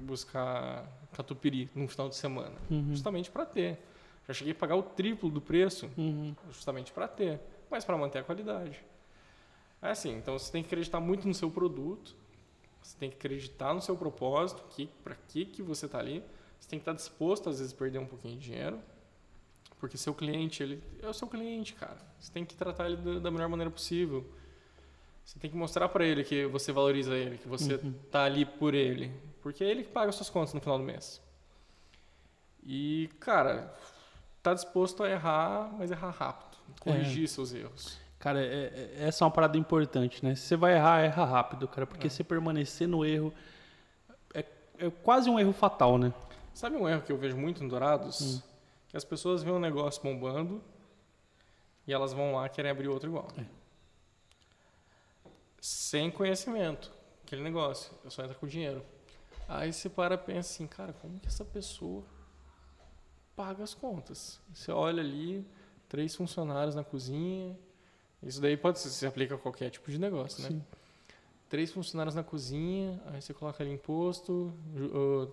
buscar 0.00 0.86
catupiry 1.12 1.70
no 1.74 1.88
final 1.88 2.08
de 2.08 2.16
semana, 2.16 2.54
justamente 2.90 3.30
para 3.30 3.46
ter. 3.46 3.78
Já 4.26 4.34
cheguei 4.34 4.52
a 4.52 4.56
pagar 4.56 4.76
o 4.76 4.82
triplo 4.82 5.30
do 5.30 5.40
preço, 5.40 5.88
justamente 6.50 6.92
para 6.92 7.06
ter, 7.06 7.40
mas 7.70 7.84
para 7.84 7.96
manter 7.96 8.18
a 8.18 8.22
qualidade. 8.24 8.84
É 9.80 9.90
assim, 9.90 10.16
então 10.16 10.38
você 10.38 10.50
tem 10.50 10.62
que 10.62 10.68
acreditar 10.68 11.00
muito 11.00 11.28
no 11.28 11.34
seu 11.34 11.50
produto, 11.50 12.14
você 12.86 12.96
tem 12.98 13.10
que 13.10 13.16
acreditar 13.16 13.74
no 13.74 13.82
seu 13.82 13.96
propósito, 13.96 14.62
que, 14.70 14.86
para 15.02 15.16
que, 15.28 15.44
que 15.44 15.62
você 15.62 15.86
está 15.86 15.98
ali. 15.98 16.22
Você 16.58 16.68
tem 16.68 16.78
que 16.78 16.82
estar 16.82 16.92
disposto, 16.92 17.50
às 17.50 17.58
vezes, 17.58 17.72
a 17.72 17.76
perder 17.76 17.98
um 17.98 18.06
pouquinho 18.06 18.38
de 18.38 18.44
dinheiro. 18.44 18.80
Porque 19.80 19.98
seu 19.98 20.14
cliente, 20.14 20.62
ele 20.62 20.82
é 21.02 21.08
o 21.08 21.12
seu 21.12 21.28
cliente, 21.28 21.74
cara. 21.74 21.98
Você 22.18 22.32
tem 22.32 22.44
que 22.44 22.54
tratar 22.54 22.86
ele 22.86 22.96
da, 22.96 23.18
da 23.18 23.30
melhor 23.30 23.48
maneira 23.48 23.70
possível. 23.70 24.24
Você 25.24 25.38
tem 25.38 25.50
que 25.50 25.56
mostrar 25.56 25.88
para 25.88 26.04
ele 26.04 26.22
que 26.22 26.46
você 26.46 26.70
valoriza 26.72 27.16
ele, 27.16 27.38
que 27.38 27.48
você 27.48 27.78
tá 28.10 28.24
ali 28.24 28.46
por 28.46 28.72
ele. 28.72 29.12
Porque 29.42 29.64
é 29.64 29.68
ele 29.68 29.82
que 29.82 29.90
paga 29.90 30.08
as 30.08 30.14
suas 30.14 30.30
contas 30.30 30.54
no 30.54 30.60
final 30.60 30.78
do 30.78 30.84
mês. 30.84 31.20
E, 32.64 33.10
cara, 33.18 33.76
tá 34.46 34.54
disposto 34.54 35.02
a 35.02 35.10
errar, 35.10 35.74
mas 35.76 35.90
errar 35.90 36.10
rápido. 36.10 36.56
Corrigir 36.78 37.26
seus 37.28 37.52
erros. 37.52 37.98
Cara, 38.16 38.40
é- 38.40 38.66
é- 38.66 38.94
essa 39.08 39.24
é 39.24 39.26
uma 39.26 39.30
parada 39.32 39.58
importante, 39.58 40.24
né? 40.24 40.36
Se 40.36 40.42
você 40.42 40.56
vai 40.56 40.74
errar, 40.74 41.00
erra 41.00 41.24
rápido, 41.24 41.66
cara. 41.66 41.82
É. 41.82 41.86
Porque 41.86 42.08
se 42.08 42.22
permanecer 42.22 42.86
no 42.86 43.04
erro 43.04 43.34
é, 44.32 44.44
é 44.78 44.90
quase 45.02 45.28
um 45.28 45.36
erro 45.36 45.52
fatal, 45.52 45.98
né? 45.98 46.14
Sabe 46.54 46.76
um 46.76 46.88
erro 46.88 47.02
que 47.02 47.10
eu 47.10 47.18
vejo 47.18 47.36
muito 47.36 47.64
em 47.64 47.68
Dourados? 47.68 48.40
Que 48.88 48.96
as 48.96 49.04
pessoas 49.04 49.42
veem 49.42 49.56
um 49.56 49.58
negócio 49.58 50.00
bombando 50.00 50.62
e 51.84 51.92
elas 51.92 52.12
vão 52.12 52.36
lá 52.36 52.46
e 52.46 52.48
querem 52.48 52.70
abrir 52.70 52.86
outro 52.86 53.08
igual. 53.10 53.26
Sem 55.60 56.08
conhecimento. 56.08 56.92
Aquele 57.24 57.42
negócio. 57.42 57.92
Eu 58.04 58.12
só 58.12 58.22
entra 58.22 58.36
com 58.36 58.46
dinheiro. 58.46 58.80
Aí 59.48 59.72
você 59.72 59.88
para 59.88 60.14
e 60.14 60.18
pensa 60.18 60.52
assim, 60.54 60.68
cara, 60.68 60.92
como 60.92 61.18
que 61.18 61.26
essa 61.26 61.44
pessoa 61.44 62.04
paga 63.36 63.62
as 63.62 63.74
contas? 63.74 64.40
Você 64.52 64.72
olha 64.72 65.02
ali, 65.02 65.46
três 65.88 66.16
funcionários 66.16 66.74
na 66.74 66.82
cozinha. 66.82 67.56
Isso 68.22 68.40
daí 68.40 68.56
pode 68.56 68.78
ser, 68.78 68.88
se 68.88 69.06
aplica 69.06 69.34
a 69.34 69.38
qualquer 69.38 69.70
tipo 69.70 69.90
de 69.90 70.00
negócio, 70.00 70.42
né? 70.42 70.48
Sim. 70.48 70.64
Três 71.48 71.70
funcionários 71.70 72.14
na 72.14 72.24
cozinha, 72.24 73.00
aí 73.06 73.22
você 73.22 73.32
coloca 73.32 73.62
ali 73.62 73.72
imposto, 73.72 74.52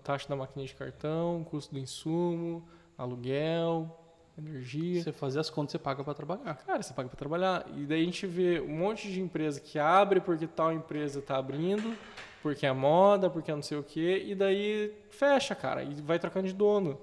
taxa 0.03 0.29
da 0.29 0.35
máquina 0.35 0.63
de 0.63 0.75
cartão, 0.75 1.43
custo 1.43 1.73
do 1.73 1.79
insumo, 1.79 2.63
aluguel, 2.95 3.99
energia. 4.37 5.01
Você 5.01 5.11
fazer 5.11 5.39
as 5.39 5.49
contas, 5.49 5.71
você 5.71 5.79
paga 5.79 6.03
pra 6.03 6.13
trabalhar. 6.13 6.55
Cara, 6.55 6.83
você 6.83 6.93
paga 6.93 7.09
para 7.09 7.17
trabalhar. 7.17 7.65
E 7.75 7.85
daí 7.85 8.03
a 8.03 8.05
gente 8.05 8.27
vê 8.27 8.61
um 8.61 8.77
monte 8.77 9.11
de 9.11 9.21
empresa 9.21 9.59
que 9.59 9.79
abre 9.79 10.19
porque 10.21 10.45
tal 10.45 10.71
empresa 10.71 11.19
tá 11.19 11.37
abrindo, 11.37 11.97
porque 12.43 12.67
é 12.67 12.71
moda, 12.71 13.27
porque 13.27 13.49
é 13.49 13.55
não 13.55 13.63
sei 13.63 13.79
o 13.79 13.83
quê, 13.83 14.23
e 14.27 14.35
daí 14.35 14.93
fecha, 15.09 15.55
cara, 15.55 15.81
e 15.81 15.95
vai 15.95 16.19
trocando 16.19 16.47
de 16.47 16.53
dono. 16.53 16.99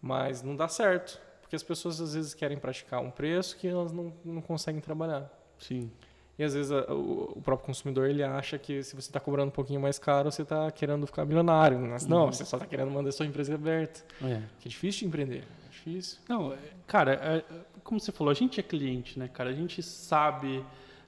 Mas 0.00 0.42
não 0.42 0.54
dá 0.54 0.68
certo, 0.68 1.20
porque 1.40 1.56
as 1.56 1.62
pessoas 1.62 2.00
às 2.00 2.14
vezes 2.14 2.34
querem 2.34 2.56
praticar 2.58 3.00
um 3.00 3.10
preço 3.10 3.56
que 3.56 3.66
elas 3.66 3.92
não, 3.92 4.12
não 4.24 4.40
conseguem 4.40 4.80
trabalhar. 4.80 5.30
Sim. 5.58 5.90
E 6.38 6.44
às 6.44 6.54
vezes 6.54 6.70
a- 6.70 6.92
o, 6.94 7.32
o 7.36 7.42
próprio 7.42 7.66
consumidor 7.66 8.08
ele 8.08 8.22
acha 8.22 8.56
que 8.58 8.82
se 8.84 8.94
você 8.94 9.08
está 9.08 9.18
cobrando 9.18 9.48
um 9.48 9.52
pouquinho 9.54 9.80
mais 9.80 9.98
caro, 9.98 10.30
você 10.30 10.42
está 10.42 10.70
querendo 10.70 11.04
ficar 11.06 11.24
milionário. 11.24 11.78
Mas 11.80 12.06
não, 12.06 12.30
você 12.32 12.44
só 12.44 12.56
está 12.58 12.66
querendo 12.66 12.90
manter 12.92 13.10
sua 13.12 13.26
empresa 13.26 13.54
aberta. 13.54 14.04
É. 14.22 14.40
Que 14.60 14.68
é 14.68 14.70
difícil 14.70 15.00
de 15.00 15.06
empreender. 15.06 15.44
É 15.66 15.70
difícil. 15.70 16.18
Não, 16.28 16.52
é- 16.52 16.58
cara, 16.86 17.14
é- 17.14 17.38
é- 17.38 17.60
como 17.82 17.98
você 17.98 18.12
falou, 18.12 18.30
a 18.30 18.34
gente 18.34 18.60
é 18.60 18.62
cliente, 18.62 19.18
né, 19.18 19.26
cara? 19.28 19.50
A 19.50 19.54
gente 19.54 19.82
sabe 19.82 20.64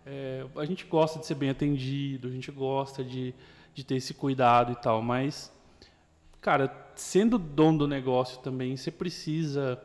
É, 0.07 0.47
a 0.57 0.65
gente 0.65 0.87
gosta 0.87 1.19
de 1.19 1.27
ser 1.27 1.35
bem 1.35 1.51
atendido, 1.51 2.27
a 2.27 2.31
gente 2.31 2.51
gosta 2.51 3.05
de, 3.05 3.35
de 3.75 3.85
ter 3.85 3.97
esse 3.97 4.15
cuidado 4.15 4.73
e 4.73 4.75
tal, 4.77 5.03
mas, 5.03 5.53
cara, 6.41 6.93
sendo 6.95 7.39
dono 7.39 7.79
do 7.79 7.89
negócio 7.89 8.41
também, 8.41 8.77
você 8.77 8.91
precisa 8.91 9.81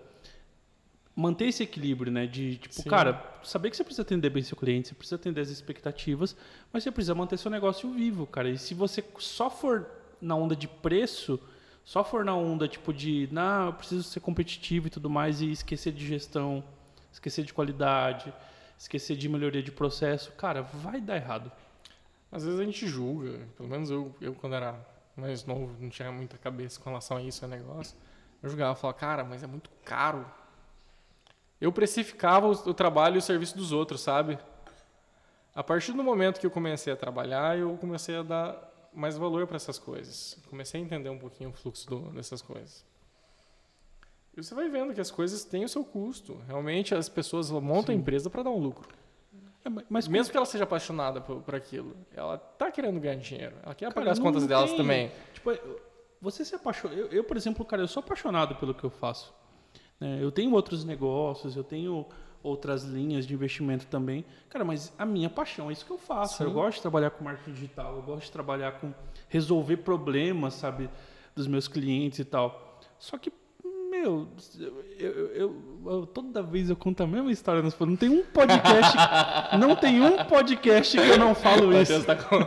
manter 1.16 1.46
esse 1.46 1.64
equilíbrio, 1.64 2.12
né? 2.12 2.28
De, 2.28 2.58
tipo, 2.58 2.76
Sim. 2.76 2.90
cara, 2.90 3.24
saber 3.44 3.70
que 3.70 3.78
você 3.78 3.84
precisa 3.84 4.02
atender 4.02 4.30
bem 4.30 4.44
seu 4.44 4.58
cliente, 4.58 4.90
você 4.90 4.96
precisa 4.96 5.16
atender 5.16 5.42
as 5.42 5.50
expectativas, 5.50 6.36
mas 6.74 6.84
você 6.84 6.92
precisa 6.92 7.16
manter 7.16 7.38
seu 7.38 7.50
negócio 7.50 7.92
vivo, 7.92 8.28
cara. 8.28 8.50
E 8.50 8.58
se 8.58 8.74
você 8.74 9.04
só 9.18 9.50
for 9.50 9.88
na 10.22 10.36
onda 10.36 10.56
de 10.56 10.68
preço, 10.68 11.40
só 11.86 12.04
for 12.04 12.26
na 12.26 12.36
onda, 12.36 12.68
tipo, 12.68 12.94
de, 12.94 13.30
não, 13.32 13.68
eu 13.68 13.74
preciso 13.74 14.04
ser 14.04 14.20
competitivo 14.20 14.88
e 14.88 14.90
tudo 14.90 15.10
mais, 15.10 15.42
e 15.42 15.52
esquecer 15.52 15.94
de 15.94 16.06
gestão, 16.06 16.64
esquecer 17.12 17.46
de 17.46 17.54
qualidade, 17.54 18.34
esquecer 18.78 19.16
de 19.16 19.30
melhoria 19.30 19.64
de 19.64 19.72
processo, 19.72 20.32
cara, 20.34 20.62
vai 20.62 21.00
dar 21.00 21.16
errado. 21.16 21.52
Às 22.32 22.44
vezes 22.44 22.60
a 22.60 22.64
gente 22.64 22.88
julga, 22.88 23.40
pelo 23.56 23.70
menos 23.70 23.90
eu, 23.90 24.14
eu 24.20 24.34
quando 24.34 24.56
era 24.56 24.95
mais 25.16 25.46
novo, 25.46 25.76
não 25.80 25.90
tinha 25.90 26.12
muita 26.12 26.38
cabeça 26.38 26.80
com 26.80 26.90
relação 26.90 27.18
a 27.18 27.22
isso, 27.22 27.44
a 27.46 27.48
negócio. 27.48 27.98
Eu 28.42 28.50
julgava, 28.50 28.76
falava, 28.76 29.00
cara, 29.00 29.24
mas 29.24 29.44
é 29.44 29.48
muito 29.48 29.70
caro 29.84 30.26
eu 31.60 31.72
precificava 31.72 32.48
o, 32.48 32.52
o 32.52 32.74
trabalho 32.74 33.16
e 33.16 33.20
o 33.20 33.22
serviço 33.22 33.58
dos 33.58 33.72
outros, 33.72 34.02
sabe? 34.02 34.38
A 35.54 35.64
partir 35.64 35.94
do 35.94 36.04
momento 36.04 36.40
que 36.40 36.46
eu 36.46 36.52
comecei 36.52 36.92
a 36.92 36.96
trabalhar, 36.96 37.58
eu 37.58 37.78
comecei 37.78 38.18
a 38.18 38.24
dar 38.24 38.90
mais 38.94 39.18
valor 39.18 39.48
para 39.48 39.56
essas 39.56 39.80
coisas. 39.80 40.38
Comecei 40.50 40.82
a 40.82 40.84
entender 40.84 41.10
um 41.10 41.18
pouquinho 41.18 41.50
o 41.50 41.54
fluxo 41.54 41.88
do, 41.88 42.00
dessas 42.12 42.42
coisas. 42.42 42.86
E 44.36 44.44
você 44.44 44.54
vai 44.54 44.68
vendo 44.68 44.94
que 44.94 45.00
as 45.00 45.10
coisas 45.10 45.46
têm 45.46 45.64
o 45.64 45.70
seu 45.70 45.86
custo. 45.86 46.42
Realmente 46.46 46.94
as 46.94 47.08
pessoas 47.08 47.50
montam 47.50 47.94
Sim. 47.94 47.94
a 47.94 47.96
empresa 47.96 48.30
para 48.30 48.44
dar 48.44 48.50
um 48.50 48.60
lucro. 48.60 48.90
É, 49.66 49.84
mas 49.90 50.08
mesmo 50.08 50.32
que 50.32 50.38
ela 50.38 50.46
seja 50.46 50.64
apaixonada 50.64 51.20
por, 51.20 51.42
por 51.42 51.56
aquilo, 51.56 51.98
ela 52.16 52.38
tá 52.38 52.72
querendo 52.72 53.00
ganhar 53.00 53.16
dinheiro. 53.16 53.56
Ela 53.64 53.74
quer 53.74 53.86
cara, 53.86 53.96
pagar 53.96 54.12
as 54.12 54.20
contas 54.20 54.46
delas 54.46 54.72
também. 54.74 55.12
Tipo, 55.34 55.52
você 56.22 56.46
se 56.46 56.54
apaixona. 56.56 56.94
Eu, 56.94 57.08
eu, 57.08 57.24
por 57.24 57.36
exemplo, 57.36 57.66
cara, 57.66 57.82
eu 57.82 57.88
sou 57.88 58.02
apaixonado 58.02 58.56
pelo 58.56 58.74
que 58.74 58.84
eu 58.84 58.90
faço. 58.92 59.34
É, 60.00 60.22
eu 60.22 60.32
tenho 60.32 60.54
outros 60.54 60.86
negócios, 60.86 61.56
eu 61.56 61.64
tenho 61.64 62.06
outras 62.44 62.84
linhas 62.84 63.26
de 63.26 63.34
investimento 63.34 63.88
também. 63.88 64.24
Cara, 64.50 64.64
mas 64.64 64.94
a 65.00 65.06
minha 65.06 65.30
paixão 65.30 65.70
é 65.70 65.74
isso 65.74 65.84
que 65.84 65.92
eu 65.92 65.98
faço. 65.98 66.38
Sim. 66.38 66.44
Eu 66.44 66.52
gosto 66.52 66.78
de 66.78 66.82
trabalhar 66.84 67.10
com 67.10 67.24
marketing 67.24 67.54
digital, 67.54 67.96
eu 67.96 68.04
gosto 68.04 68.26
de 68.26 68.32
trabalhar 68.32 68.74
com 68.74 68.94
resolver 69.28 69.78
problemas, 69.78 70.54
sabe, 70.54 70.90
dos 71.36 71.48
meus 71.48 71.68
clientes 71.68 72.20
e 72.20 72.26
tal. 72.26 72.80
Só 73.00 73.18
que 73.18 73.32
meu, 74.06 74.28
eu, 75.00 75.12
eu, 75.34 75.56
eu, 75.86 76.06
toda 76.06 76.44
vez 76.44 76.70
eu 76.70 76.76
conto 76.76 77.02
a 77.02 77.08
mesma 77.08 77.32
história. 77.32 77.62
Não 77.62 77.96
tem 77.96 78.10
um 78.10 78.24
podcast, 78.24 78.98
não 79.58 79.76
tem 79.76 80.02
um 80.02 80.24
podcast 80.26 80.98
que 80.98 81.10
eu 81.10 81.18
não 81.18 81.34
falo 81.34 81.76
isso. 81.82 82.04
Tá 82.04 82.16
com... 82.16 82.38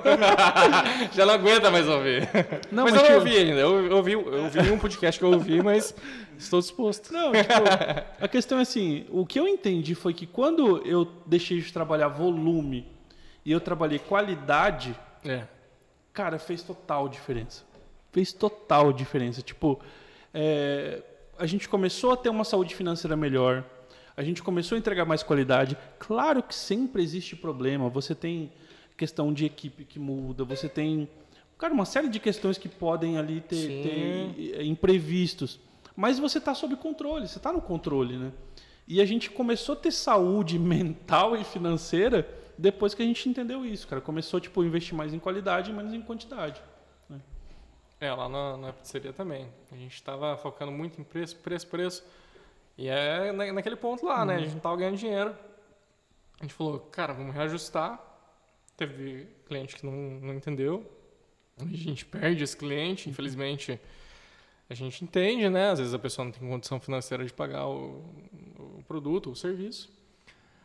Já 1.13 1.27
não 1.27 1.35
aguenta 1.35 1.71
mais 1.71 1.89
ouvir. 1.89 2.29
Não, 2.71 2.85
mas, 2.85 2.95
mas, 2.95 3.03
eu 3.03 3.09
não 3.11 3.19
ouvi 3.19 3.37
ainda. 3.37 3.61
Eu, 3.61 3.87
eu, 3.87 3.97
ouvi, 3.97 4.13
eu 4.13 4.45
ouvi 4.45 4.71
um 4.71 4.79
podcast 4.79 5.19
que 5.19 5.25
eu 5.25 5.33
ouvi, 5.33 5.61
mas 5.63 5.95
estou 6.39 6.61
disposto. 6.61 7.13
Não, 7.13 7.33
tipo, 7.33 7.53
a 8.21 8.29
questão 8.29 8.59
é 8.59 8.63
assim, 8.63 9.05
o 9.11 9.27
que 9.27 9.41
eu 9.41 9.49
entendi 9.49 9.95
foi 9.95 10.15
que 10.15 10.27
quando 10.27 10.87
eu 10.87 11.09
deixei 11.27 11.61
de 11.61 11.73
trabalhar 11.73 12.09
volume 12.09 12.87
e 13.45 13.51
eu 13.51 13.61
trabalhei 13.61 13.99
qualidade, 13.99 14.95
é. 15.25 15.43
cara, 16.13 16.39
fez 16.39 16.63
total 16.63 17.09
diferença. 17.09 17.65
Fez 18.13 18.33
total 18.33 18.93
diferença. 18.93 19.43
Tipo, 19.43 19.81
é, 20.33 21.03
a 21.39 21.47
gente 21.47 21.69
começou 21.69 22.13
a 22.13 22.17
ter 22.17 22.29
uma 22.29 22.45
saúde 22.45 22.75
financeira 22.75 23.17
melhor, 23.17 23.65
a 24.17 24.23
gente 24.23 24.43
começou 24.43 24.77
a 24.77 24.79
entregar 24.79 25.05
mais 25.05 25.23
qualidade. 25.23 25.77
Claro 25.99 26.43
que 26.43 26.55
sempre 26.55 27.03
existe 27.03 27.37
problema, 27.37 27.89
você 27.89 28.15
tem 28.15 28.53
questão 28.97 29.33
de 29.33 29.47
equipe 29.47 29.85
que 29.85 29.99
muda, 29.99 30.45
você 30.45 30.69
tem 30.69 31.09
cara, 31.59 31.75
uma 31.75 31.85
série 31.85 32.09
de 32.09 32.21
questões 32.21 32.57
que 32.57 32.69
podem 32.69 33.19
ali 33.19 33.41
ter, 33.41 33.83
ter 33.83 34.55
eh, 34.55 34.65
imprevistos. 34.65 35.59
Mas 35.97 36.19
você 36.19 36.39
está 36.39 36.55
sob 36.55 36.77
controle, 36.77 37.27
você 37.27 37.39
está 37.39 37.53
no 37.53 37.61
controle, 37.61 38.17
né? 38.17 38.33
E 38.87 39.01
a 39.01 39.05
gente 39.05 39.31
começou 39.31 39.75
a 39.75 39.77
ter 39.77 39.91
saúde 39.91 40.59
mental 40.61 41.37
e 41.37 41.45
financeira 41.45 42.29
depois 42.57 42.95
que 42.95 43.03
a 43.03 43.05
gente 43.05 43.29
entendeu 43.29 43.65
isso, 43.65 43.87
cara. 43.87 44.01
Começou 44.01 44.41
tipo, 44.41 44.61
a 44.63 44.67
investir 44.67 44.95
mais 44.95 45.13
em 45.13 45.19
qualidade 45.19 45.71
e 45.71 45.75
menos 45.75 45.93
em 45.93 46.01
quantidade. 46.01 46.61
É, 48.01 48.13
lá 48.13 48.29
na, 48.29 48.57
na 48.57 48.73
pizzaria 48.73 49.13
também. 49.13 49.49
A 49.73 49.77
gente 49.77 49.95
estava 49.95 50.37
focando 50.37 50.71
muito 50.71 51.01
em 51.01 51.05
preço, 51.05 51.37
preço, 51.37 51.67
preço. 51.67 52.05
E 52.77 52.89
é 52.89 53.33
na, 53.33 53.53
naquele 53.53 53.77
ponto 53.77 54.07
lá, 54.07 54.21
uhum. 54.21 54.27
né? 54.27 54.37
A 54.37 54.39
gente 54.39 54.57
estava 54.57 54.77
ganhando 54.77 54.97
dinheiro. 54.97 55.35
A 56.39 56.45
gente 56.45 56.55
falou, 56.55 56.79
cara, 56.79 57.13
vamos 57.13 57.35
reajustar. 57.35 58.01
Teve 58.77 59.27
cliente 59.47 59.77
que 59.77 59.85
não, 59.85 59.93
não 59.93 60.35
entendeu. 60.35 60.89
A 61.59 61.65
gente 61.65 62.05
perde 62.07 62.45
esse 62.45 62.57
cliente, 62.57 63.11
infelizmente. 63.11 63.81
A 64.71 64.75
gente 64.75 65.03
entende, 65.03 65.49
né? 65.49 65.71
Às 65.71 65.81
vezes 65.81 65.95
a 65.95 65.99
pessoa 65.99 66.25
não 66.25 66.31
tem 66.31 66.49
condição 66.49 66.79
financeira 66.79 67.25
de 67.25 67.33
pagar 67.33 67.67
o, 67.67 68.05
o 68.59 68.85
produto, 68.87 69.31
o 69.31 69.35
serviço 69.35 69.98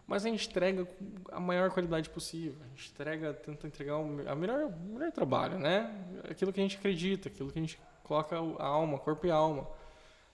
mas 0.05 0.25
a 0.25 0.29
gente 0.29 0.49
entrega 0.49 0.87
a 1.31 1.39
maior 1.39 1.71
qualidade 1.71 2.09
possível. 2.09 2.61
A 2.65 2.67
gente 2.69 2.91
entrega, 2.91 3.33
tenta 3.33 3.67
entregar 3.67 3.97
o 3.97 4.05
melhor, 4.05 4.65
o 4.65 4.93
melhor 4.93 5.11
trabalho, 5.11 5.57
né? 5.57 5.89
Aquilo 6.29 6.51
que 6.51 6.59
a 6.59 6.63
gente 6.63 6.77
acredita, 6.77 7.29
aquilo 7.29 7.51
que 7.51 7.59
a 7.59 7.61
gente 7.61 7.79
coloca 8.03 8.35
a 8.35 8.65
alma, 8.65 8.99
corpo 8.99 9.25
e 9.25 9.31
alma. 9.31 9.67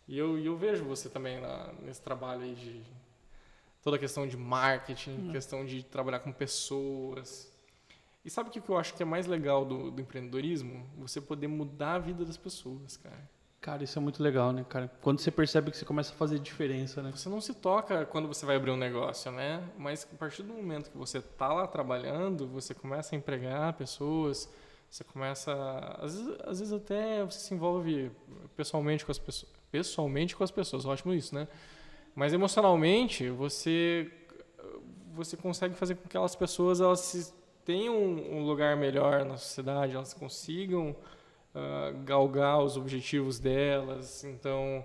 E 0.07 0.17
eu, 0.17 0.39
eu 0.39 0.57
vejo 0.57 0.83
você 0.85 1.07
também 1.07 1.39
na, 1.39 1.71
nesse 1.83 2.01
trabalho 2.01 2.41
aí 2.41 2.55
de 2.55 2.81
toda 3.83 3.95
a 3.95 3.99
questão 3.99 4.27
de 4.27 4.35
marketing, 4.35 5.27
hum. 5.27 5.31
questão 5.31 5.63
de 5.65 5.83
trabalhar 5.83 6.19
com 6.19 6.31
pessoas. 6.31 7.51
E 8.25 8.29
sabe 8.29 8.49
o 8.49 8.51
que 8.51 8.67
eu 8.67 8.77
acho 8.77 8.95
que 8.95 9.03
é 9.03 9.05
mais 9.05 9.27
legal 9.27 9.63
do, 9.63 9.91
do 9.91 10.01
empreendedorismo? 10.01 10.89
Você 10.97 11.21
poder 11.21 11.47
mudar 11.47 11.93
a 11.93 11.99
vida 11.99 12.25
das 12.25 12.37
pessoas, 12.37 12.97
cara. 12.97 13.29
Cara, 13.61 13.83
isso 13.83 13.99
é 13.99 14.01
muito 14.01 14.23
legal, 14.23 14.53
né, 14.53 14.65
cara? 14.67 14.89
Quando 15.01 15.19
você 15.19 15.29
percebe 15.29 15.69
que 15.69 15.77
você 15.77 15.83
começa 15.83 16.13
a 16.13 16.15
fazer 16.15 16.39
diferença, 16.39 17.01
né? 17.03 17.11
Você 17.13 17.27
não 17.27 17.41
se 17.41 17.53
toca 17.53 18.05
quando 18.05 18.27
você 18.27 18.45
vai 18.45 18.55
abrir 18.55 18.71
um 18.71 18.77
negócio, 18.77 19.31
né? 19.33 19.61
Mas 19.77 20.07
a 20.11 20.17
partir 20.17 20.43
do 20.43 20.53
momento 20.53 20.89
que 20.89 20.97
você 20.97 21.21
tá 21.21 21.51
lá 21.53 21.67
trabalhando, 21.67 22.47
você 22.47 22.73
começa 22.73 23.13
a 23.13 23.17
empregar 23.17 23.73
pessoas, 23.73 24.49
você 24.89 25.03
começa, 25.03 25.53
às 25.99 26.15
vezes, 26.15 26.37
às 26.45 26.59
vezes 26.59 26.73
até 26.73 27.23
você 27.25 27.39
se 27.39 27.53
envolve 27.53 28.09
pessoalmente 28.55 29.05
com 29.05 29.11
as 29.11 29.19
pessoas, 29.19 29.51
pessoalmente 29.69 30.35
com 30.37 30.43
as 30.43 30.51
pessoas, 30.51 30.85
ótimo 30.85 31.13
isso, 31.13 31.35
né? 31.35 31.45
Mas 32.15 32.31
emocionalmente, 32.31 33.29
você 33.29 34.09
você 35.13 35.35
consegue 35.35 35.75
fazer 35.75 35.95
com 35.95 36.01
que 36.03 36.07
aquelas 36.07 36.33
pessoas 36.33 36.79
elas 36.79 37.33
tenham 37.65 37.93
um 37.93 38.45
lugar 38.45 38.77
melhor 38.77 39.25
na 39.25 39.35
sociedade, 39.35 39.95
elas 39.95 40.13
consigam 40.13 40.95
uh, 41.55 41.97
galgar 42.03 42.61
os 42.63 42.77
objetivos 42.77 43.39
delas, 43.39 44.23
então 44.23 44.83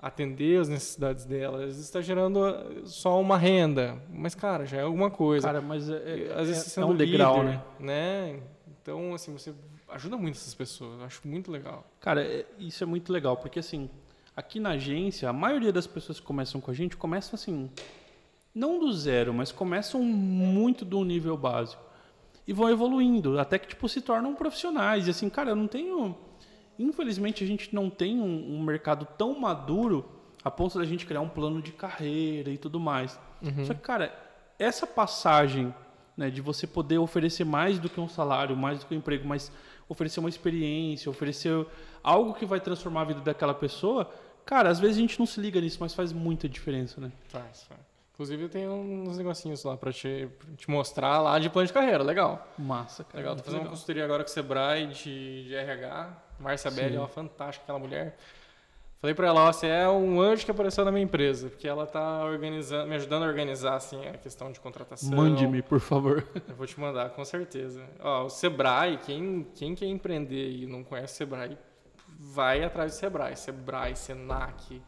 atender 0.00 0.60
as 0.60 0.68
necessidades 0.68 1.24
delas, 1.26 1.78
está 1.78 2.00
gerando 2.00 2.42
ah, 2.42 2.64
só 2.84 3.20
uma 3.20 3.36
renda, 3.36 4.02
mas 4.10 4.34
cara, 4.34 4.64
já 4.64 4.78
é 4.78 4.82
alguma 4.82 5.10
coisa. 5.10 5.46
Cara, 5.46 5.60
mas 5.60 5.90
é, 5.90 5.94
é 5.94 6.32
às 6.32 6.48
vezes 6.48 6.66
é, 6.66 6.70
sendo 6.70 6.86
é 6.86 6.90
um 6.90 6.96
degrau, 6.96 7.42
líder, 7.42 7.60
né? 7.78 8.32
né? 8.32 8.40
Então, 8.80 9.14
assim, 9.14 9.32
você 9.32 9.52
ajuda 9.88 10.16
muito 10.16 10.36
essas 10.36 10.54
pessoas, 10.54 10.98
eu 10.98 11.04
acho 11.04 11.20
muito 11.28 11.50
legal. 11.50 11.84
Cara, 12.00 12.24
é, 12.24 12.46
isso 12.58 12.82
é 12.82 12.86
muito 12.86 13.12
legal, 13.12 13.36
porque 13.36 13.58
assim, 13.58 13.90
aqui 14.34 14.58
na 14.58 14.70
agência, 14.70 15.28
a 15.28 15.32
maioria 15.34 15.72
das 15.72 15.86
pessoas 15.86 16.18
que 16.18 16.24
começam 16.24 16.60
com 16.60 16.70
a 16.70 16.74
gente 16.74 16.96
começam 16.96 17.34
assim, 17.34 17.70
não 18.54 18.78
do 18.78 18.90
zero, 18.94 19.34
mas 19.34 19.52
começam 19.52 20.02
muito 20.02 20.82
do 20.82 21.04
nível 21.04 21.36
básico 21.36 21.89
e 22.50 22.52
vão 22.52 22.68
evoluindo, 22.68 23.38
até 23.38 23.60
que 23.60 23.68
tipo 23.68 23.88
se 23.88 24.00
tornam 24.00 24.34
profissionais. 24.34 25.06
E 25.06 25.10
assim, 25.10 25.30
cara, 25.30 25.50
eu 25.50 25.56
não 25.56 25.68
tenho. 25.68 26.16
Infelizmente, 26.76 27.44
a 27.44 27.46
gente 27.46 27.72
não 27.72 27.88
tem 27.88 28.20
um, 28.20 28.56
um 28.56 28.60
mercado 28.60 29.06
tão 29.16 29.38
maduro 29.38 30.04
a 30.42 30.50
ponto 30.50 30.76
da 30.76 30.84
gente 30.84 31.06
criar 31.06 31.20
um 31.20 31.28
plano 31.28 31.62
de 31.62 31.70
carreira 31.70 32.50
e 32.50 32.58
tudo 32.58 32.80
mais. 32.80 33.16
Uhum. 33.40 33.64
Só 33.64 33.72
que, 33.72 33.80
cara, 33.80 34.12
essa 34.58 34.84
passagem 34.84 35.72
né, 36.16 36.28
de 36.28 36.40
você 36.40 36.66
poder 36.66 36.98
oferecer 36.98 37.44
mais 37.44 37.78
do 37.78 37.88
que 37.88 38.00
um 38.00 38.08
salário, 38.08 38.56
mais 38.56 38.80
do 38.80 38.86
que 38.86 38.96
um 38.96 38.98
emprego, 38.98 39.28
mas 39.28 39.52
oferecer 39.88 40.18
uma 40.18 40.28
experiência, 40.28 41.08
oferecer 41.08 41.64
algo 42.02 42.34
que 42.34 42.44
vai 42.44 42.58
transformar 42.58 43.02
a 43.02 43.04
vida 43.04 43.20
daquela 43.20 43.54
pessoa, 43.54 44.12
cara, 44.44 44.70
às 44.70 44.80
vezes 44.80 44.96
a 44.96 45.00
gente 45.00 45.20
não 45.20 45.26
se 45.26 45.40
liga 45.40 45.60
nisso, 45.60 45.78
mas 45.80 45.94
faz 45.94 46.12
muita 46.12 46.48
diferença, 46.48 47.00
né? 47.00 47.12
Faz, 47.28 47.62
faz. 47.62 47.89
Inclusive, 48.20 48.42
eu 48.42 48.48
tenho 48.50 48.70
uns 48.70 49.16
negocinhos 49.16 49.64
lá 49.64 49.78
pra 49.78 49.90
te, 49.90 50.28
pra 50.38 50.54
te 50.54 50.70
mostrar 50.70 51.22
lá 51.22 51.38
de 51.38 51.48
plano 51.48 51.66
de 51.66 51.72
carreira. 51.72 52.04
Legal. 52.04 52.46
Massa, 52.58 53.02
cara. 53.02 53.16
Legal. 53.16 53.34
Tô 53.34 53.42
fazendo 53.42 53.60
legal. 53.60 53.68
uma 53.68 53.70
consultoria 53.70 54.04
agora 54.04 54.22
com 54.22 54.28
o 54.28 54.30
Sebrae 54.30 54.86
de, 54.88 55.44
de 55.44 55.54
RH. 55.54 56.22
Márcia 56.38 56.70
Belli, 56.70 56.98
é 56.98 57.06
fantástica, 57.06 57.64
aquela 57.64 57.78
mulher. 57.78 58.18
Falei 59.00 59.14
pra 59.14 59.28
ela, 59.28 59.48
ó, 59.48 59.50
você 59.50 59.68
é 59.68 59.88
um 59.88 60.20
anjo 60.20 60.44
que 60.44 60.50
apareceu 60.50 60.84
na 60.84 60.92
minha 60.92 61.02
empresa, 61.02 61.48
porque 61.48 61.66
ela 61.66 61.86
tá 61.86 62.22
organizando, 62.22 62.90
me 62.90 62.96
ajudando 62.96 63.22
a 63.22 63.26
organizar, 63.26 63.76
assim, 63.76 64.06
a 64.06 64.18
questão 64.18 64.52
de 64.52 64.60
contratação. 64.60 65.16
Mande-me, 65.16 65.62
por 65.62 65.80
favor. 65.80 66.22
Eu 66.46 66.54
vou 66.54 66.66
te 66.66 66.78
mandar, 66.78 67.08
com 67.08 67.24
certeza. 67.24 67.82
Ó, 68.00 68.24
o 68.24 68.28
Sebrae, 68.28 68.98
quem, 68.98 69.46
quem 69.54 69.74
quer 69.74 69.86
empreender 69.86 70.50
e 70.58 70.66
não 70.66 70.84
conhece 70.84 71.14
o 71.14 71.16
Sebrae, 71.16 71.56
vai 72.18 72.62
atrás 72.62 72.92
do 72.92 72.96
Sebrae. 72.96 73.34
Sebrae, 73.34 73.96
Senac, 73.96 74.82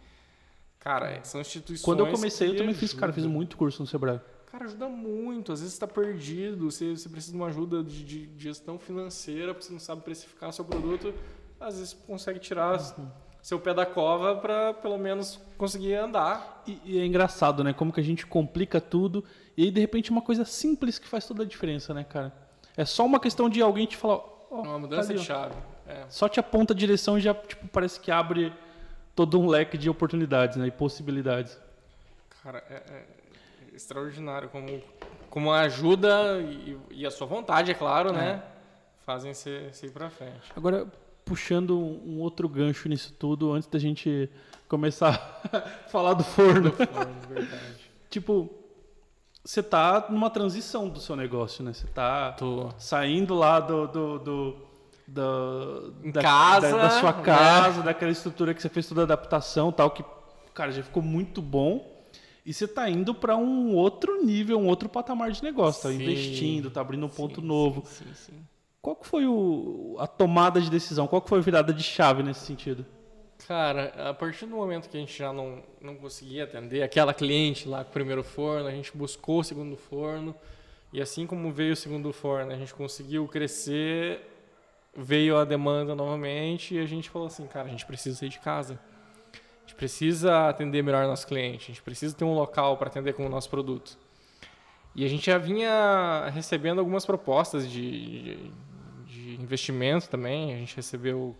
Cara, 0.82 1.22
são 1.22 1.40
instituições. 1.40 1.84
Quando 1.84 2.00
eu 2.00 2.10
comecei, 2.10 2.50
eu 2.50 2.56
também 2.56 2.74
fiz, 2.74 2.92
cara, 2.92 3.12
fiz 3.12 3.24
muito 3.24 3.56
curso 3.56 3.80
no 3.82 3.86
Sebrae. 3.86 4.20
Cara, 4.50 4.64
ajuda 4.64 4.88
muito. 4.88 5.52
Às 5.52 5.60
vezes 5.60 5.74
você 5.74 5.84
está 5.84 5.86
perdido, 5.86 6.68
você, 6.68 6.90
você 6.96 7.08
precisa 7.08 7.32
de 7.32 7.38
uma 7.38 7.46
ajuda 7.46 7.84
de, 7.84 8.02
de, 8.04 8.26
de 8.26 8.42
gestão 8.42 8.80
financeira, 8.80 9.54
porque 9.54 9.66
você 9.66 9.72
não 9.72 9.78
sabe 9.78 10.02
precificar 10.02 10.52
seu 10.52 10.64
produto. 10.64 11.14
Às 11.60 11.76
vezes 11.76 11.92
você 11.92 12.04
consegue 12.04 12.40
tirar 12.40 12.80
uhum. 12.98 13.08
seu 13.40 13.60
pé 13.60 13.72
da 13.72 13.86
cova 13.86 14.34
para 14.34 14.74
pelo 14.74 14.98
menos 14.98 15.40
conseguir 15.56 15.94
andar. 15.94 16.64
E, 16.66 16.80
e, 16.84 16.98
é 16.98 17.06
engraçado, 17.06 17.62
né? 17.62 17.72
Como 17.72 17.92
que 17.92 18.00
a 18.00 18.04
gente 18.04 18.26
complica 18.26 18.80
tudo 18.80 19.24
e 19.56 19.62
aí 19.62 19.70
de 19.70 19.80
repente 19.80 20.10
uma 20.10 20.22
coisa 20.22 20.44
simples 20.44 20.98
que 20.98 21.06
faz 21.06 21.24
toda 21.28 21.44
a 21.44 21.46
diferença, 21.46 21.94
né, 21.94 22.02
cara? 22.02 22.34
É 22.76 22.84
só 22.84 23.06
uma 23.06 23.20
questão 23.20 23.48
de 23.48 23.62
alguém 23.62 23.86
te 23.86 23.96
falar. 23.96 24.20
Oh, 24.50 24.62
uma 24.62 24.80
mudança 24.80 25.06
tá 25.06 25.12
ali, 25.12 25.20
de 25.20 25.24
chave. 25.24 25.54
É. 25.86 26.06
Só 26.08 26.28
te 26.28 26.40
aponta 26.40 26.74
a 26.74 26.76
direção 26.76 27.16
e 27.16 27.20
já 27.20 27.32
tipo, 27.32 27.68
parece 27.68 28.00
que 28.00 28.10
abre 28.10 28.52
todo 29.14 29.40
um 29.40 29.46
leque 29.46 29.76
de 29.76 29.88
oportunidades 29.90 30.56
né, 30.56 30.66
e 30.66 30.70
possibilidades. 30.70 31.58
Cara, 32.42 32.64
é, 32.68 32.74
é 32.74 33.06
extraordinário 33.74 34.48
como, 34.48 34.82
como 35.30 35.50
a 35.50 35.60
ajuda 35.60 36.40
e, 36.40 36.78
e, 36.90 37.06
a 37.06 37.10
sua 37.10 37.26
vontade, 37.26 37.70
é 37.70 37.74
claro, 37.74 38.10
é. 38.10 38.12
né? 38.12 38.42
Fazem 39.04 39.34
você, 39.34 39.70
ir 39.82 39.90
para 39.90 40.10
frente. 40.10 40.52
Agora, 40.54 40.86
puxando 41.24 41.78
um 41.78 42.20
outro 42.20 42.48
gancho 42.48 42.88
nisso 42.88 43.12
tudo, 43.18 43.52
antes 43.52 43.68
da 43.68 43.78
gente 43.78 44.30
começar 44.68 45.40
a 45.52 45.60
falar 45.88 46.14
do 46.14 46.24
forno. 46.24 46.70
Do 46.70 46.86
forno, 46.86 47.14
verdade. 47.28 47.90
tipo, 48.08 48.50
você 49.44 49.62
tá 49.62 50.06
numa 50.08 50.30
transição 50.30 50.88
do 50.88 51.00
seu 51.00 51.16
negócio, 51.16 51.64
né? 51.64 51.72
Você 51.72 51.86
tá 51.88 52.32
Tô. 52.32 52.70
saindo 52.78 53.34
lá 53.34 53.58
do, 53.58 53.88
do, 53.88 54.18
do 54.18 54.56
da, 55.06 56.22
casa, 56.22 56.70
da, 56.70 56.76
da, 56.76 56.90
sua 56.90 57.12
né? 57.12 57.22
casa, 57.22 57.78
né? 57.78 57.84
daquela 57.86 58.10
estrutura 58.10 58.54
que 58.54 58.62
você 58.62 58.68
fez 58.68 58.86
toda 58.86 59.02
a 59.02 59.04
adaptação, 59.04 59.72
tal 59.72 59.90
que, 59.90 60.04
cara, 60.54 60.72
já 60.72 60.82
ficou 60.82 61.02
muito 61.02 61.42
bom. 61.42 61.90
E 62.44 62.52
você 62.52 62.64
está 62.64 62.90
indo 62.90 63.14
para 63.14 63.36
um 63.36 63.74
outro 63.74 64.24
nível, 64.24 64.58
um 64.58 64.66
outro 64.66 64.88
patamar 64.88 65.30
de 65.30 65.42
negócio, 65.44 65.82
tá 65.82 65.92
investindo, 65.92 66.70
tá 66.70 66.80
abrindo 66.80 67.06
um 67.06 67.08
ponto 67.08 67.40
sim, 67.40 67.46
novo. 67.46 67.84
Sim, 67.86 68.04
sim, 68.14 68.32
Qual 68.80 68.96
que 68.96 69.06
foi 69.06 69.26
o, 69.26 69.96
a 70.00 70.08
tomada 70.08 70.60
de 70.60 70.68
decisão? 70.68 71.06
Qual 71.06 71.22
que 71.22 71.28
foi 71.28 71.38
a 71.38 71.42
virada 71.42 71.72
de 71.72 71.84
chave 71.84 72.20
nesse 72.22 72.44
sentido? 72.44 72.84
Cara, 73.46 73.92
a 74.10 74.14
partir 74.14 74.46
do 74.46 74.56
momento 74.56 74.88
que 74.88 74.96
a 74.96 75.00
gente 75.00 75.16
já 75.16 75.32
não, 75.32 75.62
não 75.80 75.94
conseguia 75.96 76.44
atender 76.44 76.82
aquela 76.82 77.12
cliente 77.12 77.68
lá 77.68 77.84
com 77.84 77.90
o 77.90 77.92
primeiro 77.92 78.22
forno, 78.22 78.66
a 78.66 78.72
gente 78.72 78.96
buscou 78.96 79.40
o 79.40 79.44
segundo 79.44 79.76
forno. 79.76 80.34
E 80.92 81.00
assim 81.00 81.26
como 81.26 81.50
veio 81.52 81.72
o 81.72 81.76
segundo 81.76 82.12
forno, 82.12 82.52
a 82.52 82.56
gente 82.56 82.74
conseguiu 82.74 83.26
crescer, 83.26 84.31
veio 84.94 85.36
a 85.36 85.44
demanda 85.44 85.94
novamente 85.94 86.74
e 86.74 86.78
a 86.78 86.86
gente 86.86 87.10
falou 87.10 87.26
assim, 87.26 87.46
cara, 87.46 87.68
a 87.68 87.70
gente 87.70 87.86
precisa 87.86 88.18
sair 88.18 88.28
de 88.28 88.38
casa 88.38 88.78
gente 89.72 89.74
precisa 89.76 90.48
atender 90.48 90.82
melhor 90.82 91.06
nosso 91.06 91.26
cliente, 91.26 91.64
a 91.64 91.74
gente 91.74 91.82
precisa 91.82 92.14
ter 92.14 92.24
um 92.24 92.34
local 92.34 92.76
para 92.76 92.88
atender 92.88 93.14
com 93.14 93.26
o 93.26 93.28
nosso 93.28 93.48
produto. 93.48 93.98
E 94.94 95.04
a 95.04 95.08
gente 95.08 95.26
já 95.26 95.38
vinha 95.38 96.28
recebendo 96.34 96.78
algumas 96.78 97.06
propostas 97.06 97.68
de, 97.68 98.20
de, 98.20 98.50
de 99.06 99.42
investimento 99.42 100.08
também. 100.08 100.52
A 100.52 100.56
gente 100.58 100.76
recebeu 100.76 101.34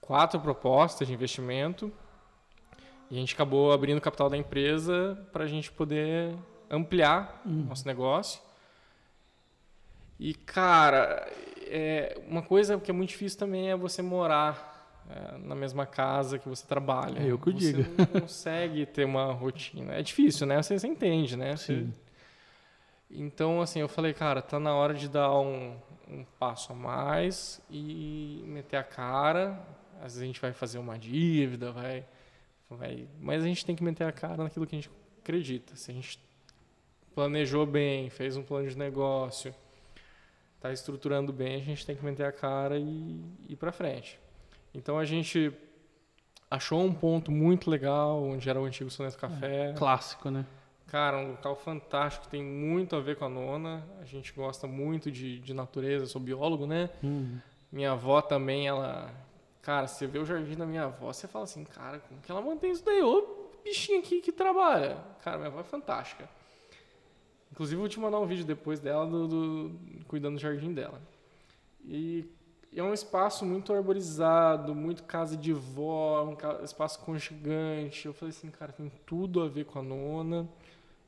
quatro 0.00 0.40
propostas 0.40 1.06
de 1.06 1.12
investimento 1.12 1.92
e 3.10 3.16
a 3.16 3.20
gente 3.20 3.34
acabou 3.34 3.72
abrindo 3.72 3.98
o 3.98 4.00
capital 4.00 4.30
da 4.30 4.38
empresa 4.38 5.18
para 5.30 5.44
a 5.44 5.46
gente 5.46 5.70
poder 5.70 6.34
ampliar 6.70 7.42
uhum. 7.44 7.66
nosso 7.68 7.86
negócio. 7.86 8.40
E, 10.18 10.34
cara, 10.34 11.30
é, 11.66 12.20
uma 12.26 12.42
coisa 12.42 12.78
que 12.78 12.90
é 12.90 12.94
muito 12.94 13.10
difícil 13.10 13.38
também 13.38 13.70
é 13.70 13.76
você 13.76 14.02
morar 14.02 15.04
é, 15.08 15.38
na 15.38 15.54
mesma 15.54 15.86
casa 15.86 16.38
que 16.38 16.48
você 16.48 16.66
trabalha. 16.66 17.20
Eu 17.20 17.38
que 17.38 17.52
você 17.52 17.72
digo. 17.72 17.94
não 17.96 18.20
consegue 18.20 18.84
ter 18.86 19.04
uma 19.04 19.32
rotina. 19.32 19.94
É 19.94 20.02
difícil, 20.02 20.46
né? 20.46 20.60
Você, 20.60 20.78
você 20.78 20.86
entende, 20.86 21.36
né? 21.36 21.56
Sim. 21.56 21.92
Então, 23.10 23.62
assim, 23.62 23.80
eu 23.80 23.88
falei, 23.88 24.12
cara, 24.12 24.42
tá 24.42 24.60
na 24.60 24.74
hora 24.74 24.92
de 24.92 25.08
dar 25.08 25.32
um, 25.40 25.76
um 26.08 26.24
passo 26.38 26.72
a 26.72 26.74
mais 26.74 27.60
e 27.70 28.42
meter 28.46 28.76
a 28.76 28.82
cara. 28.82 29.58
Às 29.96 30.12
vezes 30.12 30.22
a 30.22 30.26
gente 30.26 30.40
vai 30.40 30.52
fazer 30.52 30.78
uma 30.78 30.98
dívida, 30.98 31.72
vai, 31.72 32.04
vai, 32.68 33.08
mas 33.18 33.42
a 33.42 33.46
gente 33.46 33.64
tem 33.64 33.74
que 33.74 33.82
meter 33.82 34.04
a 34.04 34.12
cara 34.12 34.44
naquilo 34.44 34.66
que 34.66 34.76
a 34.76 34.78
gente 34.78 34.90
acredita. 35.22 35.74
Se 35.74 35.90
a 35.90 35.94
gente 35.94 36.18
planejou 37.14 37.66
bem, 37.66 38.10
fez 38.10 38.36
um 38.36 38.42
plano 38.42 38.68
de 38.68 38.76
negócio, 38.76 39.54
está 40.58 40.72
estruturando 40.72 41.32
bem, 41.32 41.56
a 41.56 41.64
gente 41.64 41.86
tem 41.86 41.96
que 41.96 42.04
meter 42.04 42.26
a 42.26 42.32
cara 42.32 42.76
e 42.76 43.24
ir 43.48 43.56
para 43.56 43.72
frente. 43.72 44.18
Então 44.74 44.98
a 44.98 45.04
gente 45.04 45.52
achou 46.50 46.82
um 46.82 46.92
ponto 46.92 47.30
muito 47.30 47.70
legal, 47.70 48.22
onde 48.22 48.50
era 48.50 48.60
o 48.60 48.64
antigo 48.64 48.90
Soneto 48.90 49.16
Café. 49.16 49.70
É, 49.70 49.72
clássico, 49.72 50.30
né? 50.30 50.44
Cara, 50.88 51.18
um 51.18 51.32
local 51.32 51.54
fantástico, 51.54 52.28
tem 52.28 52.42
muito 52.42 52.96
a 52.96 53.00
ver 53.00 53.16
com 53.16 53.24
a 53.24 53.28
nona. 53.28 53.86
A 54.00 54.04
gente 54.04 54.32
gosta 54.32 54.66
muito 54.66 55.10
de, 55.10 55.38
de 55.38 55.54
natureza, 55.54 56.06
sou 56.06 56.20
biólogo, 56.20 56.66
né? 56.66 56.90
Uhum. 57.02 57.38
Minha 57.70 57.92
avó 57.92 58.20
também, 58.20 58.66
ela. 58.66 59.12
Cara, 59.60 59.86
você 59.86 60.06
vê 60.06 60.18
o 60.18 60.24
jardim 60.24 60.56
da 60.56 60.64
minha 60.64 60.84
avó, 60.84 61.12
você 61.12 61.28
fala 61.28 61.44
assim, 61.44 61.62
cara, 61.64 61.98
como 61.98 62.20
que 62.20 62.30
ela 62.30 62.40
mantém 62.40 62.72
isso 62.72 62.84
daí? 62.84 63.02
Ô 63.02 63.50
bichinho 63.62 64.00
aqui 64.00 64.20
que 64.22 64.32
trabalha. 64.32 64.96
Cara, 65.22 65.36
minha 65.36 65.48
avó 65.48 65.60
é 65.60 65.64
fantástica. 65.64 66.28
Inclusive, 67.52 67.78
vou 67.78 67.88
te 67.88 67.98
mandar 67.98 68.20
um 68.20 68.26
vídeo 68.26 68.44
depois 68.44 68.80
dela, 68.80 69.06
do, 69.06 69.28
do 69.28 69.80
cuidando 70.06 70.34
do 70.34 70.40
jardim 70.40 70.72
dela. 70.72 71.00
E, 71.84 72.24
é 72.76 72.82
um 72.82 72.92
espaço 72.92 73.44
muito 73.44 73.72
arborizado, 73.72 74.74
muito 74.74 75.02
casa 75.04 75.36
de 75.36 75.52
vó, 75.52 76.24
um 76.24 76.64
espaço 76.64 77.00
conjugante. 77.00 78.06
Eu 78.06 78.12
falei 78.12 78.30
assim, 78.30 78.50
cara, 78.50 78.72
tem 78.72 78.90
tudo 79.06 79.42
a 79.42 79.48
ver 79.48 79.64
com 79.64 79.78
a 79.78 79.82
nona. 79.82 80.48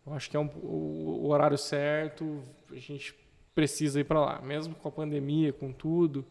Eu 0.06 0.14
acho 0.14 0.30
que 0.30 0.36
é 0.36 0.40
um, 0.40 0.48
o, 0.62 1.24
o, 1.24 1.28
horário 1.28 1.58
certo. 1.58 2.42
A 2.70 2.76
gente 2.76 3.14
precisa 3.54 4.00
ir 4.00 4.04
para 4.04 4.20
lá, 4.20 4.40
mesmo 4.40 4.74
com 4.74 4.88
a 4.88 4.90
pandemia, 4.90 5.52
com 5.52 5.72
tudo. 5.72 6.24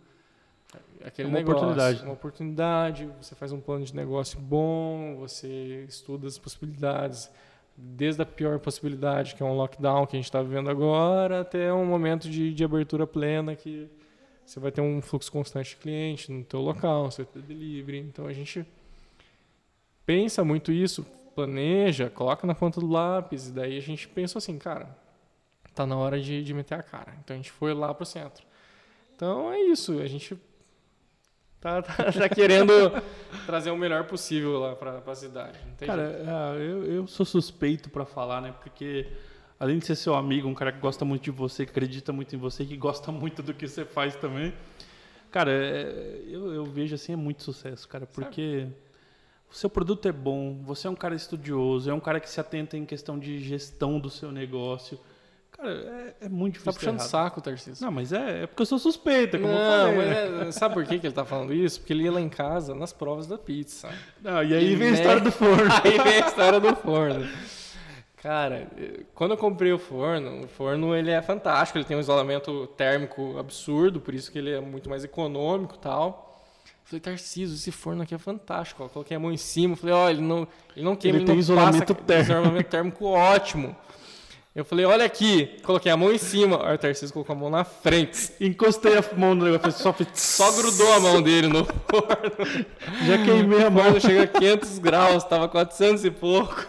Aquele 1.03 1.27
é 1.27 1.31
uma 1.31 1.37
negócio, 1.39 1.57
oportunidade. 1.57 2.03
Uma 2.03 2.13
oportunidade. 2.13 3.09
Você 3.21 3.35
faz 3.35 3.51
um 3.51 3.61
plano 3.61 3.85
de 3.85 3.95
negócio 3.95 4.39
bom, 4.39 5.15
você 5.17 5.85
estuda 5.87 6.27
as 6.27 6.37
possibilidades, 6.37 7.29
desde 7.81 8.21
a 8.21 8.25
pior 8.25 8.59
possibilidade, 8.59 9.35
que 9.35 9.41
é 9.41 9.45
um 9.45 9.55
lockdown 9.55 10.05
que 10.05 10.17
a 10.17 10.19
gente 10.19 10.25
está 10.25 10.41
vivendo 10.41 10.69
agora, 10.69 11.41
até 11.41 11.73
um 11.73 11.85
momento 11.85 12.29
de, 12.29 12.53
de 12.53 12.63
abertura 12.63 13.07
plena 13.07 13.55
que 13.55 13.89
você 14.45 14.59
vai 14.59 14.71
ter 14.71 14.81
um 14.81 15.01
fluxo 15.01 15.31
constante 15.31 15.71
de 15.71 15.75
cliente 15.77 16.31
no 16.31 16.43
teu 16.43 16.59
local, 16.59 17.09
você 17.09 17.23
vai 17.23 17.33
ter 17.33 17.41
delivery. 17.41 17.99
Então 17.99 18.27
a 18.27 18.33
gente 18.33 18.65
pensa 20.05 20.43
muito 20.43 20.71
isso, 20.71 21.05
planeja, 21.35 22.09
coloca 22.09 22.45
na 22.45 22.53
ponta 22.53 22.81
do 22.81 22.87
lápis, 22.87 23.47
e 23.47 23.51
daí 23.51 23.77
a 23.77 23.81
gente 23.81 24.07
pensou 24.07 24.39
assim, 24.39 24.57
cara, 24.57 24.97
tá 25.73 25.85
na 25.85 25.95
hora 25.95 26.19
de, 26.19 26.43
de 26.43 26.53
meter 26.53 26.75
a 26.75 26.83
cara. 26.83 27.15
Então 27.23 27.33
a 27.33 27.37
gente 27.37 27.51
foi 27.51 27.73
lá 27.73 27.93
pro 27.93 28.05
centro. 28.05 28.43
Então 29.15 29.53
é 29.53 29.61
isso, 29.61 29.99
a 29.99 30.07
gente 30.07 30.37
tá, 31.59 31.81
tá, 31.81 32.11
tá 32.11 32.29
querendo 32.29 32.71
trazer 33.45 33.71
o 33.71 33.77
melhor 33.77 34.05
possível 34.05 34.59
lá 34.59 34.75
para 34.75 35.01
a 35.05 35.15
cidade. 35.15 35.57
Cara, 35.85 36.57
é, 36.57 36.61
eu, 36.61 36.83
eu 36.85 37.07
sou 37.07 37.25
suspeito 37.25 37.89
para 37.89 38.05
falar, 38.05 38.41
né? 38.41 38.53
Porque 38.61 39.07
além 39.59 39.77
de 39.77 39.85
ser 39.85 39.95
seu 39.95 40.15
amigo, 40.15 40.47
um 40.47 40.53
cara 40.53 40.71
que 40.71 40.79
gosta 40.79 41.03
muito 41.03 41.23
de 41.23 41.31
você, 41.31 41.65
que 41.65 41.71
acredita 41.71 42.13
muito 42.13 42.35
em 42.35 42.39
você, 42.39 42.65
que 42.65 42.77
gosta 42.77 43.11
muito 43.11 43.43
do 43.43 43.53
que 43.53 43.67
você 43.67 43.83
faz 43.83 44.15
também. 44.15 44.53
Cara, 45.31 45.51
é, 45.51 46.23
eu, 46.27 46.53
eu, 46.53 46.65
vejo 46.65 46.95
assim, 46.95 47.13
é 47.13 47.15
muito 47.15 47.43
sucesso, 47.43 47.87
cara, 47.87 48.07
porque 48.07 48.61
Sabe? 48.61 48.75
o 49.51 49.55
seu 49.55 49.69
produto 49.69 50.07
é 50.07 50.11
bom, 50.11 50.59
você 50.63 50.87
é 50.87 50.89
um 50.89 50.95
cara 50.95 51.13
estudioso, 51.13 51.89
é 51.89 51.93
um 51.93 51.99
cara 51.99 52.19
que 52.19 52.29
se 52.29 52.39
atenta 52.39 52.75
em 52.75 52.85
questão 52.85 53.19
de 53.19 53.37
gestão 53.39 53.99
do 53.99 54.09
seu 54.09 54.31
negócio. 54.31 54.99
Cara, 55.59 56.15
é, 56.21 56.25
é 56.25 56.29
muito 56.29 56.53
difícil. 56.53 56.71
Tá 56.71 56.79
puxando 56.79 56.95
errado. 56.95 57.09
saco, 57.09 57.41
Tarcísio. 57.41 57.85
Não, 57.85 57.91
mas 57.91 58.13
é, 58.13 58.43
é 58.43 58.47
porque 58.47 58.61
eu 58.61 58.65
sou 58.65 58.79
suspeita, 58.79 59.37
como 59.37 59.53
não, 59.53 59.91
eu 59.91 59.95
falei. 59.95 60.09
Né? 60.09 60.47
É, 60.47 60.51
sabe 60.51 60.73
por 60.73 60.85
que, 60.85 60.99
que 60.99 61.07
ele 61.07 61.13
tá 61.13 61.25
falando 61.25 61.53
isso? 61.53 61.81
Porque 61.81 61.91
ele 61.91 62.03
ia 62.03 62.11
lá 62.11 62.21
em 62.21 62.29
casa 62.29 62.73
nas 62.73 62.93
provas 62.93 63.27
da 63.27 63.37
pizza. 63.37 63.89
Não, 64.21 64.41
e 64.41 64.53
aí 64.53 64.71
e 64.71 64.75
vem 64.75 64.89
a 64.89 64.91
história 64.91 65.21
do 65.21 65.31
forno. 65.31 65.69
Aí 65.83 65.97
vem 65.99 66.23
a 66.23 66.27
história 66.27 66.59
do 66.59 66.75
forno. 66.75 67.27
Cara, 68.21 68.67
quando 69.13 69.31
eu 69.31 69.37
comprei 69.37 69.71
o 69.71 69.79
forno, 69.79 70.43
o 70.43 70.47
forno 70.47 70.95
ele 70.95 71.11
é 71.11 71.21
fantástico, 71.21 71.77
ele 71.77 71.85
tem 71.85 71.95
um 71.95 72.01
isolamento 72.01 72.67
térmico 72.75 73.37
absurdo, 73.37 74.01
por 74.01 74.13
isso 74.13 74.29
que 74.29 74.37
ele 74.37 74.51
é 74.51 74.59
muito 74.59 74.89
mais 74.89 75.03
econômico 75.03 75.75
e 75.75 75.79
tal. 75.79 76.41
Falei, 76.83 76.99
Tarcísio, 76.99 77.55
esse 77.55 77.71
forno 77.71 78.01
aqui 78.01 78.15
é 78.15 78.17
fantástico. 78.17 78.83
Eu 78.83 78.89
coloquei 78.89 79.15
a 79.15 79.19
mão 79.19 79.31
em 79.31 79.37
cima, 79.37 79.75
falei, 79.75 79.93
ó, 79.93 80.05
oh, 80.05 80.09
ele 80.09 80.21
não, 80.21 80.47
ele 80.75 80.83
não 80.83 80.95
queima, 80.95 81.17
ele, 81.17 81.23
ele 81.23 81.25
tem 81.27 81.35
não 81.35 81.39
isolamento 81.39 81.93
passa, 81.93 82.05
térmico. 82.05 82.31
isolamento 82.31 82.67
térmico 82.67 83.05
ótimo. 83.05 83.75
Eu 84.59 84.65
falei, 84.65 84.83
olha 84.83 85.05
aqui, 85.05 85.57
coloquei 85.63 85.89
a 85.89 85.95
mão 85.95 86.11
em 86.11 86.17
cima, 86.17 86.67
aí 86.67 86.75
o 86.75 86.77
Tarcísio 86.77 87.13
colocou 87.13 87.33
a 87.33 87.39
mão 87.39 87.49
na 87.49 87.63
frente. 87.63 88.33
Encostei 88.41 88.97
a 88.97 89.03
mão 89.15 89.33
no 89.33 89.45
negócio, 89.45 89.71
só, 89.71 89.95
só 90.13 90.51
grudou 90.51 90.91
a 90.95 90.99
mão 90.99 91.21
dele 91.21 91.47
no 91.47 91.63
forno. 91.63 92.65
Já 93.07 93.23
queimei 93.23 93.63
a 93.63 93.69
mão. 93.69 93.97
chega 94.01 94.23
a 94.23 94.27
500 94.27 94.79
graus, 94.79 95.23
tava 95.23 95.47
400 95.47 96.03
e 96.03 96.11
pouco. 96.11 96.67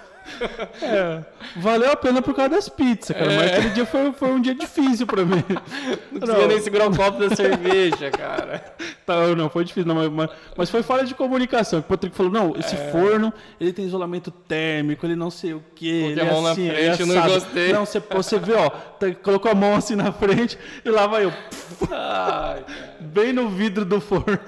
É, 0.82 1.20
valeu 1.56 1.90
a 1.92 1.96
pena 1.96 2.22
por 2.22 2.34
causa 2.34 2.50
das 2.50 2.68
pizzas, 2.68 3.16
cara. 3.16 3.26
Mas 3.26 3.50
É. 3.50 3.54
aquele 3.56 3.70
dia 3.70 3.86
foi, 3.86 4.12
foi 4.12 4.28
um 4.30 4.40
dia 4.40 4.54
difícil 4.54 5.06
pra 5.06 5.24
mim. 5.24 5.42
Não 6.12 6.20
conseguia 6.20 6.46
nem 6.46 6.60
segurar 6.60 6.88
o 6.90 6.96
copo 6.96 7.18
da 7.18 7.34
cerveja, 7.34 8.10
cara. 8.10 8.62
Tá, 9.06 9.26
não, 9.34 9.48
foi 9.50 9.64
difícil, 9.64 9.86
não, 9.88 9.94
mas- 9.96 10.10
mas, 10.10 10.30
mas 10.56 10.70
foi 10.70 10.82
falha 10.82 11.04
de 11.04 11.14
comunicação. 11.14 11.80
O 11.80 11.82
Patrick 11.82 12.16
falou: 12.16 12.30
não, 12.32 12.54
esse 12.58 12.76
forno 12.92 13.32
ele 13.60 13.72
tem 13.72 13.84
isolamento 13.84 14.30
térmico, 14.30 15.04
ele 15.06 15.16
não 15.16 15.30
sei 15.30 15.54
o 15.54 15.62
que. 15.74 16.08
Botei 16.10 16.22
a 16.28 16.32
mão 16.32 16.42
na 16.42 16.54
frente, 16.54 17.00
eu 17.00 17.06
não 17.06 17.22
gostei. 17.26 17.72
Não, 17.72 17.84
você, 17.86 18.00
você 18.10 18.38
vê, 18.38 18.54
ó, 18.54 18.68
tá- 18.70 19.12
colocou 19.22 19.50
a 19.50 19.54
mão 19.54 19.74
assim 19.74 19.96
na 19.96 20.12
frente 20.12 20.58
e 20.84 20.90
lá 20.90 21.06
vai 21.06 21.24
eu, 21.24 21.32
Ai, 21.90 22.64
bem 23.00 23.32
no 23.32 23.48
vidro 23.48 23.84
do 23.84 24.00
forno. 24.00 24.38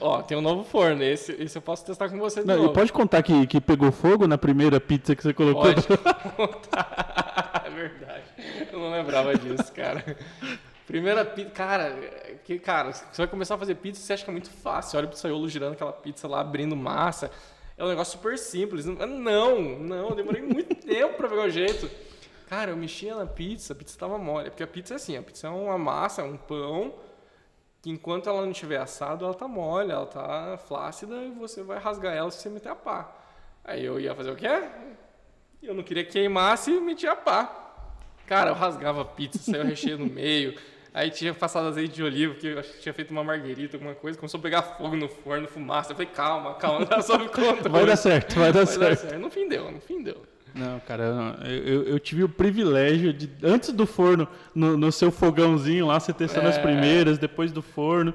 Ó, 0.00 0.22
tem 0.22 0.36
um 0.36 0.40
novo 0.40 0.64
forno. 0.64 1.02
Esse, 1.02 1.32
esse 1.32 1.56
eu 1.56 1.62
posso 1.62 1.84
testar 1.84 2.08
com 2.08 2.18
você 2.18 2.40
de 2.40 2.46
Não, 2.46 2.56
novo. 2.56 2.72
pode 2.72 2.92
contar 2.92 3.22
que, 3.22 3.46
que 3.46 3.60
pegou 3.60 3.92
fogo 3.92 4.26
na 4.26 4.36
primeira 4.36 4.80
pizza 4.80 5.14
que 5.14 5.22
você 5.22 5.32
colocou? 5.32 5.62
Pode 5.62 5.86
contar. 6.36 7.62
É 7.64 7.70
verdade. 7.70 8.24
Eu 8.72 8.78
não 8.80 8.90
lembrava 8.90 9.34
disso, 9.36 9.70
cara. 9.72 10.02
Primeira 10.86 11.22
pizza. 11.24 11.50
Cara, 11.50 11.94
que, 12.44 12.58
cara, 12.58 12.92
você 12.92 13.04
vai 13.18 13.26
começar 13.26 13.54
a 13.56 13.58
fazer 13.58 13.74
pizza, 13.74 14.00
você 14.00 14.14
acha 14.14 14.24
que 14.24 14.30
é 14.30 14.32
muito 14.32 14.48
fácil. 14.50 14.98
Olha 14.98 15.06
pro 15.06 15.14
pizzaiolo 15.16 15.48
girando 15.48 15.74
aquela 15.74 15.92
pizza 15.92 16.26
lá, 16.26 16.40
abrindo 16.40 16.74
massa. 16.74 17.30
É 17.76 17.84
um 17.84 17.88
negócio 17.88 18.18
super 18.18 18.38
simples. 18.38 18.86
Não, 18.86 19.06
não, 19.06 19.60
não, 19.78 20.08
eu 20.08 20.14
demorei 20.14 20.42
muito 20.42 20.74
tempo 20.84 21.14
pra 21.16 21.28
pegar 21.28 21.42
o 21.44 21.50
jeito. 21.50 21.88
Cara, 22.48 22.70
eu 22.70 22.76
mexia 22.76 23.14
na 23.14 23.26
pizza, 23.26 23.74
a 23.74 23.76
pizza 23.76 23.98
tava 23.98 24.16
mole. 24.18 24.48
Porque 24.50 24.62
a 24.62 24.66
pizza 24.66 24.94
é 24.94 24.96
assim, 24.96 25.16
a 25.16 25.22
pizza 25.22 25.46
é 25.46 25.50
uma 25.50 25.76
massa, 25.78 26.22
é 26.22 26.24
um 26.24 26.36
pão, 26.38 26.94
que 27.88 27.90
enquanto 27.90 28.28
ela 28.28 28.42
não 28.42 28.50
estiver 28.50 28.76
assada, 28.76 29.24
ela 29.24 29.32
tá 29.32 29.48
mole, 29.48 29.90
ela 29.90 30.04
tá 30.04 30.58
flácida 30.58 31.24
e 31.24 31.30
você 31.30 31.62
vai 31.62 31.78
rasgar 31.78 32.14
ela 32.14 32.30
se 32.30 32.42
você 32.42 32.50
meter 32.50 32.68
a 32.68 32.74
pá. 32.74 33.10
Aí 33.64 33.82
eu 33.82 33.98
ia 33.98 34.14
fazer 34.14 34.30
o 34.30 34.36
quê? 34.36 34.62
Eu 35.62 35.72
não 35.72 35.82
queria 35.82 36.04
que 36.04 36.12
queimasse 36.12 36.70
e 36.70 36.80
metia 36.80 37.12
a 37.12 37.16
pá. 37.16 37.50
Cara, 38.26 38.50
eu 38.50 38.54
rasgava 38.54 39.00
a 39.00 39.04
pizza, 39.06 39.38
saiu 39.38 39.64
recheio 39.64 39.96
no 39.96 40.04
meio. 40.04 40.54
Aí 40.92 41.10
tinha 41.10 41.32
passado 41.32 41.68
azeite 41.68 41.94
de 41.94 42.02
oliva, 42.02 42.34
que 42.34 42.48
eu 42.48 42.58
acho 42.58 42.72
que 42.74 42.80
tinha 42.80 42.92
feito 42.92 43.10
uma 43.10 43.24
marguerita, 43.24 43.76
alguma 43.76 43.94
coisa. 43.94 44.18
Começou 44.18 44.38
a 44.38 44.42
pegar 44.42 44.60
fogo 44.60 44.94
no 44.94 45.08
forno, 45.08 45.48
fumaça. 45.48 45.92
Eu 45.92 45.96
falei, 45.96 46.10
calma, 46.12 46.54
calma, 46.56 46.84
dá 46.84 47.00
sob 47.00 47.26
conta. 47.30 47.70
Vai 47.70 47.86
dar 47.86 47.96
certo, 47.96 48.34
vai 48.38 48.52
dar 48.52 48.66
Vai 48.66 48.78
dar 48.78 48.96
certo. 48.96 49.00
certo. 49.00 49.18
No 49.18 49.30
fim 49.30 49.48
deu, 49.48 49.70
no 49.72 49.80
fim 49.80 50.02
deu. 50.02 50.27
Não, 50.54 50.80
cara, 50.80 51.04
eu, 51.44 51.84
eu- 51.84 51.98
tive 52.00 52.24
o 52.24 52.28
privilégio 52.28 53.12
de, 53.12 53.30
antes 53.42 53.70
do 53.72 53.86
forno, 53.86 54.26
no, 54.54 54.76
no 54.76 54.90
seu 54.90 55.10
fogãozinho 55.10 55.86
lá, 55.86 56.00
você 56.00 56.12
testando 56.12 56.48
as 56.48 56.56
É. 56.56 56.62
primeiras, 56.62 57.18
depois 57.18 57.52
do 57.52 57.62
forno. 57.62 58.12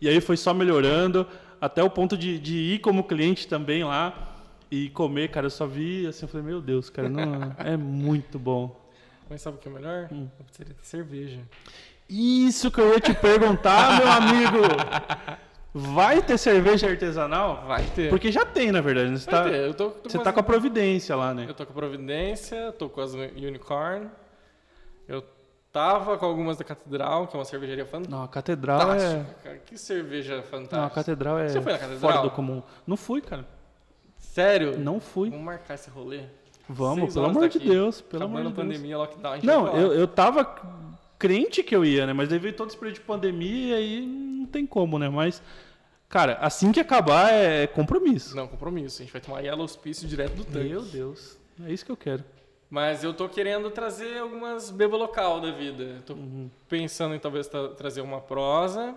E 0.00 0.08
aí 0.08 0.20
foi 0.20 0.36
só 0.36 0.52
melhorando, 0.52 1.26
até 1.60 1.82
o 1.82 1.88
ponto 1.90 2.16
de, 2.16 2.38
de 2.38 2.56
ir 2.56 2.80
como 2.80 3.04
cliente 3.04 3.46
também 3.48 3.84
lá 3.84 4.36
e 4.70 4.88
comer, 4.90 5.28
cara. 5.30 5.46
Eu 5.46 5.50
só 5.50 5.66
vi 5.66 6.06
assim, 6.06 6.24
eu 6.24 6.28
falei, 6.28 6.46
meu 6.46 6.60
Deus, 6.60 6.90
cara, 6.90 7.08
não, 7.08 7.54
é 7.58 7.76
muito 7.76 8.38
bom. 8.38 8.84
Mas 9.30 9.42
sabe 9.42 9.56
o 9.56 9.60
que 9.60 9.68
é 9.68 9.72
melhor? 9.72 10.08
Hum. 10.12 10.28
Tem 10.56 10.66
cerveja. 10.82 11.40
Isso 12.08 12.70
que 12.70 12.80
eu 12.80 12.92
ia 12.92 13.00
te 13.00 13.12
perguntar, 13.14 13.98
meu 13.98 14.08
amigo. 14.08 14.58
Vai 15.78 16.22
ter 16.22 16.38
cerveja 16.38 16.88
artesanal? 16.88 17.64
Vai 17.66 17.84
ter. 17.94 18.08
Porque 18.08 18.32
já 18.32 18.46
tem, 18.46 18.72
na 18.72 18.80
verdade. 18.80 19.10
né? 19.10 19.16
Você, 19.18 19.30
Vai 19.30 19.42
tá, 19.44 19.50
ter. 19.50 19.56
Eu 19.60 19.74
tô, 19.74 19.90
tô 19.90 20.08
você 20.08 20.16
com 20.16 20.24
tá 20.24 20.30
as- 20.30 20.34
com 20.34 20.40
a 20.40 20.42
Providência 20.42 21.14
lá, 21.14 21.34
né? 21.34 21.44
Eu 21.48 21.52
tô 21.54 21.66
com 21.66 21.72
a 21.72 21.74
Providência, 21.76 22.72
tô 22.78 22.88
com 22.88 23.00
as 23.02 23.12
Unicorn. 23.12 24.08
Eu 25.06 25.22
tava 25.70 26.16
com 26.16 26.24
algumas 26.24 26.56
da 26.56 26.64
Catedral, 26.64 27.26
que 27.26 27.36
é 27.36 27.38
uma 27.38 27.44
cervejaria 27.44 27.84
fantástica. 27.84 28.16
Não, 28.16 28.24
a 28.24 28.28
Catedral 28.28 28.94
é... 28.94 29.26
Cara, 29.44 29.58
que 29.58 29.76
cerveja 29.76 30.42
fantástica. 30.42 30.76
Não, 30.78 30.84
a 30.86 30.90
Catedral 30.90 31.38
é 31.38 31.48
Você 31.48 31.60
foi 31.60 31.72
na 31.72 31.78
Catedral? 31.78 32.10
fora 32.12 32.22
do 32.22 32.30
comum. 32.30 32.62
Não 32.86 32.96
fui, 32.96 33.20
cara. 33.20 33.46
Sério? 34.18 34.78
Não 34.78 34.98
fui. 34.98 35.28
Vamos 35.28 35.44
marcar 35.44 35.74
esse 35.74 35.90
rolê? 35.90 36.20
Vamos, 36.68 37.12
pelo 37.12 37.26
amor 37.26 37.48
de 37.50 37.58
daqui. 37.58 37.68
Deus. 37.70 38.00
Pelo 38.00 38.24
amor 38.24 38.38
de 38.38 38.44
Deus. 38.52 38.56
pandemia, 38.56 38.96
lockdown, 38.98 39.38
Não, 39.42 39.76
eu, 39.76 39.92
eu 39.92 40.08
tava 40.08 40.42
crente 41.18 41.62
que 41.62 41.76
eu 41.76 41.84
ia, 41.84 42.06
né? 42.06 42.12
Mas 42.14 42.28
daí 42.30 42.38
veio 42.38 42.54
todo 42.54 42.68
esse 42.68 42.76
período 42.78 42.94
de 42.96 43.00
pandemia 43.02 43.78
e 43.78 43.82
aí 44.00 44.06
não 44.06 44.46
tem 44.46 44.66
como, 44.66 44.98
né? 44.98 45.08
Mas, 45.08 45.40
cara, 46.08 46.34
assim 46.40 46.72
que 46.72 46.80
acabar 46.80 47.32
é 47.32 47.66
compromisso. 47.66 48.34
Não, 48.36 48.46
compromisso. 48.48 49.00
A 49.00 49.04
gente 49.04 49.12
vai 49.12 49.20
tomar 49.20 49.40
Yellow 49.40 49.64
Hospício 49.64 50.06
direto 50.08 50.34
do 50.34 50.44
tanque. 50.44 50.68
Meu 50.68 50.82
Deus. 50.82 51.38
É 51.66 51.72
isso 51.72 51.84
que 51.84 51.92
eu 51.92 51.96
quero. 51.96 52.24
Mas 52.68 53.04
eu 53.04 53.14
tô 53.14 53.28
querendo 53.28 53.70
trazer 53.70 54.18
algumas 54.18 54.70
beba 54.70 54.96
local 54.96 55.40
da 55.40 55.52
vida. 55.52 56.02
Tô 56.04 56.14
Uhum. 56.14 56.50
pensando 56.68 57.14
em 57.14 57.18
talvez 57.18 57.46
tra- 57.46 57.68
trazer 57.68 58.00
uma 58.00 58.20
prosa. 58.20 58.96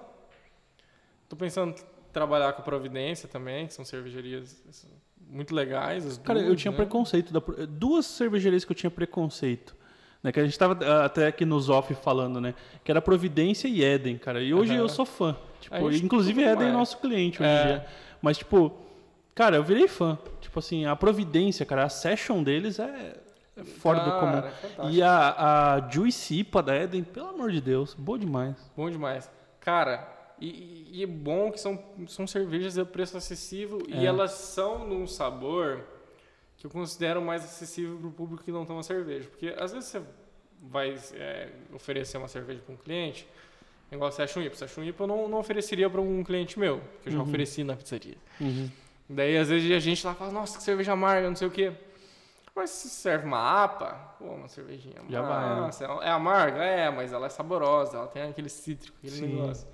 Tô 1.27 1.35
pensando 1.35 1.75
em 1.77 1.83
trabalhar 2.11 2.53
com 2.53 2.61
a 2.61 2.65
Providência 2.65 3.29
também, 3.29 3.67
que 3.67 3.73
são 3.73 3.85
cervejarias 3.85 4.63
muito 5.29 5.53
legais. 5.53 6.17
Cara, 6.23 6.39
eu 6.39 6.47
duas, 6.47 6.61
tinha 6.61 6.71
né? 6.71 6.77
preconceito. 6.77 7.31
Da, 7.31 7.39
duas 7.67 8.07
cervejarias 8.07 8.65
que 8.65 8.71
eu 8.71 8.75
tinha 8.75 8.89
preconceito. 8.89 9.75
Né, 10.21 10.31
que 10.33 10.39
a 10.39 10.43
gente 10.43 10.59
tava 10.59 10.77
ah, 10.85 11.05
até 11.05 11.27
aqui 11.27 11.45
nos 11.45 11.69
off 11.69 11.93
falando, 11.95 12.41
né? 12.41 12.53
Que 12.83 12.91
era 12.91 13.01
Providência 13.01 13.67
e 13.69 13.83
Éden, 13.83 14.17
cara. 14.17 14.41
E 14.41 14.53
hoje 14.53 14.73
Aham. 14.73 14.81
eu 14.81 14.89
sou 14.89 15.05
fã. 15.05 15.35
Tipo, 15.61 15.89
inclusive 15.91 16.43
Éden 16.43 16.67
é 16.69 16.71
nosso 16.71 16.97
cliente 16.97 17.41
hoje 17.41 17.49
É. 17.51 17.63
dia. 17.65 17.85
Mas, 18.21 18.37
tipo, 18.37 18.71
cara, 19.33 19.55
eu 19.55 19.63
virei 19.63 19.87
fã. 19.87 20.17
Tipo 20.41 20.59
assim, 20.59 20.85
a 20.85 20.93
Providência, 20.95 21.65
cara, 21.65 21.85
a 21.85 21.89
session 21.89 22.43
deles 22.43 22.79
é, 22.79 23.15
fora 23.79 23.99
do 24.01 24.11
Cara, 24.11 24.51
comum. 24.75 24.87
é. 24.89 24.91
E 24.91 25.01
a, 25.01 25.75
a 25.77 25.89
Juicy 25.89 26.39
IPA 26.39 26.63
da 26.63 26.73
Éden, 26.75 27.03
pelo 27.03 27.29
amor 27.29 27.49
de 27.51 27.61
Deus, 27.61 27.93
boa 27.93 28.19
demais. 28.19 28.55
Bom 28.75 28.89
demais. 28.89 29.31
Cara, 29.61 30.05
e, 30.39 30.47
e- 30.47 30.89
e 30.99 31.03
é 31.03 31.07
bom 31.07 31.49
que 31.49 31.59
são, 31.61 31.79
são 32.07 32.27
cervejas 32.27 32.77
a 32.77 32.83
preço 32.85 33.15
acessível 33.15 33.81
e 33.87 33.93
É. 33.99 34.05
elas 34.05 34.31
são 34.31 34.85
num 34.85 35.07
sabor 35.07 35.81
que 36.59 36.67
eu 36.67 36.69
considero 36.69 37.21
mais 37.21 37.43
acessível 37.43 37.97
para 37.97 38.07
o 38.07 38.11
público 38.11 38.43
que 38.43 38.51
não 38.51 38.65
toma 38.65 38.83
cerveja. 38.83 39.29
Porque 39.29 39.55
às 39.57 39.71
vezes 39.71 39.89
você 39.89 40.01
vai 40.61 40.93
é, 41.13 41.49
oferecer 41.73 42.17
uma 42.17 42.27
cerveja 42.27 42.61
para 42.63 42.73
um 42.73 42.77
cliente, 42.77 43.25
igual 43.89 44.11
um 44.11 44.41
IPA. 44.41 44.65
Um 44.77 44.83
IPA, 44.83 45.03
eu 45.03 45.07
não, 45.07 45.27
não 45.29 45.39
ofereceria 45.39 45.89
para 45.89 46.01
um 46.01 46.21
cliente 46.21 46.59
meu, 46.59 46.81
que 47.01 47.07
eu 47.07 47.13
já 47.13 47.19
Uhum. 47.19 47.23
ofereci 47.23 47.63
na 47.63 47.77
pizzaria. 47.77 48.17
Uhum. 48.41 48.69
Daí 49.09 49.37
às 49.37 49.47
vezes 49.47 49.71
a 49.71 49.79
gente 49.79 50.05
lá 50.05 50.13
fala, 50.13 50.31
nossa, 50.31 50.57
que 50.57 50.63
cerveja 50.63 50.91
amarga, 50.91 51.29
não 51.29 51.35
sei 51.35 51.47
o 51.47 51.51
quê. 51.51 51.71
Mas 52.53 52.71
se 52.71 52.89
serve 52.89 53.25
uma 53.25 53.63
APA, 53.63 53.93
pô, 54.19 54.25
uma 54.25 54.49
cervejinha 54.49 54.95
Já 55.07 55.21
vai, 55.21 55.55
né? 55.55 55.61
massa, 55.61 55.85
é 55.85 56.09
amarga, 56.09 56.61
é, 56.61 56.89
mas 56.91 57.13
ela 57.13 57.27
é 57.27 57.29
saborosa, 57.29 57.95
ela 57.97 58.07
tem 58.07 58.23
aquele 58.23 58.49
cítrico, 58.49 58.97
aquele 58.97 59.15
Sim. 59.15 59.27
negócio. 59.27 59.65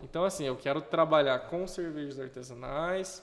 Então 0.00 0.24
assim, 0.24 0.44
eu 0.44 0.56
quero 0.56 0.82
trabalhar 0.82 1.38
com 1.48 1.68
cervejas 1.68 2.18
artesanais, 2.18 3.22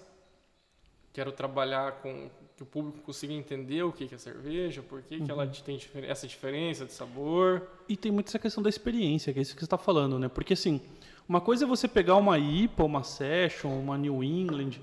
quero 1.11 1.33
trabalhar 1.33 1.91
com 2.01 2.29
que 2.63 2.77
o 2.79 2.81
público 2.81 2.99
consiga 2.99 3.33
entender 3.33 3.83
o 3.83 3.91
que 3.91 4.07
que 4.07 4.15
é 4.15 4.17
cerveja, 4.17 4.81
por 4.81 5.01
que, 5.01 5.17
que 5.17 5.23
Uhum. 5.23 5.29
ela 5.29 5.47
tem 5.47 5.75
difer- 5.77 6.05
essa 6.09 6.25
diferença 6.25 6.85
de 6.85 6.93
sabor. 6.93 7.61
E 7.89 7.97
tem 7.97 8.11
muito 8.11 8.27
essa 8.29 8.39
questão 8.39 8.63
da 8.63 8.69
experiência, 8.69 9.33
que 9.33 9.39
é 9.39 9.41
isso 9.41 9.53
que 9.53 9.59
você 9.59 9.65
está 9.65 9.77
falando, 9.77 10.17
né? 10.17 10.29
Porque 10.29 10.53
assim, 10.53 10.79
uma 11.27 11.41
coisa 11.41 11.65
é 11.65 11.67
você 11.67 11.87
pegar 11.87 12.15
uma 12.15 12.39
IPA, 12.39 12.83
uma 12.85 13.03
Session, 13.03 13.69
uma 13.69 13.97
New 13.97 14.23
England, 14.23 14.79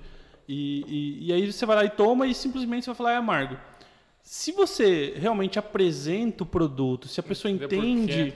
e, 0.49 0.85
e, 0.87 1.27
e 1.29 1.33
aí 1.33 1.51
você 1.51 1.65
vai 1.65 1.77
lá 1.77 1.85
e 1.85 1.91
toma 1.91 2.27
e 2.27 2.35
simplesmente 2.35 2.85
você 2.85 2.91
vai 2.91 2.97
falar 2.97 3.13
é 3.13 3.17
amargo. 3.17 3.57
Se 4.23 4.53
você 4.53 5.15
realmente 5.17 5.59
apresenta 5.59 6.43
o 6.43 6.47
produto, 6.47 7.09
se 7.09 7.19
a 7.21 7.23
pessoa 7.23 7.51
Entender 7.51 7.77
entende, 7.77 8.35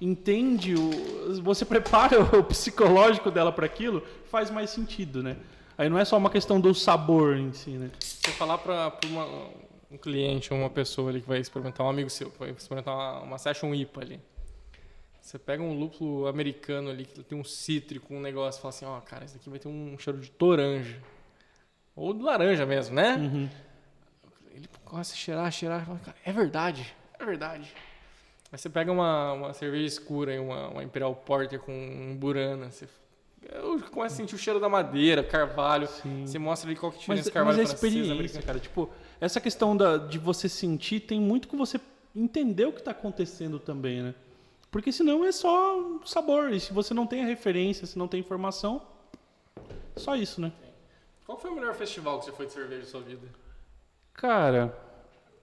entende 0.00 0.74
o, 0.74 1.42
você 1.42 1.64
prepara 1.64 2.20
o 2.38 2.44
psicológico 2.44 3.30
dela 3.30 3.50
para 3.50 3.66
aquilo, 3.66 4.02
faz 4.30 4.50
mais 4.50 4.70
sentido, 4.70 5.22
né? 5.22 5.36
Aí 5.78 5.88
não 5.88 5.98
é 5.98 6.04
só 6.04 6.16
uma 6.16 6.30
questão 6.30 6.60
do 6.60 6.74
sabor 6.74 7.36
em 7.36 7.52
si, 7.52 7.70
né? 7.70 7.90
Você 8.00 8.30
falar 8.32 8.58
para 8.58 8.92
um 9.90 9.98
cliente 9.98 10.52
ou 10.52 10.58
uma 10.58 10.70
pessoa 10.70 11.10
ali 11.10 11.20
que 11.20 11.28
vai 11.28 11.38
experimentar, 11.38 11.86
um 11.86 11.90
amigo 11.90 12.08
seu, 12.08 12.30
que 12.30 12.38
vai 12.38 12.50
experimentar 12.50 12.94
uma, 12.94 13.20
uma 13.20 13.38
Session 13.38 13.74
IPA 13.74 14.00
ali. 14.00 14.20
Você 15.20 15.38
pega 15.38 15.62
um 15.62 15.78
lúpulo 15.78 16.28
americano 16.28 16.88
ali 16.88 17.04
que 17.04 17.22
tem 17.22 17.38
um 17.38 17.44
cítrico, 17.44 18.14
um 18.14 18.20
negócio, 18.20 18.58
e 18.58 18.62
fala 18.62 18.74
assim, 18.74 18.84
ó, 18.84 19.00
cara, 19.00 19.24
isso 19.24 19.36
aqui 19.36 19.50
vai 19.50 19.58
ter 19.58 19.68
um 19.68 19.98
cheiro 19.98 20.20
de 20.20 20.30
toranja. 20.30 21.02
Ou 21.94 22.14
de 22.14 22.22
laranja 22.22 22.64
mesmo, 22.64 22.94
né? 22.94 23.16
Uhum. 23.16 23.48
Ele 24.52 24.68
começa 24.84 25.12
a 25.12 25.16
cheirar, 25.16 25.50
cheirar, 25.50 25.82
e 25.82 25.84
fala, 25.84 25.98
cara, 25.98 26.16
é 26.24 26.32
verdade, 26.32 26.94
é 27.18 27.24
verdade. 27.24 27.74
Aí 28.52 28.58
você 28.58 28.70
pega 28.70 28.92
uma, 28.92 29.32
uma 29.32 29.52
cerveja 29.52 29.84
escura 29.84 30.32
e 30.32 30.38
uma, 30.38 30.68
uma 30.68 30.84
Imperial 30.84 31.14
Porter 31.14 31.58
com 31.58 31.72
um 31.72 32.16
Burana, 32.16 32.70
você 32.70 32.88
eu 33.52 33.80
começo 33.90 34.14
a 34.14 34.16
sentir 34.16 34.34
o 34.34 34.38
cheiro 34.38 34.58
da 34.58 34.68
madeira, 34.68 35.22
carvalho. 35.22 35.86
Sim. 35.86 36.26
Você 36.26 36.38
mostra 36.38 36.68
ali 36.68 36.78
qual 36.78 36.90
que 36.92 36.98
é 36.98 37.04
a 37.04 37.08
Mas, 37.08 37.24
diferença 37.24 37.30
mas 37.30 37.34
carvalho 37.34 37.60
é 37.60 37.62
experiência, 37.62 38.42
cara. 38.42 38.58
Tipo, 38.58 38.90
essa 39.20 39.40
questão 39.40 39.76
da, 39.76 39.96
de 39.96 40.18
você 40.18 40.48
sentir 40.48 41.00
tem 41.00 41.20
muito 41.20 41.48
que 41.48 41.56
você 41.56 41.80
entender 42.14 42.66
o 42.66 42.72
que 42.72 42.80
está 42.80 42.90
acontecendo 42.90 43.58
também, 43.58 44.02
né? 44.02 44.14
Porque 44.70 44.90
senão 44.90 45.24
é 45.24 45.32
só 45.32 46.00
sabor. 46.04 46.52
E 46.52 46.60
se 46.60 46.72
você 46.72 46.92
não 46.92 47.06
tem 47.06 47.22
a 47.22 47.26
referência, 47.26 47.86
se 47.86 47.98
não 47.98 48.08
tem 48.08 48.20
informação, 48.20 48.82
só 49.96 50.16
isso, 50.16 50.40
né? 50.40 50.52
Qual 51.24 51.38
foi 51.38 51.50
o 51.50 51.54
melhor 51.54 51.74
festival 51.74 52.18
que 52.18 52.26
você 52.26 52.32
foi 52.32 52.46
de 52.46 52.52
cerveja 52.52 52.82
na 52.82 52.86
sua 52.86 53.00
vida? 53.00 53.26
Cara, 54.12 54.76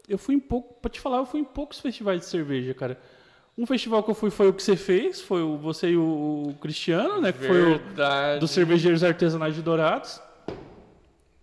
eu 0.08 0.18
fui 0.18 0.36
em 0.36 0.40
pouco. 0.40 0.74
Pra 0.76 0.90
te 0.90 1.00
falar, 1.00 1.18
eu 1.18 1.26
fui 1.26 1.40
em 1.40 1.44
poucos 1.44 1.80
festivais 1.80 2.22
de 2.22 2.26
cerveja, 2.28 2.74
cara. 2.74 3.00
Um 3.58 3.68
festival 3.68 4.02
que 4.02 4.10
eu 4.10 4.16
fui 4.16 4.32
foi 4.32 4.50
o 4.50 4.54
que 4.54 4.64
você 4.64 4.76
fez, 4.76 5.22
foi 5.22 5.44
o, 5.44 5.58
você 5.58 5.90
e 5.92 5.98
o, 5.98 6.56
Cristiano, 6.60 7.22
né? 7.22 7.32
Que 7.32 7.46
foi 7.46 7.62
o 7.62 7.78
Verdade. 7.78 8.40
dos 8.40 8.50
cervejeiros 8.52 9.04
artesanais 9.04 9.54
de 9.54 9.62
Dourados. 9.62 10.20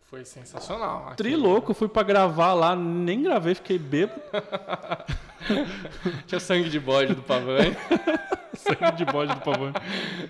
Foi 0.03 0.25
sensacional. 0.25 1.15
Trilouco, 1.17 1.73
fui 1.73 1.87
pra 1.87 2.03
gravar 2.03 2.53
lá, 2.53 2.75
nem 2.75 3.23
gravei, 3.23 3.55
fiquei 3.55 3.79
bêbado. 3.79 4.21
Tinha 6.27 6.41
sangue 6.41 6.69
de 6.69 6.81
bode 6.81 7.15
do 7.15 7.23
Pavanho. 7.23 7.77
Sangue 8.53 8.93
de 8.97 9.05
bode 9.05 9.33
do 9.33 9.41
pavão. 9.41 9.73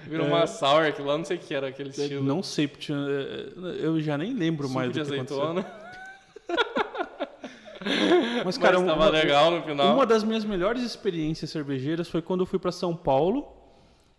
Virou 0.07 0.27
É. 0.27 0.29
uma 0.29 0.47
sour, 0.47 0.87
aquilo 0.87 1.09
lá, 1.09 1.19
não 1.19 1.25
sei 1.25 1.37
o 1.37 1.41
que 1.41 1.55
era 1.55 1.69
aquele 1.69 1.89
estilo. 1.89 2.23
Não 2.23 2.43
sei, 2.43 2.71
eu 3.81 4.01
já 4.01 4.17
nem 4.17 4.33
lembro 4.35 4.69
Suco 4.69 4.79
mais 4.79 4.93
de 4.93 5.01
do 5.03 5.07
que 5.07 5.15
aconteceu. 5.15 5.65
Mas, 8.45 8.59
cara, 8.59 8.79
Mas 8.79 8.87
tava 8.89 9.01
uma, 9.05 9.09
legal 9.11 9.51
no 9.51 9.63
final. 9.63 9.95
uma 9.95 10.07
das 10.07 10.23
minhas 10.23 10.45
melhores 10.45 10.83
experiências 10.83 11.51
cervejeiras 11.51 12.09
foi 12.09 12.21
quando 12.23 12.41
eu 12.41 12.47
fui 12.47 12.59
pra 12.59 12.71
São 12.73 12.95
Paulo 12.95 13.49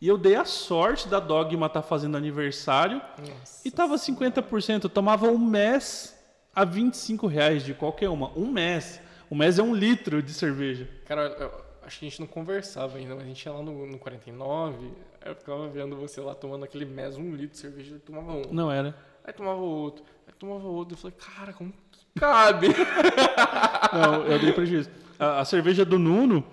e 0.01 0.07
eu 0.07 0.17
dei 0.17 0.35
a 0.35 0.45
sorte 0.45 1.07
da 1.07 1.19
Dogma 1.19 1.67
estar 1.67 1.81
fazendo 1.83 2.17
aniversário 2.17 3.01
Nossa. 3.19 3.67
e 3.67 3.69
tava 3.71 3.95
50%. 3.95 4.85
Eu 4.85 4.89
tomava 4.89 5.27
um 5.27 5.37
mês 5.37 6.17
a 6.55 6.65
25 6.65 7.27
reais 7.27 7.63
de 7.63 7.73
qualquer 7.73 8.09
uma. 8.09 8.31
Um 8.37 8.47
mês. 8.51 8.99
Um 9.29 9.35
mês 9.35 9.59
é 9.59 9.63
um 9.63 9.73
litro 9.75 10.21
de 10.23 10.33
cerveja. 10.33 10.89
Cara, 11.05 11.27
eu- 11.39 11.71
acho 11.85 11.99
que 11.99 12.05
a 12.05 12.09
gente 12.09 12.19
não 12.19 12.27
conversava 12.27 12.97
ainda, 12.97 13.15
mas 13.15 13.23
a 13.23 13.27
gente 13.27 13.43
ia 13.45 13.51
lá 13.51 13.61
no, 13.61 13.85
no 13.87 13.97
49, 13.97 14.91
aí 15.21 15.31
eu 15.31 15.35
ficava 15.35 15.67
vendo 15.67 15.95
você 15.95 16.19
lá 16.21 16.33
tomando 16.35 16.63
aquele 16.65 16.85
mês, 16.85 17.15
um 17.17 17.31
litro 17.31 17.51
de 17.51 17.57
cerveja, 17.57 17.95
eu 17.95 17.99
tomava 17.99 18.33
um. 18.33 18.41
Não 18.51 18.71
era. 18.71 18.95
Aí 19.23 19.31
tomava 19.33 19.59
outro, 19.61 20.03
aí 20.27 20.33
tomava 20.37 20.67
outro. 20.67 20.95
Eu 20.95 20.97
falei, 20.99 21.15
cara, 21.17 21.53
como 21.53 21.71
que 21.71 21.90
cabe? 22.19 22.67
Não, 23.93 24.23
eu 24.25 24.39
dei 24.39 24.51
prejuízo. 24.53 24.89
A, 25.19 25.39
a 25.41 25.45
cerveja 25.45 25.83
do 25.85 25.99
Nuno, 25.99 26.43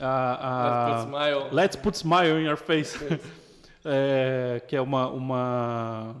a, 0.00 0.86
a- 0.88 0.88
Let's 0.88 1.04
put 1.04 1.06
smile. 1.16 1.48
Let's 1.52 1.76
Put 1.76 1.96
Smile 1.96 2.40
in 2.40 2.44
Your 2.46 2.56
Face, 2.56 2.98
É, 3.88 4.60
que 4.66 4.74
é 4.74 4.80
uma, 4.80 5.06
uma... 5.08 6.16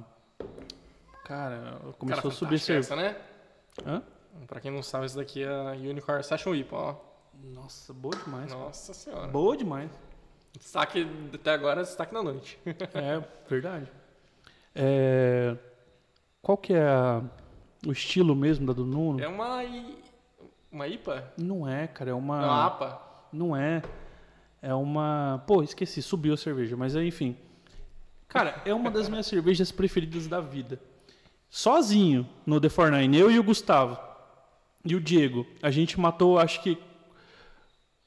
Cara, 1.24 1.78
começou 1.98 2.22
Cara, 2.22 2.34
a 2.34 2.36
subir 2.36 2.58
cerveja. 2.60 2.94
essa, 2.94 2.96
né? 2.96 3.16
Hã? 3.84 4.02
Pra 4.46 4.60
quem 4.60 4.70
não 4.70 4.82
sabe, 4.84 5.06
essa 5.06 5.16
daqui 5.18 5.42
é 5.42 5.48
a 5.48 5.72
Unicorn 5.72 6.22
Session 6.22 6.54
IPA, 6.54 6.76
ó. 6.76 6.94
Nossa, 7.52 7.92
boa 7.92 8.14
demais. 8.14 8.52
cara. 8.52 8.64
Nossa 8.64 8.94
senhora. 8.94 9.26
Boa 9.26 9.56
demais. 9.56 9.90
Destaque 10.56 11.06
até 11.34 11.50
agora, 11.50 11.82
destaque 11.82 12.14
na 12.14 12.22
noite. 12.22 12.56
É, 12.94 13.20
verdade. 13.48 13.90
É, 14.74 15.56
qual 16.40 16.56
que 16.56 16.72
é 16.72 16.86
a- 16.86 17.22
o 17.84 17.92
estilo 17.92 18.34
mesmo 18.34 18.66
da 18.66 18.72
do 18.72 18.86
Nuno? 18.86 19.20
É 19.20 19.28
uma, 19.28 19.62
uma 20.70 20.86
IPA? 20.86 21.32
Não 21.36 21.68
é, 21.68 21.86
cara, 21.86 22.10
é 22.10 22.14
uma... 22.14 22.40
Não, 22.40 22.50
APA. 22.50 23.00
Não 23.32 23.56
é. 23.56 23.82
É 24.62 24.74
uma. 24.74 25.44
Pô, 25.46 25.62
esqueci, 25.62 26.02
subiu 26.02 26.34
a 26.34 26.36
cerveja, 26.36 26.76
mas 26.76 26.94
enfim. 26.96 27.36
Cara, 28.28 28.60
é 28.64 28.74
uma 28.74 28.90
das 28.90 29.08
minhas 29.08 29.26
cervejas 29.26 29.70
preferidas 29.70 30.26
da 30.26 30.40
vida. 30.40 30.80
Sozinho 31.48 32.28
no 32.44 32.60
The 32.60 32.68
49, 32.68 33.16
eu 33.16 33.30
e 33.30 33.38
o 33.38 33.44
Gustavo. 33.44 33.98
E 34.84 34.94
o 34.94 35.00
Diego. 35.00 35.46
A 35.62 35.70
gente 35.70 35.98
matou, 36.00 36.38
acho 36.38 36.62
que. 36.62 36.78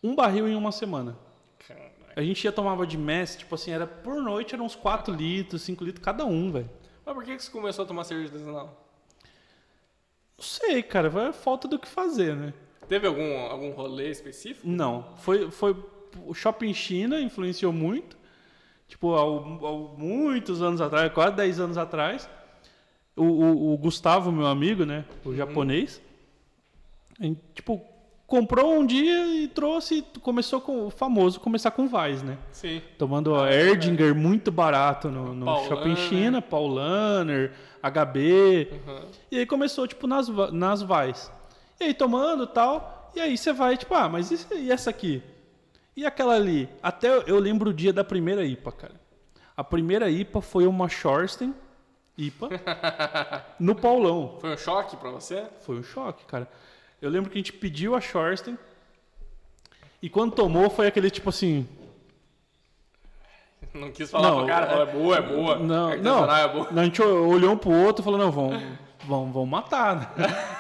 Um 0.04 0.16
barril 0.16 0.48
em 0.48 0.56
uma 0.56 0.72
semana. 0.72 1.18
Caraca. 1.66 1.92
A 2.16 2.22
gente 2.22 2.44
ia 2.44 2.52
tomava 2.52 2.86
de 2.86 2.98
mess, 2.98 3.38
tipo 3.38 3.56
assim, 3.56 3.72
era 3.72 3.88
por 3.88 4.22
noite, 4.22 4.54
eram 4.54 4.66
uns 4.66 4.76
4 4.76 5.14
litros, 5.14 5.62
5 5.62 5.84
litros 5.84 6.04
cada 6.04 6.26
um, 6.26 6.52
velho. 6.52 6.70
Mas 7.06 7.16
por 7.16 7.24
que 7.24 7.36
que 7.36 7.44
você 7.44 7.52
começou 7.52 7.86
a 7.86 7.88
tomar 7.88 8.04
cerveja 8.04 8.34
artesanal? 8.34 8.89
Não 10.40 10.44
sei, 10.44 10.82
cara, 10.82 11.10
vai 11.10 11.34
falta 11.34 11.68
do 11.68 11.78
que 11.78 11.86
fazer, 11.86 12.34
né? 12.34 12.54
Teve 12.88 13.06
algum, 13.06 13.38
algum 13.40 13.72
rolê 13.72 14.10
específico? 14.10 14.66
Não, 14.66 15.04
foi, 15.18 15.52
foi 15.52 15.76
o 16.26 16.34
Shopping 16.34 16.74
China 16.74 17.20
influenciou 17.20 17.74
muito. 17.74 18.18
Tipo, 18.88 19.16
há, 19.16 19.20
há 19.22 19.72
muitos 19.98 20.62
anos 20.62 20.80
atrás, 20.80 21.12
quase 21.12 21.36
10 21.36 21.60
anos 21.60 21.78
atrás, 21.78 22.30
o, 23.18 23.24
o- 23.26 23.74
o 23.74 23.78
Gustavo, 23.78 24.32
meu 24.32 24.48
amigo, 24.48 24.86
né, 24.86 25.04
o 25.26 25.36
japonês, 25.36 26.02
a 27.20 27.24
gente, 27.26 27.42
tipo, 27.54 27.82
comprou 28.30 28.80
um 28.80 28.86
dia 28.86 29.26
e 29.28 29.48
trouxe, 29.48 30.04
começou 30.22 30.62
com 30.62 30.86
o 30.88 30.90
famoso 30.90 31.40
começar 31.40 31.72
com 31.72 31.88
Vais, 31.88 32.22
né? 32.24 32.38
Sim. 32.52 32.82
Tomando 32.98 33.36
Ah, 33.36 33.50
é 33.52 33.70
Erdinger 33.72 34.14
muito 34.16 34.52
barato 34.52 35.10
no, 35.10 35.34
no 35.34 35.46
Paulaner. 35.46 35.68
Shopping 35.70 35.96
China, 35.96 36.42
Paulaner, 36.42 37.52
HB, 37.84 38.70
Uhum. 38.88 39.02
e 39.32 39.40
aí 39.40 39.46
começou, 39.46 39.88
tipo, 39.88 40.06
nas, 40.08 40.30
nas 40.52 40.82
vais. 40.82 41.32
E 41.80 41.86
aí 41.86 41.94
tomando 41.94 42.44
e 42.44 42.48
tal. 42.48 43.12
E 43.16 43.20
aí 43.20 43.36
você 43.38 43.52
vai, 43.52 43.76
tipo, 43.76 43.94
ah, 43.96 44.08
mas 44.08 44.30
e, 44.32 44.56
e 44.56 44.72
essa 44.72 44.90
aqui? 44.92 45.24
E 45.98 46.06
aquela 46.06 46.36
ali? 46.36 46.70
Até 46.84 47.24
eu, 47.26 47.40
lembro 47.40 47.72
o 47.72 47.74
dia 47.74 47.92
da 47.92 48.04
primeira 48.04 48.46
IPA, 48.46 48.72
cara. 48.72 48.94
A 49.58 49.64
primeira 49.64 50.10
IPA 50.10 50.40
foi 50.42 50.66
uma 50.68 50.88
Shorsten 50.88 51.54
IPA 52.18 52.50
no 53.60 53.74
Paulão. 53.76 54.38
Foi 54.40 54.54
um 54.54 54.58
choque 54.58 54.96
pra 54.98 55.10
você? 55.10 55.46
Foi 55.62 55.78
um 55.80 55.84
choque, 55.84 56.24
cara. 56.26 56.48
Eu 57.02 57.10
lembro 57.10 57.30
que 57.30 57.38
a 57.38 57.40
gente 57.40 57.54
pediu 57.54 57.96
a 57.96 58.02
Shorsten 58.02 58.58
e 60.02 60.10
quando 60.10 60.34
tomou 60.34 60.70
foi 60.70 60.88
aquele 60.88 61.10
tipo 61.10 61.30
assim. 61.30 61.68
Não 63.74 63.92
quis 63.92 64.10
falar 64.10 64.30
Não, 64.30 64.38
pro 64.40 64.48
cara, 64.48 64.68
falou, 64.68 64.84
é 64.84 64.86
boa, 64.92 65.18
é 65.18 65.22
boa. 65.22 65.56
Não, 65.60 65.98
não. 65.98 66.36
É 66.36 66.48
boa. 66.48 66.70
A 66.76 66.84
gente 66.84 67.02
olhou 67.02 67.52
um 67.54 67.58
pro 67.58 67.72
outro 67.72 68.02
e 68.02 68.06
falou, 68.06 68.20
não, 68.20 68.32
vamos, 68.32 68.62
vamos, 69.06 69.34
vamos 69.34 69.50
matar, 69.50 69.96
né? 69.96 70.08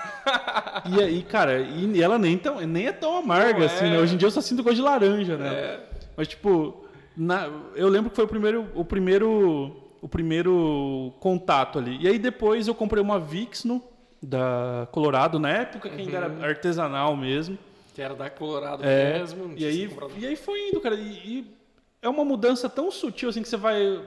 E 0.85 1.01
aí, 1.01 1.23
cara, 1.23 1.59
e 1.59 2.01
ela 2.01 2.19
nem, 2.19 2.37
tão, 2.37 2.61
nem 2.61 2.85
é 2.87 2.91
tão 2.91 3.17
amarga 3.17 3.59
Não 3.59 3.65
assim, 3.65 3.85
é. 3.85 3.89
né? 3.91 3.99
Hoje 3.99 4.13
em 4.13 4.17
dia 4.17 4.27
eu 4.27 4.31
só 4.31 4.41
sinto 4.41 4.61
gosto 4.61 4.75
de 4.75 4.81
laranja, 4.81 5.35
né? 5.37 5.47
É. 5.53 5.79
Mas, 6.15 6.27
tipo, 6.27 6.85
na- 7.17 7.49
eu 7.75 7.87
lembro 7.87 8.09
que 8.11 8.15
foi 8.15 8.25
o 8.25 8.27
primeiro, 8.27 8.67
o 8.75 8.85
primeiro, 8.85 9.75
o 10.01 10.07
primeiro 10.07 11.11
contato 11.19 11.79
ali. 11.79 11.97
E 11.99 12.07
aí 12.07 12.19
depois 12.19 12.67
eu 12.67 12.75
comprei 12.75 13.01
uma 13.01 13.19
Vixno 13.19 13.81
da 14.21 14.87
Colorado, 14.91 15.39
na 15.39 15.49
época 15.49 15.89
que 15.89 16.01
ainda 16.01 16.27
Uhum. 16.27 16.37
era 16.39 16.47
artesanal 16.49 17.15
mesmo. 17.15 17.57
Que 17.95 18.01
era 18.01 18.13
da 18.13 18.29
Colorado 18.29 18.83
É, 18.85 19.19
mesmo. 19.19 19.53
e 19.57 19.65
aí, 19.65 19.89
e 20.17 20.25
aí 20.27 20.35
foi 20.35 20.69
indo, 20.69 20.79
cara. 20.81 20.95
E, 20.95 21.01
e 21.01 21.57
é 22.01 22.07
uma 22.09 22.23
mudança 22.25 22.69
tão 22.69 22.91
sutil 22.91 23.29
assim 23.29 23.41
que 23.41 23.47
você 23.49 23.57
vai 23.57 24.01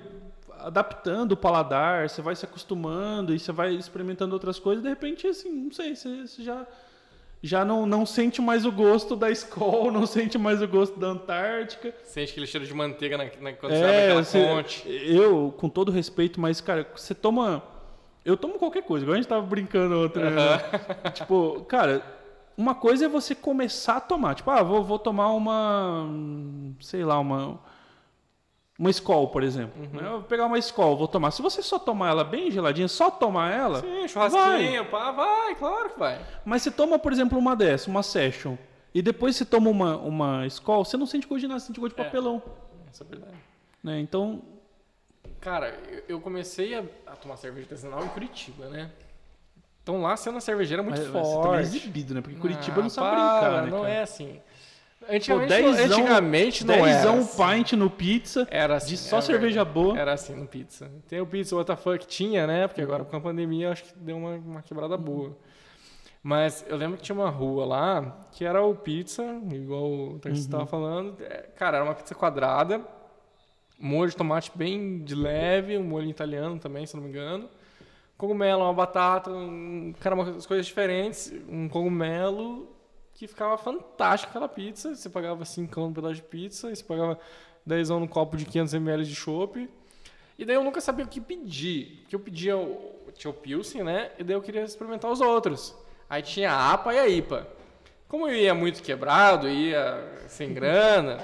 adaptando 0.59 1.33
o 1.33 1.37
paladar, 1.37 2.09
você 2.09 2.23
vai 2.23 2.37
se 2.37 2.45
acostumando 2.45 3.35
e 3.35 3.39
você 3.39 3.51
vai 3.53 3.75
experimentando 3.75 4.35
outras 4.35 4.59
coisas. 4.59 4.83
De 4.83 4.89
repente, 4.89 5.27
assim, 5.27 5.51
não 5.51 5.73
sei, 5.73 5.97
você, 5.97 6.27
você 6.27 6.43
já 6.43 6.67
já 7.45 7.65
não, 7.65 7.85
não 7.85 8.07
sente 8.07 8.41
mais 8.41 8.65
o 8.65 8.71
gosto 8.71 9.17
da 9.17 9.29
Skol, 9.33 9.91
não 9.91 10.07
sente 10.07 10.39
mais 10.39 10.63
o 10.63 10.69
gosto 10.69 10.97
da 11.01 11.09
Antártica. 11.09 11.93
Sente 12.05 12.31
aquele 12.31 12.47
cheiro 12.47 12.65
de 12.65 12.73
manteiga 12.73 13.19
na, 13.19 13.25
na, 13.25 13.53
quando 13.55 13.73
você 13.73 13.79
abre 13.83 13.91
É, 13.97 14.05
aquela 14.05 14.23
você- 14.25 14.47
fonte. 14.47 14.85
eu, 14.89 15.53
com 15.59 15.69
todo 15.69 15.91
respeito, 15.91 16.41
mas, 16.41 16.61
cara, 16.61 16.87
você 16.95 17.15
toma. 17.15 17.61
Eu 18.25 18.37
tomo 18.37 18.55
qualquer 18.59 18.83
coisa, 18.83 19.05
igual 19.05 19.15
a 19.15 19.21
gente 19.21 19.29
tava 19.29 19.45
brincando 19.45 19.97
outra. 19.99 20.31
né? 20.31 20.59
tipo, 21.13 21.65
cara, 21.65 22.03
uma 22.57 22.75
coisa 22.75 23.07
é 23.07 23.09
você 23.09 23.35
começar 23.35 23.97
a 23.97 24.01
tomar. 24.01 24.35
Tipo, 24.35 24.51
ah, 24.51 24.63
vou, 24.63 24.85
vou 24.85 24.99
tomar 24.99 25.33
uma. 25.33 26.07
Sei 26.81 27.05
lá, 27.05 27.19
uma. 27.19 27.59
Uma 28.79 28.91
Skol, 28.91 29.29
por 29.29 29.43
exemplo. 29.43 29.81
Uhum. 29.81 30.01
né? 30.01 30.07
Eu 30.07 30.11
vou 30.13 30.23
pegar 30.23 30.47
uma 30.47 30.59
Skol, 30.59 30.97
vou 30.97 31.07
tomar. 31.07 31.31
Se 31.31 31.43
você 31.43 31.63
só 31.63 31.79
tomar 31.79 32.11
ela 32.11 32.25
bem 32.25 32.51
geladinha, 32.51 32.89
só 32.89 33.11
tomar 33.11 33.53
ela. 33.53 33.81
Sim, 33.81 34.09
churrasquinho, 34.09 34.85
pá, 34.87 35.11
vai, 35.13 35.55
claro 35.55 35.91
que 35.91 35.99
vai. 35.99 36.19
Mas 36.45 36.63
você 36.63 36.71
toma, 36.71 36.99
por 36.99 37.13
exemplo, 37.13 37.39
uma 37.39 37.55
dessa, 37.55 37.91
uma 37.91 38.03
Session. 38.03 38.57
E 38.95 39.01
depois 39.03 39.37
você 39.37 39.45
toma 39.45 39.71
uma, 39.71 39.97
uma 39.99 40.47
Skol, 40.47 40.85
você 40.85 40.97
não 40.97 41.07
sente 41.07 41.27
gosto 41.27 41.41
de 41.41 41.49
nada, 41.49 41.61
você 41.61 41.67
sente 41.67 41.81
gosto 41.81 41.95
de 41.95 42.01
É. 42.01 42.05
papelão. 42.05 42.43
Essa 42.91 43.05
é 43.05 43.07
verdade. 43.07 43.35
Né? 43.85 44.01
Então, 44.01 44.43
Cara, 45.43 45.75
eu- 46.09 46.21
comecei 46.21 46.75
a, 46.75 46.83
a 47.07 47.17
tomar 47.17 47.37
cerveja 47.37 47.67
artesanal 47.67 48.03
em 48.05 48.09
Curitiba, 48.09 48.69
né? 48.69 48.91
Então 49.83 50.01
lá 50.01 50.17
sendo 50.17 50.35
uma 50.37 50.41
cervejeira 50.41 50.83
muito 50.83 50.99
mas- 51.01 51.09
mas 51.11 51.27
você 51.27 51.33
forte. 51.35 51.61
exibido, 51.63 52.15
né? 52.15 52.21
Porque 52.21 52.37
Curitiba 52.39 52.79
Ah, 52.79 52.83
não 52.83 52.89
sabe 52.89 53.09
para, 53.11 53.41
brincar, 53.41 53.63
né? 53.65 53.71
Não 53.71 53.81
cara? 53.83 53.93
é 53.93 54.03
assim. 54.03 54.41
Pô, 55.01 55.07
Antigamente, 55.13 55.49
dezão- 55.53 55.99
antigamente 55.99 56.65
não 56.65 56.75
era. 56.75 56.85
dezão 56.87 57.19
assim. 57.19 57.43
pint 57.59 57.73
no 57.73 57.91
pizza, 57.91 58.47
Era 58.49 58.77
assim. 58.77 58.91
de 58.91 58.97
só 58.99 59.17
era 59.17 59.27
cerveja 59.27 59.65
boa. 59.65 59.99
Era 59.99 60.13
assim 60.13 60.33
no 60.37 60.47
pizza. 60.47 60.89
Tem 61.09 61.21
o 61.21 61.27
pizza 61.27 61.57
WTF 61.57 61.99
que 61.99 62.07
tinha, 62.07 62.47
né? 62.47 62.69
Porque 62.69 62.81
agora 62.81 63.05
com 63.05 63.17
a 63.17 63.21
pandemia 63.21 63.73
acho 63.73 63.83
que 63.83 63.99
deu 63.99 64.17
uma, 64.17 64.37
uma 64.37 64.63
quebrada 64.63 64.97
boa. 64.97 65.37
Mas 66.23 66.65
eu 66.69 66.77
lembro 66.77 66.97
que 66.97 67.03
tinha 67.03 67.17
uma 67.17 67.29
rua 67.29 67.67
lá 67.67 68.17
que 68.31 68.45
era 68.45 68.63
o 68.63 68.77
pizza, 68.77 69.25
igual 69.51 69.83
o 69.91 70.19
Tarcísio 70.21 70.47
estava 70.47 70.67
falando. 70.67 71.17
É, 71.21 71.47
Cara, 71.57 71.79
era 71.79 71.85
uma 71.85 71.95
pizza 71.97 72.15
quadrada, 72.15 72.81
molho 73.83 74.11
de 74.11 74.17
tomate 74.17 74.53
bem 74.55 75.03
de 75.03 75.15
leve, 75.15 75.77
um 75.77 75.83
molho 75.83 76.09
italiano 76.09 76.57
também, 76.59 76.87
se 76.87 76.95
não 76.95 77.03
me 77.03 77.09
engano. 77.09 77.51
Cogumelo, 78.17 78.63
uma 78.63 78.73
batata, 78.73 79.29
um, 79.31 79.93
cara, 79.99 80.15
umas 80.15 80.47
coisas 80.47 80.65
diferentes. 80.65 81.33
Um 81.49 81.69
cogumelo 81.69 82.69
que 83.13 83.27
ficava 83.27 83.59
fantástico 83.59 84.31
aquela 84.31 84.49
pizza. 84.49 84.95
Você 84.95 85.11
pagava 85.11 85.45
5 85.45 85.81
no 85.81 85.93
pedaço 85.93 86.15
de 86.15 86.23
pizza, 86.23 86.73
você 86.73 86.85
pagava 86.85 87.19
10 87.67 87.89
no 87.91 88.07
copo 88.07 88.37
de 88.37 88.47
500ml 88.47 89.03
de 89.03 89.15
chopp. 89.17 89.69
E 90.39 90.45
daí 90.45 90.55
eu 90.55 90.63
nunca 90.63 90.81
sabia 90.81 91.05
o 91.05 91.09
que 91.09 91.21
pedir. 91.21 92.03
Porque 92.03 92.15
eu 92.15 92.21
pedia 92.21 92.57
o, 92.57 92.93
tinha 93.15 93.31
o 93.33 93.35
Pilsen, 93.35 93.83
né? 93.83 94.13
E 94.17 94.23
daí 94.23 94.37
eu 94.37 94.41
queria 94.41 94.63
experimentar 94.63 95.11
os 95.11 95.21
outros. 95.21 95.75
Aí 96.09 96.23
tinha 96.23 96.53
a 96.53 96.73
APA 96.73 96.95
e 96.95 96.99
a 97.01 97.09
IPA. 97.09 97.49
Como 98.07 98.29
eu 98.29 98.37
ia 98.37 98.55
muito 98.55 98.81
quebrado, 98.83 99.49
ia 99.49 100.25
sem 100.29 100.53
grana, 100.55 101.19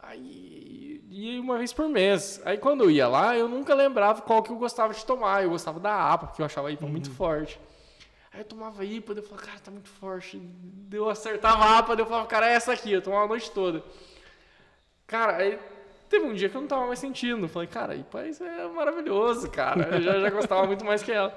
aí 0.00 0.47
ia 1.18 1.40
uma 1.40 1.58
vez 1.58 1.72
por 1.72 1.88
mês. 1.88 2.40
Aí 2.44 2.58
quando 2.58 2.84
eu 2.84 2.90
ia 2.90 3.08
lá, 3.08 3.36
eu 3.36 3.48
nunca 3.48 3.74
lembrava 3.74 4.22
qual 4.22 4.42
que 4.42 4.50
eu 4.50 4.56
gostava 4.56 4.92
de 4.94 5.04
tomar. 5.04 5.42
Eu 5.42 5.50
gostava 5.50 5.80
da 5.80 6.12
APA, 6.12 6.28
porque 6.28 6.42
eu 6.42 6.46
achava 6.46 6.68
a 6.68 6.72
IPA 6.72 6.86
muito 6.86 7.10
forte. 7.10 7.60
Aí 8.32 8.40
eu 8.40 8.44
tomava 8.44 8.84
IPA, 8.84 9.14
eu 9.14 9.22
falava, 9.22 9.46
cara, 9.46 9.58
tá 9.58 9.70
muito 9.70 9.88
forte. 9.88 10.40
Eu 10.92 11.08
acertava 11.08 11.64
a 11.64 11.78
APA, 11.78 11.94
eu 11.94 12.06
falava, 12.06 12.26
cara, 12.26 12.48
é 12.48 12.54
essa 12.54 12.72
aqui. 12.72 12.92
Eu 12.92 13.02
tomava 13.02 13.24
a 13.24 13.28
noite 13.28 13.50
toda. 13.50 13.82
Cara, 15.06 15.36
aí 15.36 15.58
teve 16.08 16.24
um 16.24 16.34
dia 16.34 16.48
que 16.48 16.56
eu 16.56 16.60
não 16.60 16.68
tava 16.68 16.86
mais 16.86 16.98
sentindo. 16.98 17.44
Eu 17.44 17.48
falei, 17.48 17.68
cara, 17.68 17.94
IPA 17.94 18.26
isso 18.26 18.44
é 18.44 18.68
maravilhoso, 18.68 19.50
cara. 19.50 19.96
Eu 19.96 20.02
já, 20.02 20.20
já 20.20 20.30
gostava 20.30 20.66
muito 20.66 20.84
mais 20.84 21.02
que 21.02 21.10
ela. 21.10 21.36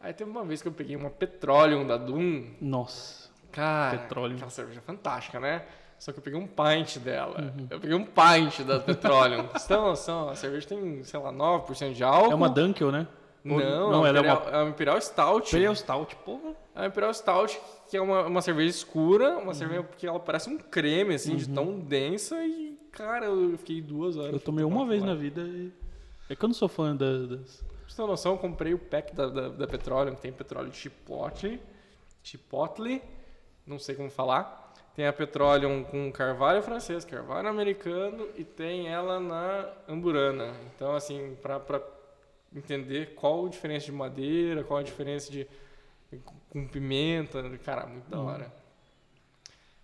Aí 0.00 0.12
teve 0.12 0.30
uma 0.30 0.44
vez 0.44 0.62
que 0.62 0.68
eu 0.68 0.72
peguei 0.72 0.94
uma 0.94 1.10
Petroleum 1.10 1.86
da 1.86 1.96
Doom. 1.96 2.44
Nossa. 2.60 3.30
Cara, 3.50 3.98
Petroleum. 3.98 4.36
aquela 4.36 4.50
cerveja 4.50 4.80
fantástica, 4.82 5.40
né? 5.40 5.64
Só 5.98 6.12
que 6.12 6.18
eu 6.18 6.22
peguei 6.22 6.38
um 6.38 6.46
pint 6.46 6.98
dela. 6.98 7.52
Eu 7.70 7.80
peguei 7.80 7.96
um 7.96 8.04
pint 8.04 8.60
da 8.66 8.78
Petroleum. 8.80 9.46
Tem 9.66 9.76
uma 9.76 9.88
noção? 9.88 10.28
A 10.28 10.34
cerveja 10.34 10.66
tem, 10.68 11.02
sei 11.02 11.18
lá, 11.18 11.32
9% 11.32 11.92
de 11.94 12.04
álcool. 12.04 12.32
É 12.32 12.34
uma 12.34 12.48
Dunkel, 12.50 12.92
né? 12.92 13.06
Não, 13.42 13.56
não, 13.92 14.04
é, 14.06 14.08
ela 14.08 14.18
é 14.18 14.20
Imperial, 14.20 14.42
uma 14.42 14.50
é 14.50 14.62
uma 14.62 14.70
Imperial 14.70 15.00
Stout. 15.00 15.48
Imperial 15.48 15.74
Stout, 15.76 16.16
porra. 16.16 16.50
É 16.74 16.80
uma 16.80 16.86
Imperial 16.88 17.14
Stout, 17.14 17.60
que 17.88 17.96
é 17.96 18.00
uma, 18.02 18.22
uma 18.26 18.42
cerveja 18.42 18.70
escura, 18.70 19.36
Uhum. 19.36 19.42
uma 19.44 19.54
cerveja 19.54 19.84
que 19.96 20.06
ela 20.06 20.18
parece 20.18 20.50
um 20.50 20.58
creme, 20.58 21.14
assim, 21.14 21.36
de 21.36 21.48
tão 21.48 21.78
densa. 21.78 22.44
E, 22.44 22.76
cara, 22.92 23.26
eu 23.26 23.56
fiquei 23.56 23.80
duas 23.80 24.16
horas. 24.16 24.32
Eu 24.32 24.40
tomei 24.40 24.64
uma 24.64 24.84
vez 24.84 25.02
na 25.02 25.14
vida 25.14 25.42
e... 25.42 25.72
É 26.28 26.34
que 26.34 26.44
eu 26.44 26.48
não 26.48 26.54
sou 26.54 26.68
fã 26.68 26.94
das... 26.94 27.28
das- 27.28 27.64
Pra 27.64 27.88
você 27.88 27.96
ter 27.96 28.02
uma 28.02 28.08
noção, 28.08 28.32
eu 28.32 28.38
comprei 28.38 28.74
o 28.74 28.78
pack 28.80 29.14
da, 29.14 29.28
da, 29.28 29.48
da 29.48 29.66
Petroleum, 29.68 30.16
que 30.16 30.20
tem 30.22 30.32
petróleo 30.32 30.72
chipotle, 30.74 31.60
chipotle, 32.22 33.00
não 33.66 33.78
sei 33.78 33.94
como 33.94 34.10
falar. 34.10 34.65
Tem 34.96 35.06
a 35.06 35.12
Petroleum 35.12 35.84
com 35.84 36.10
carvalho 36.10 36.62
francês, 36.62 37.04
carvalho 37.04 37.48
americano 37.48 38.26
e 38.34 38.42
tem 38.42 38.88
ela 38.88 39.20
na 39.20 39.68
amburana. 39.86 40.56
Então, 40.74 40.96
assim, 40.96 41.36
pra 41.42 41.60
entender 42.54 43.14
qual 43.14 43.44
a 43.44 43.48
diferença 43.50 43.84
de 43.84 43.92
madeira, 43.92 44.64
qual 44.64 44.80
a 44.80 44.82
diferença 44.82 45.30
de 45.30 45.46
com 46.48 46.66
pimenta, 46.66 47.42
cara, 47.58 47.86
muito 47.86 48.08
da 48.08 48.18
hora. 48.18 48.50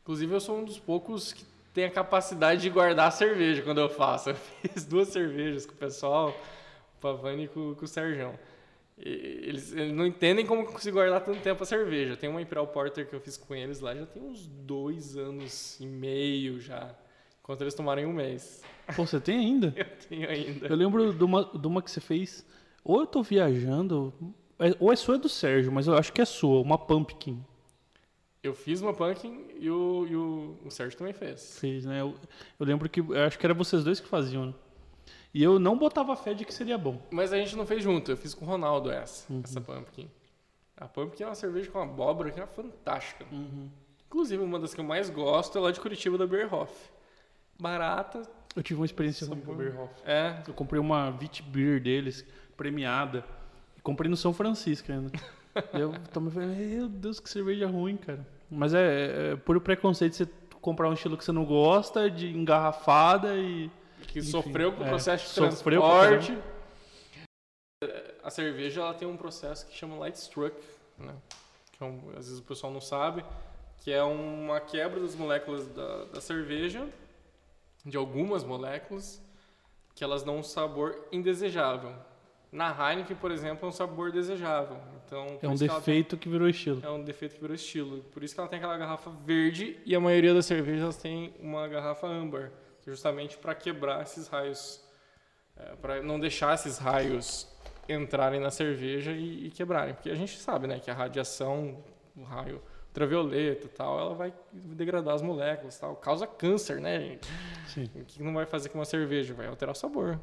Inclusive, 0.00 0.32
eu 0.32 0.40
sou 0.40 0.58
um 0.58 0.64
dos 0.64 0.78
poucos 0.78 1.34
que 1.34 1.44
tem 1.74 1.84
a 1.84 1.90
capacidade 1.90 2.62
de 2.62 2.70
guardar 2.70 3.08
a 3.08 3.10
cerveja 3.10 3.60
quando 3.60 3.82
eu 3.82 3.90
faço. 3.90 4.30
Eu 4.32 4.36
fiz 4.36 4.86
duas 4.86 5.08
cervejas 5.08 5.66
com 5.66 5.72
o 5.72 5.76
pessoal, 5.76 6.30
o 6.30 7.00
Pavani 7.00 7.44
e 7.44 7.48
com, 7.48 7.74
com 7.74 7.84
o 7.84 7.88
Serjão. 7.88 8.38
Eles, 8.98 9.72
eles 9.72 9.92
não 9.92 10.06
entendem 10.06 10.46
como 10.46 10.62
eu 10.62 10.66
consigo 10.66 10.96
guardar 10.96 11.24
tanto 11.24 11.40
tempo 11.40 11.62
a 11.62 11.66
cerveja. 11.66 12.16
Tem 12.16 12.28
uma 12.28 12.40
Imperial 12.42 12.66
Porter 12.68 13.08
que 13.08 13.14
eu 13.14 13.20
fiz 13.20 13.36
com 13.36 13.54
eles 13.54 13.80
lá, 13.80 13.94
já 13.94 14.06
tem 14.06 14.22
uns 14.22 14.46
dois 14.46 15.16
anos 15.16 15.78
e 15.80 15.86
meio 15.86 16.60
já. 16.60 16.94
Enquanto 17.40 17.62
eles 17.62 17.74
tomaram 17.74 18.02
em 18.02 18.06
um 18.06 18.12
mês. 18.12 18.62
Pô, 18.94 19.04
você 19.04 19.20
tem 19.20 19.38
ainda? 19.38 19.72
Eu 19.76 19.84
tenho 20.08 20.28
ainda. 20.28 20.66
Eu 20.68 20.76
lembro 20.76 21.12
de 21.12 21.24
uma, 21.24 21.44
de 21.44 21.66
uma 21.66 21.82
que 21.82 21.90
você 21.90 22.00
fez... 22.00 22.46
Ou 22.84 23.00
eu 23.00 23.06
tô 23.06 23.22
viajando... 23.22 24.12
é- 24.58 24.76
Ou 24.78 24.92
é 24.92 24.96
sua 24.96 25.14
é 25.14 25.18
do 25.18 25.28
Sérgio, 25.28 25.70
mas 25.72 25.86
eu 25.86 25.94
acho 25.96 26.12
que 26.12 26.20
é 26.20 26.24
sua. 26.24 26.60
Uma 26.60 26.76
Pumpkin. 26.78 27.44
Eu 28.42 28.54
fiz 28.54 28.80
uma 28.80 28.92
pumpkin 28.92 29.46
e 29.60 29.70
o, 29.70 30.06
e 30.08 30.16
o, 30.16 30.56
o 30.64 30.70
Sérgio 30.70 30.98
também 30.98 31.12
fez. 31.12 31.58
Fez, 31.60 31.84
né? 31.84 32.00
Eu, 32.00 32.14
eu 32.58 32.66
lembro 32.66 32.88
que... 32.88 32.98
Eu 33.00 33.22
acho 33.24 33.38
que 33.38 33.46
era 33.46 33.54
vocês 33.54 33.84
dois 33.84 34.00
que 34.00 34.08
faziam, 34.08 34.46
né? 34.46 34.54
E 35.34 35.42
eu 35.42 35.58
não 35.58 35.78
botava 35.78 36.14
fé 36.16 36.34
de 36.34 36.44
que 36.44 36.52
seria 36.52 36.76
bom. 36.76 37.00
Mas 37.10 37.32
a 37.32 37.36
gente 37.38 37.56
não 37.56 37.64
fez 37.66 37.82
junto, 37.82 38.10
eu 38.10 38.16
fiz 38.16 38.34
com 38.34 38.44
o 38.44 38.48
Ronaldo 38.48 38.90
essa, 38.90 39.32
Uhum. 39.32 39.40
essa 39.44 39.60
pumpkin. 39.60 40.10
A 40.76 40.86
pumpkin 40.86 41.22
é 41.22 41.26
uma 41.26 41.34
cerveja 41.34 41.70
com 41.70 41.78
abóbora 41.80 42.30
que 42.30 42.40
é 42.40 42.46
fantástica. 42.46 43.24
Inclusive, 44.06 44.42
uma 44.42 44.58
das 44.58 44.74
que 44.74 44.80
eu 44.80 44.84
mais 44.84 45.08
gosto 45.08 45.56
é 45.56 45.60
lá 45.60 45.70
de 45.70 45.80
Curitiba, 45.80 46.18
da 46.18 46.26
Beerhoff. 46.26 46.72
Barata, 47.58 48.22
Eu 48.54 48.62
tive 48.62 48.80
uma 48.80 48.84
experiência 48.86 49.26
ruim 49.26 49.40
com 49.40 49.52
o 49.52 49.54
Beerhoff. 49.54 49.92
é. 50.04 50.42
Eu 50.46 50.52
comprei 50.52 50.78
uma 50.80 51.10
Vit 51.10 51.42
Beer 51.42 51.80
deles, 51.80 52.24
premiada. 52.56 53.24
E 53.78 53.80
comprei 53.80 54.10
no 54.10 54.16
São 54.16 54.32
Francisco 54.34 54.92
ainda. 54.92 55.10
E 55.72 55.80
eu 55.80 55.94
tomei 56.12 56.30
falei, 56.30 56.48
meu 56.48 56.88
Deus, 56.88 57.18
que 57.20 57.30
cerveja 57.30 57.66
ruim, 57.66 57.96
cara. 57.96 58.26
Mas 58.50 58.74
é, 58.74 59.32
é 59.32 59.36
por 59.36 59.58
preconceito 59.60 60.14
você 60.16 60.28
comprar 60.60 60.90
um 60.90 60.92
estilo 60.92 61.16
que 61.16 61.24
você 61.24 61.32
não 61.32 61.44
gosta, 61.46 62.10
de 62.10 62.28
engarrafada 62.36 63.34
e. 63.36 63.70
Que 64.06 64.18
Enfim, 64.18 64.28
sofreu 64.30 64.72
com 64.72 64.82
o 64.82 64.86
é, 64.86 64.88
processo 64.88 65.28
de 65.28 65.34
transporte. 65.34 66.38
A 68.22 68.30
cerveja 68.30 68.80
ela 68.80 68.94
tem 68.94 69.08
um 69.08 69.16
processo 69.16 69.66
que 69.66 69.76
chama 69.76 69.96
light 69.98 70.14
struck, 70.16 70.54
né? 70.98 71.14
Que 71.72 71.82
é 71.82 71.86
um- 71.86 72.10
às 72.10 72.26
vezes 72.26 72.38
o 72.38 72.42
pessoal 72.42 72.72
não 72.72 72.80
sabe, 72.80 73.24
que 73.78 73.90
é 73.90 74.02
uma 74.02 74.60
quebra 74.60 75.00
das 75.00 75.16
moléculas 75.16 75.66
da, 75.68 76.04
da 76.04 76.20
cerveja, 76.20 76.86
de 77.84 77.96
algumas 77.96 78.44
moléculas, 78.44 79.20
que 79.94 80.04
elas 80.04 80.22
dão 80.22 80.38
um 80.38 80.42
sabor 80.42 80.96
indesejável. 81.10 81.92
Na 82.52 82.68
Heineken, 82.70 83.16
por 83.16 83.32
exemplo, 83.32 83.64
é 83.66 83.68
um 83.68 83.72
sabor 83.72 84.12
desejável. 84.12 84.76
Então, 85.06 85.26
É 85.42 85.48
um 85.48 85.50
ela 85.50 85.58
tem- 85.58 85.68
defeito 85.68 86.16
que 86.16 86.28
virou 86.28 86.48
estilo. 86.48 86.80
é 86.84 86.90
um 86.90 87.02
defeito 87.02 87.34
que 87.34 87.40
virou 87.40 87.54
estilo. 87.54 88.02
Por 88.12 88.22
isso 88.22 88.34
que 88.34 88.40
ela 88.40 88.48
tem 88.48 88.58
aquela 88.58 88.76
garrafa 88.76 89.10
verde 89.10 89.80
e 89.84 89.94
a 89.96 90.00
maioria 90.00 90.32
das 90.34 90.46
cervejas 90.46 90.96
tem 90.96 91.34
uma 91.40 91.66
garrafa 91.66 92.06
âmbar, 92.06 92.44
é 92.44 92.50
justamente 92.84 93.36
para 93.38 93.54
quebrar 93.54 94.02
esses 94.02 94.28
raios, 94.28 94.82
para 95.80 96.02
não 96.02 96.18
deixar 96.18 96.54
esses 96.54 96.78
raios 96.78 97.48
entrarem 97.88 98.40
na 98.40 98.50
cerveja 98.50 99.12
e, 99.12 99.46
e 99.46 99.50
quebrarem, 99.50 99.94
porque 99.94 100.10
a 100.10 100.14
gente 100.14 100.38
sabe, 100.38 100.66
né, 100.66 100.78
que 100.80 100.90
a 100.90 100.94
radiação, 100.94 101.82
o 102.16 102.22
raio 102.22 102.62
ultravioleta, 102.88 103.66
e 103.66 103.68
tal, 103.70 103.98
ela 103.98 104.14
vai 104.14 104.32
degradar 104.52 105.14
as 105.14 105.22
moléculas, 105.22 105.78
tal, 105.78 105.96
causa 105.96 106.26
câncer, 106.26 106.80
né, 106.80 107.00
gente? 107.00 107.28
Sim. 107.68 107.90
O 107.96 108.04
que 108.04 108.22
não 108.22 108.34
vai 108.34 108.44
fazer 108.46 108.68
com 108.68 108.78
uma 108.78 108.84
cerveja? 108.84 109.32
Vai 109.34 109.46
alterar 109.46 109.72
o 109.74 109.78
sabor. 109.78 110.20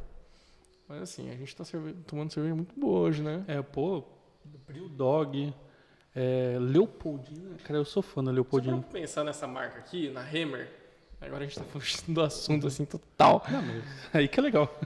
Mas 0.88 1.02
assim, 1.02 1.30
a 1.32 1.36
gente 1.36 1.56
tá 1.56 1.64
cerve- 1.66 1.94
tomando 2.08 2.32
cerveja 2.32 2.56
muito 2.56 2.80
boa 2.80 3.00
hoje, 3.02 3.22
né? 3.22 3.44
É, 3.48 3.62
pô, 3.62 4.04
Bril 4.68 4.88
Dog, 4.90 5.54
é, 6.16 6.58
Leopoldina. 6.60 7.58
Cara, 7.64 7.80
eu 7.80 7.86
sou 7.86 8.02
fã 8.02 8.24
da 8.24 8.30
Só 8.30 8.34
Leopoldina. 8.36 8.82
pra 8.82 8.92
pensar 8.92 9.24
nessa 9.24 9.46
marca 9.48 9.80
aqui, 9.80 10.10
na 10.10 10.22
Hammer, 10.22 10.70
agora 11.22 11.44
a 11.44 11.48
gente 11.48 11.60
tá 11.60 11.66
fugindo 11.66 12.14
do 12.14 12.22
assunto 12.22 12.68
assim 12.68 12.86
total. 12.86 13.44
Não, 13.50 13.62
mas 13.62 13.84
aí 14.14 14.28
que 14.28 14.40
é 14.40 14.44
legal. 14.44 14.80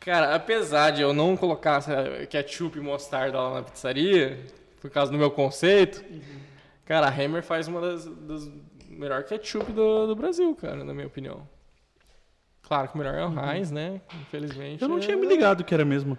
Cara, 0.00 0.34
apesar 0.34 0.90
de 0.90 1.00
eu 1.02 1.12
não 1.12 1.36
colocar 1.36 1.80
ketchup 2.28 2.76
e 2.76 2.80
mostarda 2.80 3.40
lá 3.40 3.54
na 3.54 3.62
pizzaria, 3.62 4.44
por 4.80 4.90
causa 4.90 5.12
do 5.12 5.18
meu 5.18 5.30
conceito, 5.30 6.04
cara, 6.84 7.06
a 7.06 7.10
Hammer 7.10 7.42
faz 7.42 7.68
uma 7.68 7.80
das, 7.80 8.04
das 8.04 8.50
melhor 8.88 9.22
ketchup 9.24 9.72
do, 9.72 10.08
do 10.08 10.16
Brasil, 10.16 10.54
cara, 10.56 10.82
na 10.84 10.92
minha 10.92 11.06
opinião. 11.06 11.48
Claro 12.62 12.88
que 12.88 12.94
o 12.94 12.98
melhor 12.98 13.14
é 13.14 13.24
o 13.24 13.50
Heinz, 13.52 13.70
né? 13.70 14.00
Infelizmente. 14.22 14.82
Eu 14.82 14.88
não 14.88 14.96
é- 14.96 15.00
tinha 15.00 15.16
me 15.16 15.26
ligado 15.26 15.62
que 15.62 15.72
era 15.72 15.84
mesmo. 15.84 16.18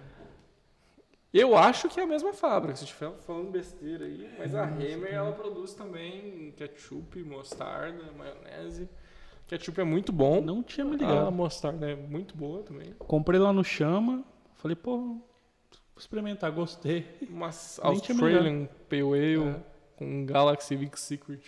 Eu 1.32 1.56
acho 1.56 1.88
que 1.88 1.98
é 1.98 2.04
a 2.04 2.06
mesma 2.06 2.32
fábrica, 2.32 2.76
se 2.76 2.84
estiver 2.84 3.10
falando 3.26 3.50
besteira 3.50 4.04
aí, 4.04 4.30
mas 4.38 4.54
a 4.54 4.62
Hammer 4.64 5.12
ela 5.12 5.32
produz 5.32 5.74
também 5.74 6.54
ketchup, 6.56 7.20
mostarda, 7.24 8.04
maionese. 8.16 8.88
Ketchup 9.46 9.80
é 9.80 9.84
muito 9.84 10.12
bom. 10.12 10.40
Não 10.40 10.62
tinha 10.62 10.84
me 10.84 10.92
A 10.94 10.98
ligado. 10.98 11.32
mostarda 11.32 11.90
é 11.90 11.94
muito 11.94 12.36
boa 12.36 12.62
também. 12.62 12.92
Comprei 12.98 13.38
lá 13.38 13.52
no 13.52 13.62
Chama. 13.62 14.24
Falei, 14.54 14.74
pô, 14.74 14.96
vou 14.98 15.22
experimentar, 15.98 16.50
gostei. 16.50 17.06
Nem 17.20 17.30
me 17.30 17.44
Australian 17.44 18.68
Pale 18.88 19.02
Ale 19.02 19.48
É. 19.50 19.64
com 19.96 20.24
Galaxy 20.26 20.74
Vic 20.76 20.98
Secret. 20.98 21.42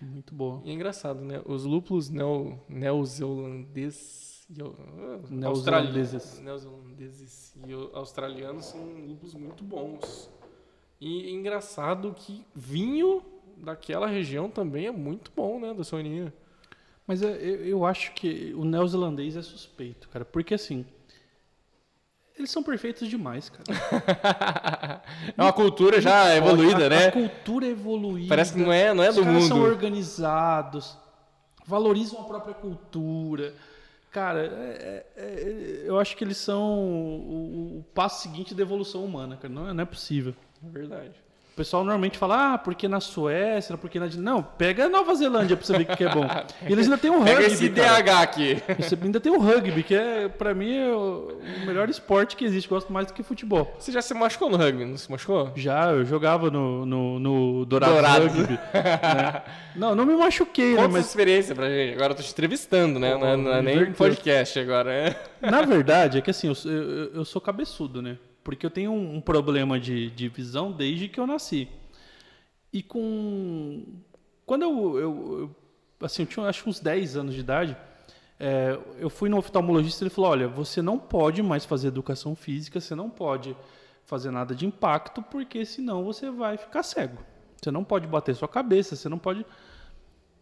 Muito 0.00 0.32
boa. 0.34 0.62
E 0.64 0.70
é 0.70 0.72
engraçado, 0.72 1.20
né? 1.24 1.42
Os 1.44 1.64
lúpulos 1.64 2.08
neo, 2.08 2.58
neozelandeses 2.68 4.46
ah, 4.50 5.18
Neozelandeses. 5.28 6.14
australi- 6.14 6.42
neozelandeses 6.44 7.54
e 7.66 7.72
au- 7.72 7.90
australianos 7.96 8.64
são 8.66 8.80
lúpulos 9.06 9.34
muito 9.34 9.62
bons. 9.64 10.30
E 11.00 11.26
é 11.26 11.30
engraçado 11.30 12.14
que 12.14 12.44
vinho 12.54 13.22
daquela 13.64 14.06
região 14.06 14.48
também 14.50 14.86
é 14.86 14.90
muito 14.90 15.30
bom, 15.34 15.58
né? 15.60 15.72
Da 15.74 15.84
Soninha. 15.84 16.32
Mas 17.06 17.22
é, 17.22 17.28
eu, 17.36 17.66
eu 17.66 17.84
acho 17.86 18.12
que 18.12 18.52
o 18.54 18.64
neozelandês 18.64 19.36
é 19.36 19.42
suspeito, 19.42 20.08
cara. 20.08 20.24
Porque 20.24 20.54
assim. 20.54 20.84
Eles 22.38 22.50
são 22.52 22.62
perfeitos 22.62 23.08
demais, 23.08 23.48
cara. 23.50 23.64
é 25.36 25.42
uma 25.42 25.52
cultura 25.52 26.00
já 26.00 26.36
evoluída, 26.36 26.86
a, 26.86 26.88
né? 26.88 27.06
A 27.08 27.12
cultura 27.12 27.66
é 27.66 27.70
evoluída. 27.70 28.28
Parece 28.28 28.52
que 28.52 28.60
não 28.60 28.72
é, 28.72 28.94
não 28.94 29.02
é 29.02 29.10
Os 29.10 29.16
do 29.16 29.24
caras 29.24 29.44
são 29.44 29.56
mundo. 29.58 29.68
organizados, 29.68 30.96
valorizam 31.66 32.20
a 32.20 32.24
própria 32.24 32.54
cultura. 32.54 33.54
Cara, 34.12 34.40
é- 34.46 35.04
é- 35.16 35.22
é- 35.24 35.82
eu 35.84 35.98
acho 35.98 36.16
que 36.16 36.22
eles 36.22 36.36
são 36.36 36.62
o, 36.78 37.78
o 37.78 37.84
passo 37.92 38.22
seguinte 38.22 38.54
da 38.54 38.62
evolução 38.62 39.04
humana, 39.04 39.36
cara. 39.36 39.52
Não 39.52 39.74
não 39.74 39.82
é 39.82 39.86
possível. 39.86 40.34
É 40.64 40.68
verdade. 40.70 41.12
Pessoal 41.58 41.82
normalmente 41.82 42.16
fala, 42.16 42.54
ah, 42.54 42.58
porque 42.58 42.86
na 42.86 43.00
Suécia, 43.00 43.76
porque 43.76 43.98
na. 43.98 44.06
Não, 44.16 44.42
pega 44.42 44.86
a 44.86 44.88
Nova 44.88 45.14
Zelândia 45.14 45.56
pra 45.56 45.66
você 45.66 45.76
ver 45.76 45.92
o 45.92 45.96
que 45.96 46.04
é 46.04 46.08
bom. 46.08 46.24
E 46.66 46.72
eles 46.72 46.86
ainda 46.86 46.96
tem 46.96 47.10
o 47.10 47.18
rugby. 47.18 47.34
Pega 47.34 47.46
esse 47.46 47.68
cara. 47.70 48.02
DH 48.02 48.08
aqui. 48.22 48.62
Você 48.78 48.98
ainda 49.02 49.20
tem 49.20 49.32
o 49.32 49.40
rugby, 49.40 49.82
que 49.82 49.94
é, 49.94 50.28
pra 50.28 50.54
mim, 50.54 50.76
é 50.76 50.92
o 50.92 51.36
melhor 51.66 51.90
esporte 51.90 52.36
que 52.36 52.44
existe. 52.44 52.68
Gosto 52.68 52.92
mais 52.92 53.08
do 53.08 53.12
que 53.12 53.22
futebol. 53.22 53.74
Você 53.78 53.90
já 53.90 54.00
se 54.00 54.14
machucou 54.14 54.48
no 54.48 54.56
rugby, 54.56 54.84
não 54.84 54.96
se 54.96 55.10
machucou? 55.10 55.52
Já, 55.56 55.90
eu 55.90 56.04
jogava 56.04 56.50
no, 56.50 56.86
no, 56.86 57.18
no 57.18 57.66
Dourado, 57.66 57.92
Dourado. 57.92 58.28
Rugby. 58.28 58.52
né? 58.52 59.42
Não, 59.74 59.94
não 59.94 60.04
me 60.04 60.16
machuquei, 60.16 60.70
né? 60.70 60.76
Conta 60.76 60.88
essa 60.88 60.98
Mas 60.98 61.06
experiência 61.06 61.54
pra 61.54 61.68
gente. 61.68 61.94
Agora 61.94 62.12
eu 62.12 62.16
tô 62.16 62.22
te 62.22 62.32
entrevistando, 62.32 62.98
né? 62.98 63.12
Pô, 63.12 63.18
não, 63.20 63.28
é, 63.28 63.36
não 63.36 63.52
é 63.52 63.62
nem 63.62 63.92
podcast 63.92 64.58
agora. 64.58 64.92
É. 64.92 65.16
na 65.40 65.62
verdade 65.62 66.18
é 66.18 66.20
que 66.20 66.30
assim, 66.30 66.48
eu, 66.48 66.70
eu, 66.70 67.14
eu 67.14 67.24
sou 67.24 67.40
cabeçudo, 67.40 68.02
né? 68.02 68.18
Porque 68.48 68.64
eu 68.64 68.70
tenho 68.70 68.92
um, 68.92 69.16
um 69.16 69.20
problema 69.20 69.78
de, 69.78 70.08
de 70.12 70.26
visão 70.26 70.72
desde 70.72 71.06
que 71.06 71.20
eu 71.20 71.26
nasci. 71.26 71.68
E 72.72 72.82
com. 72.82 73.84
Quando 74.46 74.62
eu. 74.62 74.98
eu- 74.98 75.38
eu- 76.00 76.06
assim, 76.06 76.22
eu 76.22 76.26
tinha 76.26 76.46
acho 76.46 76.66
uns 76.66 76.80
10 76.80 77.14
anos 77.14 77.34
de 77.34 77.40
idade. 77.40 77.76
é, 78.40 78.78
eu 78.98 79.10
fui 79.10 79.28
no 79.28 79.36
oftalmologista 79.36 80.02
e 80.02 80.06
ele 80.06 80.14
falou: 80.14 80.30
Olha, 80.30 80.48
você 80.48 80.80
não 80.80 80.98
pode 80.98 81.42
mais 81.42 81.66
fazer 81.66 81.88
educação 81.88 82.34
física, 82.34 82.80
você 82.80 82.94
não 82.94 83.10
pode 83.10 83.54
fazer 84.06 84.30
nada 84.30 84.54
de 84.54 84.64
impacto, 84.64 85.20
porque 85.20 85.66
senão 85.66 86.02
você 86.02 86.30
vai 86.30 86.56
ficar 86.56 86.82
cego. 86.82 87.18
Você 87.62 87.70
não 87.70 87.84
pode 87.84 88.06
bater 88.06 88.34
sua 88.34 88.48
cabeça, 88.48 88.96
você 88.96 89.10
não 89.10 89.18
pode. 89.18 89.44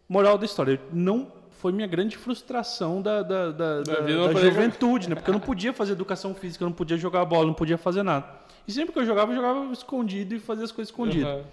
Moral 0.07 0.37
da 0.37 0.45
história, 0.45 0.79
não 0.93 1.29
foi 1.59 1.71
minha 1.71 1.87
grande 1.87 2.17
frustração 2.17 3.01
da, 3.01 3.21
da, 3.23 3.51
da, 3.51 3.81
da- 3.81 4.01
da 4.33 4.39
juventude, 4.51 5.09
né? 5.09 5.15
Porque 5.15 5.29
eu 5.29 5.33
não 5.33 5.39
podia 5.39 5.73
fazer 5.73 5.93
educação 5.93 6.33
física, 6.35 6.63
eu 6.63 6.67
não 6.69 6.75
podia 6.75 6.97
jogar 6.97 7.25
bola, 7.25 7.47
não 7.47 7.53
podia 7.53 7.77
fazer 7.77 8.03
nada. 8.03 8.25
E 8.67 8.71
sempre 8.71 8.93
que 8.93 8.99
eu 8.99 9.05
jogava, 9.05 9.31
eu 9.31 9.35
jogava 9.35 9.71
escondido 9.73 10.35
e 10.35 10.39
fazia 10.39 10.63
as 10.65 10.71
coisas 10.71 10.89
escondidas. 10.91 11.37
Uhum. 11.37 11.43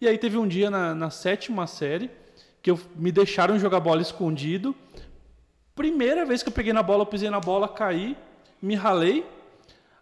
E 0.00 0.08
aí 0.08 0.16
teve 0.18 0.36
um 0.38 0.48
dia 0.48 0.70
na, 0.70 0.94
na 0.94 1.10
sétima 1.10 1.66
série 1.66 2.10
que 2.62 2.70
eu, 2.70 2.78
me 2.96 3.12
deixaram 3.12 3.58
jogar 3.58 3.80
bola 3.80 4.00
escondido. 4.02 4.74
Primeira 5.74 6.24
vez 6.26 6.42
que 6.42 6.48
eu 6.48 6.52
peguei 6.52 6.72
na 6.72 6.82
bola, 6.82 7.02
eu 7.02 7.06
pisei 7.06 7.30
na 7.30 7.40
bola, 7.40 7.68
caí, 7.68 8.16
me 8.60 8.74
ralei. 8.74 9.24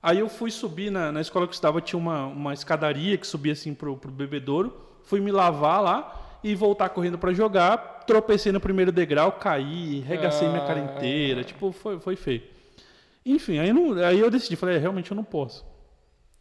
Aí 0.02 0.20
eu 0.20 0.28
fui 0.28 0.50
subir 0.50 0.90
na, 0.90 1.10
na 1.12 1.20
escola 1.20 1.46
que 1.46 1.50
eu 1.52 1.54
estava, 1.56 1.80
tinha 1.80 1.98
uma, 1.98 2.26
uma 2.26 2.54
escadaria 2.54 3.16
que 3.18 3.26
subia 3.26 3.52
assim 3.52 3.74
pro, 3.74 3.96
pro 3.96 4.10
bebedouro. 4.10 4.74
Fui 5.02 5.20
me 5.20 5.30
lavar 5.32 5.82
lá 5.82 6.27
e 6.42 6.54
voltar 6.54 6.88
correndo 6.90 7.18
para 7.18 7.32
jogar. 7.32 8.04
Tropecei 8.06 8.52
no 8.52 8.60
primeiro 8.60 8.90
degrau, 8.92 9.32
caí, 9.32 10.00
regacei 10.00 10.48
minha 10.48 10.60
cara 10.66 10.80
Ah. 10.80 10.84
inteira. 10.96 11.44
Tipo, 11.44 11.72
foi, 11.72 11.98
foi 12.00 12.16
feio. 12.16 12.42
Enfim, 13.26 13.58
aí, 13.58 13.68
eu 13.68 13.74
não- 13.74 13.92
aí 14.04 14.18
eu 14.18 14.30
decidi, 14.30 14.56
falei, 14.56 14.76
é, 14.76 14.78
realmente 14.78 15.10
eu 15.10 15.14
não 15.16 15.24
posso. 15.24 15.64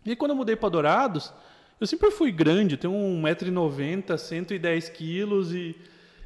E 0.05 0.11
aí, 0.11 0.15
quando 0.15 0.31
eu 0.31 0.37
mudei 0.37 0.55
para 0.55 0.69
Dourados, 0.69 1.33
eu 1.81 1.85
sempre 1.87 2.09
fui 2.11 2.31
grande, 2.31 2.77
tenho 2.77 2.93
1,90m, 2.93 4.17
110 4.17 4.89
quilos 4.89 5.53
e. 5.53 5.75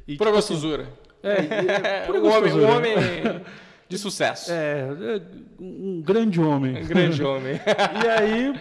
e 0.06 0.16
Pura 0.16 0.30
tipo 0.30 0.38
assim, 0.38 0.54
gostosura. 0.54 0.88
é, 1.22 1.34
e- 1.42 1.86
é, 1.86 2.00
pura 2.06 2.20
um 2.20 2.26
homem, 2.26 2.36
um 2.38 2.40
gostosura. 2.42 2.72
homem 2.72 2.94
de 3.88 3.98
sucesso. 3.98 4.52
É, 4.52 4.86
é, 5.16 5.22
um 5.60 6.00
grande 6.00 6.40
homem. 6.40 6.80
Um 6.82 6.86
grande 6.86 7.22
homem. 7.24 7.54
E 8.04 8.08
aí, 8.08 8.60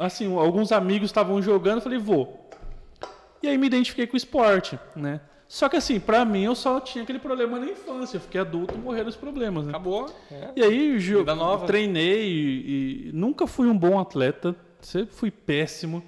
assim, 0.00 0.36
alguns 0.36 0.70
amigos 0.72 1.08
estavam 1.08 1.40
jogando, 1.40 1.76
eu 1.76 1.82
falei, 1.82 1.98
vou. 1.98 2.46
E 3.42 3.48
aí 3.48 3.56
me 3.56 3.66
identifiquei 3.66 4.06
com 4.06 4.14
o 4.14 4.16
esporte, 4.16 4.78
né? 4.96 5.20
Só 5.46 5.66
que 5.68 5.76
assim, 5.76 5.98
pra 5.98 6.24
mim 6.26 6.44
eu 6.44 6.54
só 6.54 6.78
tinha 6.78 7.02
aquele 7.02 7.18
problema 7.18 7.58
na 7.58 7.66
infância. 7.66 8.18
Eu 8.18 8.20
fiquei 8.20 8.40
adulto, 8.40 8.76
morreram 8.76 9.08
os 9.08 9.16
problemas, 9.16 9.64
né? 9.64 9.70
Acabou. 9.70 10.06
É. 10.30 10.50
E 10.56 10.62
aí 10.62 10.98
nova. 11.24 11.66
treinei 11.66 12.28
e, 12.28 13.08
e 13.08 13.12
nunca 13.14 13.46
fui 13.46 13.66
um 13.68 13.76
bom 13.78 13.98
atleta, 13.98 14.54
sempre 14.80 15.14
fui 15.14 15.30
péssimo. 15.30 16.02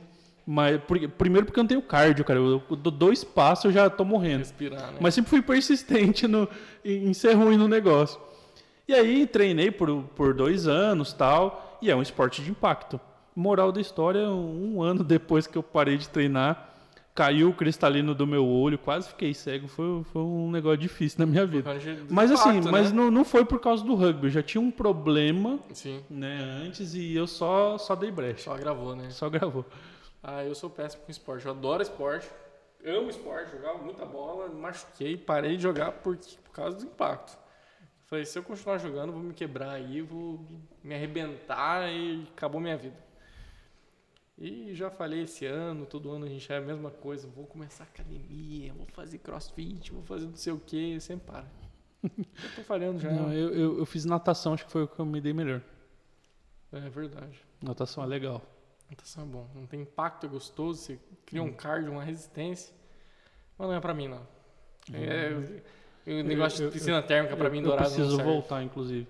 Mas 0.47 0.78
por- 0.83 0.99
primeiro 1.11 1.47
porque 1.47 1.59
eu 1.59 1.62
não 1.62 1.68
tenho 1.68 1.81
cardio, 1.81 2.24
cara. 2.24 2.39
Eu, 2.39 2.62
eu 2.68 2.76
dou 2.76 2.91
dois 2.93 3.24
passos 3.24 3.66
eu 3.66 3.72
já 3.72 3.89
tô 3.89 4.05
morrendo. 4.05 4.39
Respirar, 4.41 4.89
né? 4.93 4.99
Mas 5.01 5.14
sempre 5.14 5.31
fui 5.31 5.41
persistente 5.41 6.26
no, 6.26 6.47
em, 6.85 7.09
em 7.09 7.14
ser 7.14 7.33
ruim 7.35 7.57
no 7.57 7.68
negócio. 7.68 8.20
E 8.87 8.93
aí 8.93 9.26
treinei 9.26 9.70
por, 9.70 10.03
por 10.16 10.35
dois 10.35 10.66
anos 10.66 11.12
tal, 11.12 11.78
e 11.81 11.91
é 11.91 11.95
um 11.97 12.03
esporte 12.03 12.43
de 12.43 12.51
impacto. 12.51 13.01
Moral 13.37 13.70
da 13.70 13.81
história, 13.81 14.28
um 14.28 14.83
ano 14.83 15.03
depois 15.05 15.47
que 15.47 15.57
eu 15.57 15.62
parei 15.62 15.97
de 15.97 16.09
treinar, 16.09 16.70
caiu 17.21 17.51
o 17.51 17.53
cristalino 17.53 18.14
do 18.14 18.27
meu 18.27 18.47
olho, 18.47 18.79
quase 18.79 19.11
fiquei 19.11 19.35
cego. 19.35 19.68
Foi, 19.68 20.03
foi 20.05 20.23
um 20.23 20.51
negócio 20.51 20.79
difícil 20.79 21.18
na 21.18 21.27
minha 21.27 21.45
vida. 21.45 21.71
Mas 22.09 22.33
assim, 22.33 22.53
Impacto, 22.57 22.73
mas 22.73 22.91
né? 22.91 22.97
não, 22.97 23.11
não 23.11 23.27
foi 23.27 23.45
por 23.45 23.61
causa 23.61 23.85
do 23.85 23.95
rugby. 23.95 24.29
Eu 24.29 24.31
já 24.31 24.43
tinha 24.43 24.61
um 24.61 24.71
problema 24.71 25.61
Sim. 25.75 26.03
né, 26.09 26.39
antes 26.64 26.95
e 26.95 27.14
eu 27.14 27.27
só, 27.27 27.77
só 27.77 27.95
dei 27.95 28.11
brecha. 28.11 28.45
Só 28.45 28.57
gravou, 28.57 28.97
né? 28.97 29.11
Só 29.11 29.29
gravou. 29.29 29.66
Ah, 30.23 30.43
eu 30.43 30.55
sou 30.55 30.71
péssimo 30.71 31.03
com 31.05 31.11
esporte. 31.11 31.45
Eu 31.45 31.53
adoro 31.53 31.83
esporte. 31.83 32.27
Amo 32.87 33.11
esporte, 33.11 33.53
jogava 33.53 33.77
muita 33.77 34.07
bola, 34.07 34.49
machuquei, 34.49 35.14
parei 35.14 35.59
de 35.59 35.62
jogar 35.62 35.93
por, 35.93 36.16
por 36.16 36.53
causa 36.53 36.79
do 36.79 36.85
impacto. 36.85 37.39
Falei, 38.07 38.25
se 38.25 38.39
eu 38.39 38.43
continuar 38.43 38.79
jogando, 38.79 39.12
vou 39.12 39.21
me 39.21 39.35
quebrar 39.35 39.73
aí, 39.73 40.01
vou 40.01 40.41
me 40.83 40.95
arrebentar 40.95 41.87
e 41.93 42.27
acabou 42.35 42.59
minha 42.59 42.79
vida. 42.79 42.97
E 44.41 44.74
já 44.74 44.91
falei 44.91 45.22
esse 45.24 45.45
ano, 45.45 45.84
todo 45.84 46.11
ano 46.11 46.24
a 46.24 46.28
gente 46.28 46.51
é 46.51 46.57
a 46.57 46.61
mesma 46.62 46.91
coisa. 46.91 47.28
Vou 47.28 47.47
começar 47.47 47.84
academia, 47.84 48.72
vou 48.72 48.86
fazer 48.86 49.18
crossfit, 49.18 49.93
vou 49.93 50.03
fazer 50.03 50.26
não 50.26 50.34
sei 50.36 50.53
o 50.53 50.59
que, 50.59 50.99
sempre 51.01 51.26
para. 51.26 51.47
Eu 52.03 52.51
tô 52.57 52.62
falhando 52.62 52.99
já. 52.99 53.11
Não, 53.12 53.30
eu, 53.30 53.51
eu, 53.53 53.78
eu 53.80 53.84
fiz 53.86 54.07
natação, 54.07 54.55
acho 54.55 54.64
que 54.64 54.72
foi 54.72 54.84
o 54.84 54.88
que 54.88 54.99
eu 54.99 55.05
me 55.05 55.20
dei 55.20 55.34
melhor. 55.34 55.61
É 56.72 56.88
verdade. 56.88 57.38
Natação 57.62 58.03
é 58.03 58.07
legal. 58.07 58.41
Natação 58.88 59.24
é 59.24 59.26
bom. 59.26 59.47
Não 59.55 59.66
tem 59.66 59.82
impacto, 59.82 60.24
é 60.24 60.28
gostoso. 60.30 60.80
Você 60.80 60.99
cria 61.26 61.43
um 61.43 61.53
cardio, 61.53 61.93
uma 61.93 62.03
resistência. 62.03 62.74
Mas 63.59 63.68
não 63.68 63.74
é 63.74 63.80
pra 63.80 63.93
mim, 63.93 64.09
não. 64.09 64.26
É, 64.95 65.30
o 66.11 66.24
negócio 66.24 66.62
eu- 66.64 66.68
de 66.70 66.72
piscina 66.72 67.03
térmica 67.03 67.36
pra 67.36 67.49
eu, 67.49 67.53
mim 67.53 67.59
eu 67.59 67.64
dourado 67.64 67.88
preciso 67.88 68.09
não 68.12 68.16
serve. 68.16 68.32
voltar, 68.32 68.62
inclusive. 68.62 69.07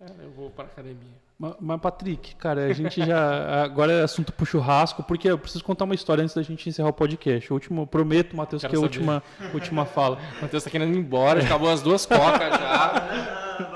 É, 0.00 0.24
eu 0.24 0.30
vou 0.30 0.50
pra 0.50 0.64
academia. 0.64 1.14
Mas, 1.60 1.80
Patrick, 1.80 2.36
cara, 2.36 2.66
a 2.66 2.72
gente 2.72 3.04
já. 3.04 3.64
Agora 3.64 3.92
é 3.92 4.02
assunto 4.02 4.32
pro 4.32 4.46
churrasco, 4.46 5.02
porque 5.02 5.28
eu 5.28 5.36
preciso 5.36 5.64
contar 5.64 5.84
uma 5.84 5.94
história 5.94 6.22
antes 6.22 6.36
da 6.36 6.42
gente 6.42 6.68
encerrar 6.68 6.90
o 6.90 6.92
podcast. 6.92 7.52
O 7.52 7.54
último, 7.54 7.84
prometo, 7.84 8.36
Matheus, 8.36 8.64
que 8.64 8.72
é 8.72 8.78
a 8.78 8.80
última, 8.80 9.20
última 9.52 9.84
fala. 9.84 10.18
Matheus 10.40 10.62
tá 10.62 10.70
querendo 10.70 10.94
ir 10.94 10.98
embora, 10.98 11.42
acabou 11.42 11.68
as 11.68 11.82
duas 11.82 12.06
cocas 12.06 12.48
já. 12.48 12.86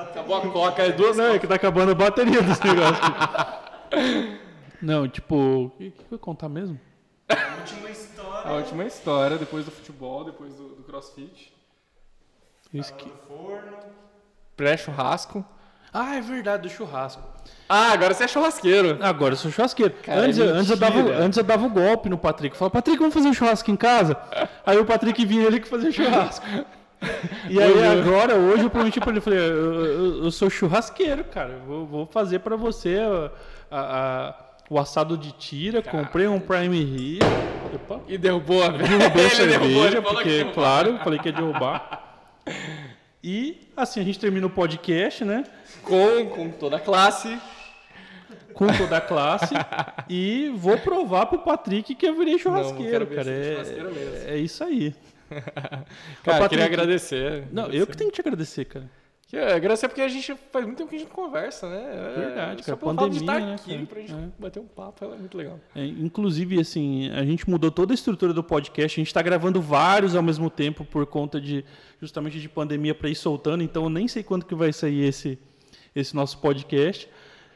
Acabou 0.02 0.36
a 0.36 0.40
coca, 0.42 0.84
as 0.84 0.94
duas 0.94 1.16
Não, 1.16 1.34
é 1.34 1.38
que 1.40 1.46
tá 1.46 1.56
acabando 1.56 1.90
a 1.90 1.94
bateria 1.94 2.40
desse 2.40 2.64
negócio. 2.64 3.02
Não, 4.80 5.08
tipo. 5.08 5.64
O 5.64 5.70
que, 5.70 5.90
que 5.90 6.00
eu 6.02 6.06
ia 6.12 6.18
contar 6.18 6.48
mesmo? 6.48 6.78
Última 7.58 7.90
história. 7.90 8.50
A 8.50 8.54
última 8.54 8.84
história, 8.84 9.38
depois 9.38 9.64
do 9.64 9.72
futebol, 9.72 10.24
depois 10.24 10.54
do, 10.54 10.68
do 10.76 10.82
crossfit. 10.84 11.52
Esque- 12.72 13.06
No 13.06 13.16
forno. 13.26 13.76
Pré-churrasco. 14.56 15.44
Ah, 15.92 16.16
é 16.16 16.20
verdade, 16.20 16.64
do 16.64 16.68
churrasco. 16.68 17.22
Ah, 17.68 17.92
agora 17.92 18.14
você 18.14 18.24
é 18.24 18.28
churrasqueiro. 18.28 18.98
Agora 19.00 19.32
eu 19.34 19.36
sou 19.38 19.50
churrasqueiro. 19.50 19.94
Cara, 20.02 20.20
antes, 20.20 20.38
é 20.38 20.42
eu- 20.42 20.54
antes, 20.54 20.70
eu 20.70 20.76
dava, 20.76 20.98
antes 21.00 21.36
eu 21.38 21.44
dava 21.44 21.66
o 21.66 21.70
golpe 21.70 22.08
no 22.08 22.16
Patrick. 22.18 22.54
Eu 22.54 22.58
falava, 22.58 22.72
Patrick, 22.74 22.98
vamos 22.98 23.14
fazer 23.14 23.28
um 23.28 23.34
churrasco 23.34 23.70
em 23.70 23.76
casa? 23.76 24.16
Aí 24.64 24.78
o 24.78 24.84
Patrick 24.84 25.24
vinha 25.24 25.44
ele 25.44 25.58
que 25.60 25.68
fazia 25.68 25.90
churrasco. 25.92 26.46
E 27.50 27.60
aí 27.62 27.84
agora, 27.86 28.34
hoje 28.36 28.62
eu 28.64 28.70
prometi 28.70 28.98
pra 28.98 29.10
ele, 29.10 29.18
eu 29.18 29.22
falei, 29.22 29.38
eu, 29.38 29.84
eu- 29.84 30.24
eu 30.24 30.30
sou 30.30 30.48
churrasqueiro, 30.48 31.24
cara. 31.24 31.50
Eu 31.50 31.60
vou, 31.60 31.86
vou 31.86 32.06
fazer 32.06 32.38
pra 32.38 32.56
você 32.56 32.98
a- 32.98 33.30
a- 33.70 34.34
o 34.70 34.78
assado 34.80 35.16
de 35.16 35.30
tira. 35.32 35.82
Comprei 35.82 36.26
um 36.26 36.40
Prime 36.40 36.82
Rio. 36.82 37.20
E 38.08 38.16
derrubou 38.16 38.62
a 38.62 38.68
a 38.68 38.70
derrubou, 38.72 39.28
cerveja, 39.28 39.96
que 39.96 40.08
porque, 40.08 40.28
derrubou. 40.30 40.54
claro, 40.54 40.98
falei 41.04 41.18
que 41.18 41.28
ia 41.28 41.32
derrubar. 41.34 42.02
E 43.28 43.58
assim, 43.76 43.98
a 44.00 44.04
gente 44.04 44.20
termina 44.20 44.46
o 44.46 44.50
podcast, 44.50 45.24
né? 45.24 45.44
Com, 45.82 46.26
com 46.26 46.48
toda 46.50 46.76
a 46.76 46.80
classe. 46.80 47.36
com 48.54 48.68
toda 48.68 48.98
a 48.98 49.00
classe 49.00 49.52
e 50.08 50.48
vou 50.56 50.78
provar 50.78 51.26
pro 51.26 51.40
Patrick 51.40 51.92
que 51.96 52.06
eu 52.06 52.14
virei 52.16 52.38
churrasqueiro, 52.38 53.04
ver 53.04 53.16
cara. 53.16 53.30
é 53.30 53.40
É, 53.40 53.52
churrasqueiro 53.54 53.92
mesmo. 53.94 54.28
é 54.28 54.36
isso 54.38 54.62
aí. 54.62 54.94
Cara, 55.28 55.82
Patrick- 56.22 56.48
queria 56.50 56.64
agradecer. 56.66 57.48
Não, 57.50 57.66
eu 57.66 57.84
que 57.84 57.96
tenho 57.96 58.10
que 58.10 58.14
te 58.14 58.20
agradecer, 58.20 58.64
cara. 58.64 58.88
Queria 59.28 59.56
agradecer 59.56 59.88
porque 59.88 60.02
a 60.02 60.08
gente 60.08 60.36
faz 60.52 60.64
muito 60.64 60.78
tempo 60.78 60.88
que 60.90 60.94
a 60.96 60.98
gente 61.00 61.10
conversa, 61.10 61.68
né? 61.68 61.82
É, 62.14 62.20
Verdade, 62.20 62.60
só 62.62 62.66
cara, 62.66 62.76
pelo 62.76 62.94
fato 62.94 63.10
de 63.10 63.18
pandemia, 63.18 63.20
estar 63.20 63.40
né, 63.46 63.54
aqui 63.54 63.74
cara? 63.74 63.86
pra 63.86 64.00
gente 64.00 64.12
É. 64.14 64.28
bater 64.38 64.60
um 64.60 64.66
papo, 64.66 65.04
ela 65.04 65.14
é 65.16 65.18
muito 65.18 65.36
legal. 65.36 65.58
É, 65.74 65.84
inclusive, 65.84 66.60
assim, 66.60 67.10
a 67.10 67.24
gente 67.24 67.48
mudou 67.50 67.70
toda 67.72 67.92
a 67.92 67.96
estrutura 67.96 68.32
do 68.32 68.44
podcast. 68.44 69.00
A 69.00 69.02
gente 69.02 69.12
tá 69.12 69.20
gravando 69.22 69.60
vários 69.60 70.14
ao 70.14 70.22
mesmo 70.22 70.48
tempo 70.48 70.84
por 70.84 71.04
conta 71.06 71.40
de 71.40 71.64
justamente 72.00 72.38
de 72.40 72.48
pandemia 72.48 72.94
para 72.94 73.08
ir 73.08 73.16
soltando. 73.16 73.64
Então, 73.64 73.82
eu 73.84 73.90
nem 73.90 74.06
sei 74.06 74.22
quando 74.22 74.44
que 74.44 74.54
vai 74.54 74.72
sair 74.72 75.02
esse 75.02 75.38
esse 75.94 76.14
nosso 76.14 76.38
podcast. 76.38 77.08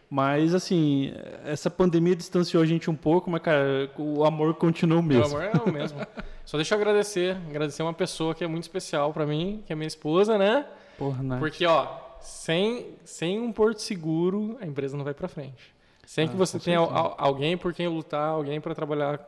Mas, 0.09 0.55
assim, 0.55 1.13
essa 1.45 1.71
pandemia 1.71 2.17
distanciou 2.17 2.63
a 2.65 2.67
gente 2.67 2.91
um 2.91 2.97
pouco, 2.97 3.31
mas, 3.31 3.41
cara, 3.43 3.89
o 3.97 4.25
amor 4.25 4.55
continua 4.55 4.99
o 4.99 5.03
mesmo. 5.03 5.37
amor 5.37 5.45
é 5.45 5.53
o 5.65 5.73
mesmo. 5.73 6.01
Só 6.45 6.57
deixa 6.57 6.75
eu 6.75 6.79
agradecer, 6.81 7.37
agradecer 7.49 7.81
uma 7.85 7.93
pessoa 7.95 8.35
que 8.35 8.43
é 8.43 8.47
muito 8.49 8.65
especial 8.65 9.13
pra 9.13 9.25
mim, 9.25 9.63
que 9.65 9.73
é 9.73 9.77
minha 9.77 9.87
esposa, 9.87 10.37
né? 10.37 10.67
Porra, 11.01 11.23
né? 11.23 11.39
Porque, 11.41 11.67
ó, 11.67 11.89
sem, 12.21 12.95
sem 13.05 13.41
um 13.41 13.51
porto 13.53 13.79
seguro, 13.81 14.57
a 14.61 14.67
empresa 14.67 14.97
não 14.97 15.05
vai 15.05 15.15
pra 15.15 15.27
frente. 15.27 15.75
Sem 16.07 16.27
Ah, 16.27 16.29
que 16.29 16.37
você 16.37 16.59
tenha 16.59 16.79
al- 16.79 17.15
alguém 17.19 17.57
por 17.57 17.73
quem 17.75 17.89
lutar, 17.89 18.29
alguém 18.31 18.61
pra 18.61 18.75
trabalhar 18.75 19.19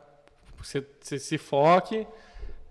você, 0.57 0.85
você 1.01 1.17
se 1.19 1.37
foque, 1.37 2.05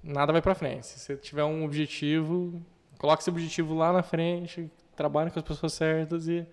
nada 0.03 0.33
vai 0.33 0.41
pra 0.41 0.55
frente. 0.55 0.87
Se 0.87 0.99
você 1.01 1.17
tiver 1.17 1.45
um 1.45 1.65
objetivo, 1.65 2.63
coloque 2.99 3.23
esse 3.23 3.31
objetivo 3.31 3.75
lá 3.75 3.93
na 3.93 4.03
frente, 4.03 4.71
trabalhe 4.95 5.31
com 5.31 5.39
as 5.39 5.45
pessoas 5.45 5.73
certas 5.73 6.29
e, 6.29 6.47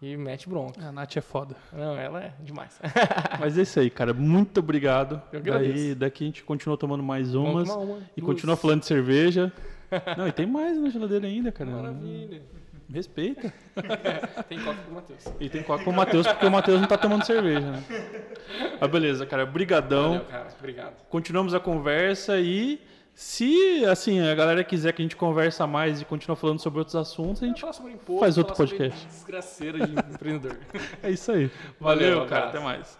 e 0.00 0.16
mete 0.16 0.48
bronca. 0.48 0.84
A 0.86 0.92
Nath 0.92 1.16
é 1.16 1.20
foda. 1.20 1.56
Não, 1.72 1.96
ela 1.96 2.22
é 2.24 2.32
demais. 2.40 2.78
Mas 3.40 3.56
é 3.56 3.62
isso 3.62 3.78
aí, 3.80 3.88
cara. 3.88 4.12
Muito 4.12 4.58
obrigado. 4.60 5.22
Eu 5.32 5.40
Daí, 5.40 5.54
agradeço. 5.54 5.94
daqui 5.96 6.24
a 6.24 6.26
gente 6.26 6.44
continua 6.44 6.76
tomando 6.76 7.02
mais 7.02 7.34
umas. 7.34 7.68
tomar 7.68 7.80
uma, 7.84 7.98
E 8.16 8.20
duas. 8.20 8.34
continua 8.34 8.56
falando 8.56 8.80
de 8.80 8.86
cerveja. 8.86 9.52
Não, 10.16 10.26
e 10.26 10.32
tem 10.32 10.46
mais 10.46 10.78
na 10.78 10.88
geladeira 10.88 11.26
ainda, 11.26 11.52
cara. 11.52 11.70
Maravilha. 11.70 12.42
Respeita. 12.92 13.52
Tem 14.48 14.58
coca 14.58 14.82
pro 14.82 14.94
Matheus. 14.94 15.24
E 15.40 15.48
tem 15.48 15.62
coca 15.62 15.82
pro 15.82 15.92
Matheus, 15.92 16.26
porque 16.26 16.44
o 16.44 16.50
Matheus 16.50 16.78
não 16.78 16.86
tá 16.86 16.98
tomando 16.98 17.24
cerveja, 17.24 17.70
né? 17.70 17.82
Mas 18.78 18.90
beleza, 18.90 19.24
cara. 19.24 19.46
Brigadão. 19.46 20.10
Valeu, 20.10 20.24
cara. 20.26 20.48
Obrigado. 20.58 20.94
Continuamos 21.08 21.54
a 21.54 21.60
conversa 21.60 22.38
e 22.38 22.78
se, 23.14 23.84
assim, 23.86 24.20
a 24.20 24.34
galera 24.34 24.64
quiser 24.64 24.92
que 24.92 25.00
a 25.00 25.04
gente 25.04 25.16
conversa 25.16 25.66
mais 25.66 26.00
e 26.00 26.04
continue 26.04 26.36
falando 26.36 26.60
sobre 26.60 26.80
outros 26.80 26.96
assuntos, 26.96 27.42
a 27.42 27.46
gente... 27.46 27.58
imposto, 27.60 28.18
faz 28.18 28.36
outro 28.36 28.54
podcast. 28.54 29.06
Desgraceira 29.06 29.86
de 29.86 29.92
empreendedor. 29.92 30.58
É 31.02 31.10
isso 31.10 31.32
aí. 31.32 31.50
Valeu, 31.80 32.16
Valeu, 32.16 32.26
cara. 32.26 32.48
Até 32.48 32.60
mais. 32.60 32.98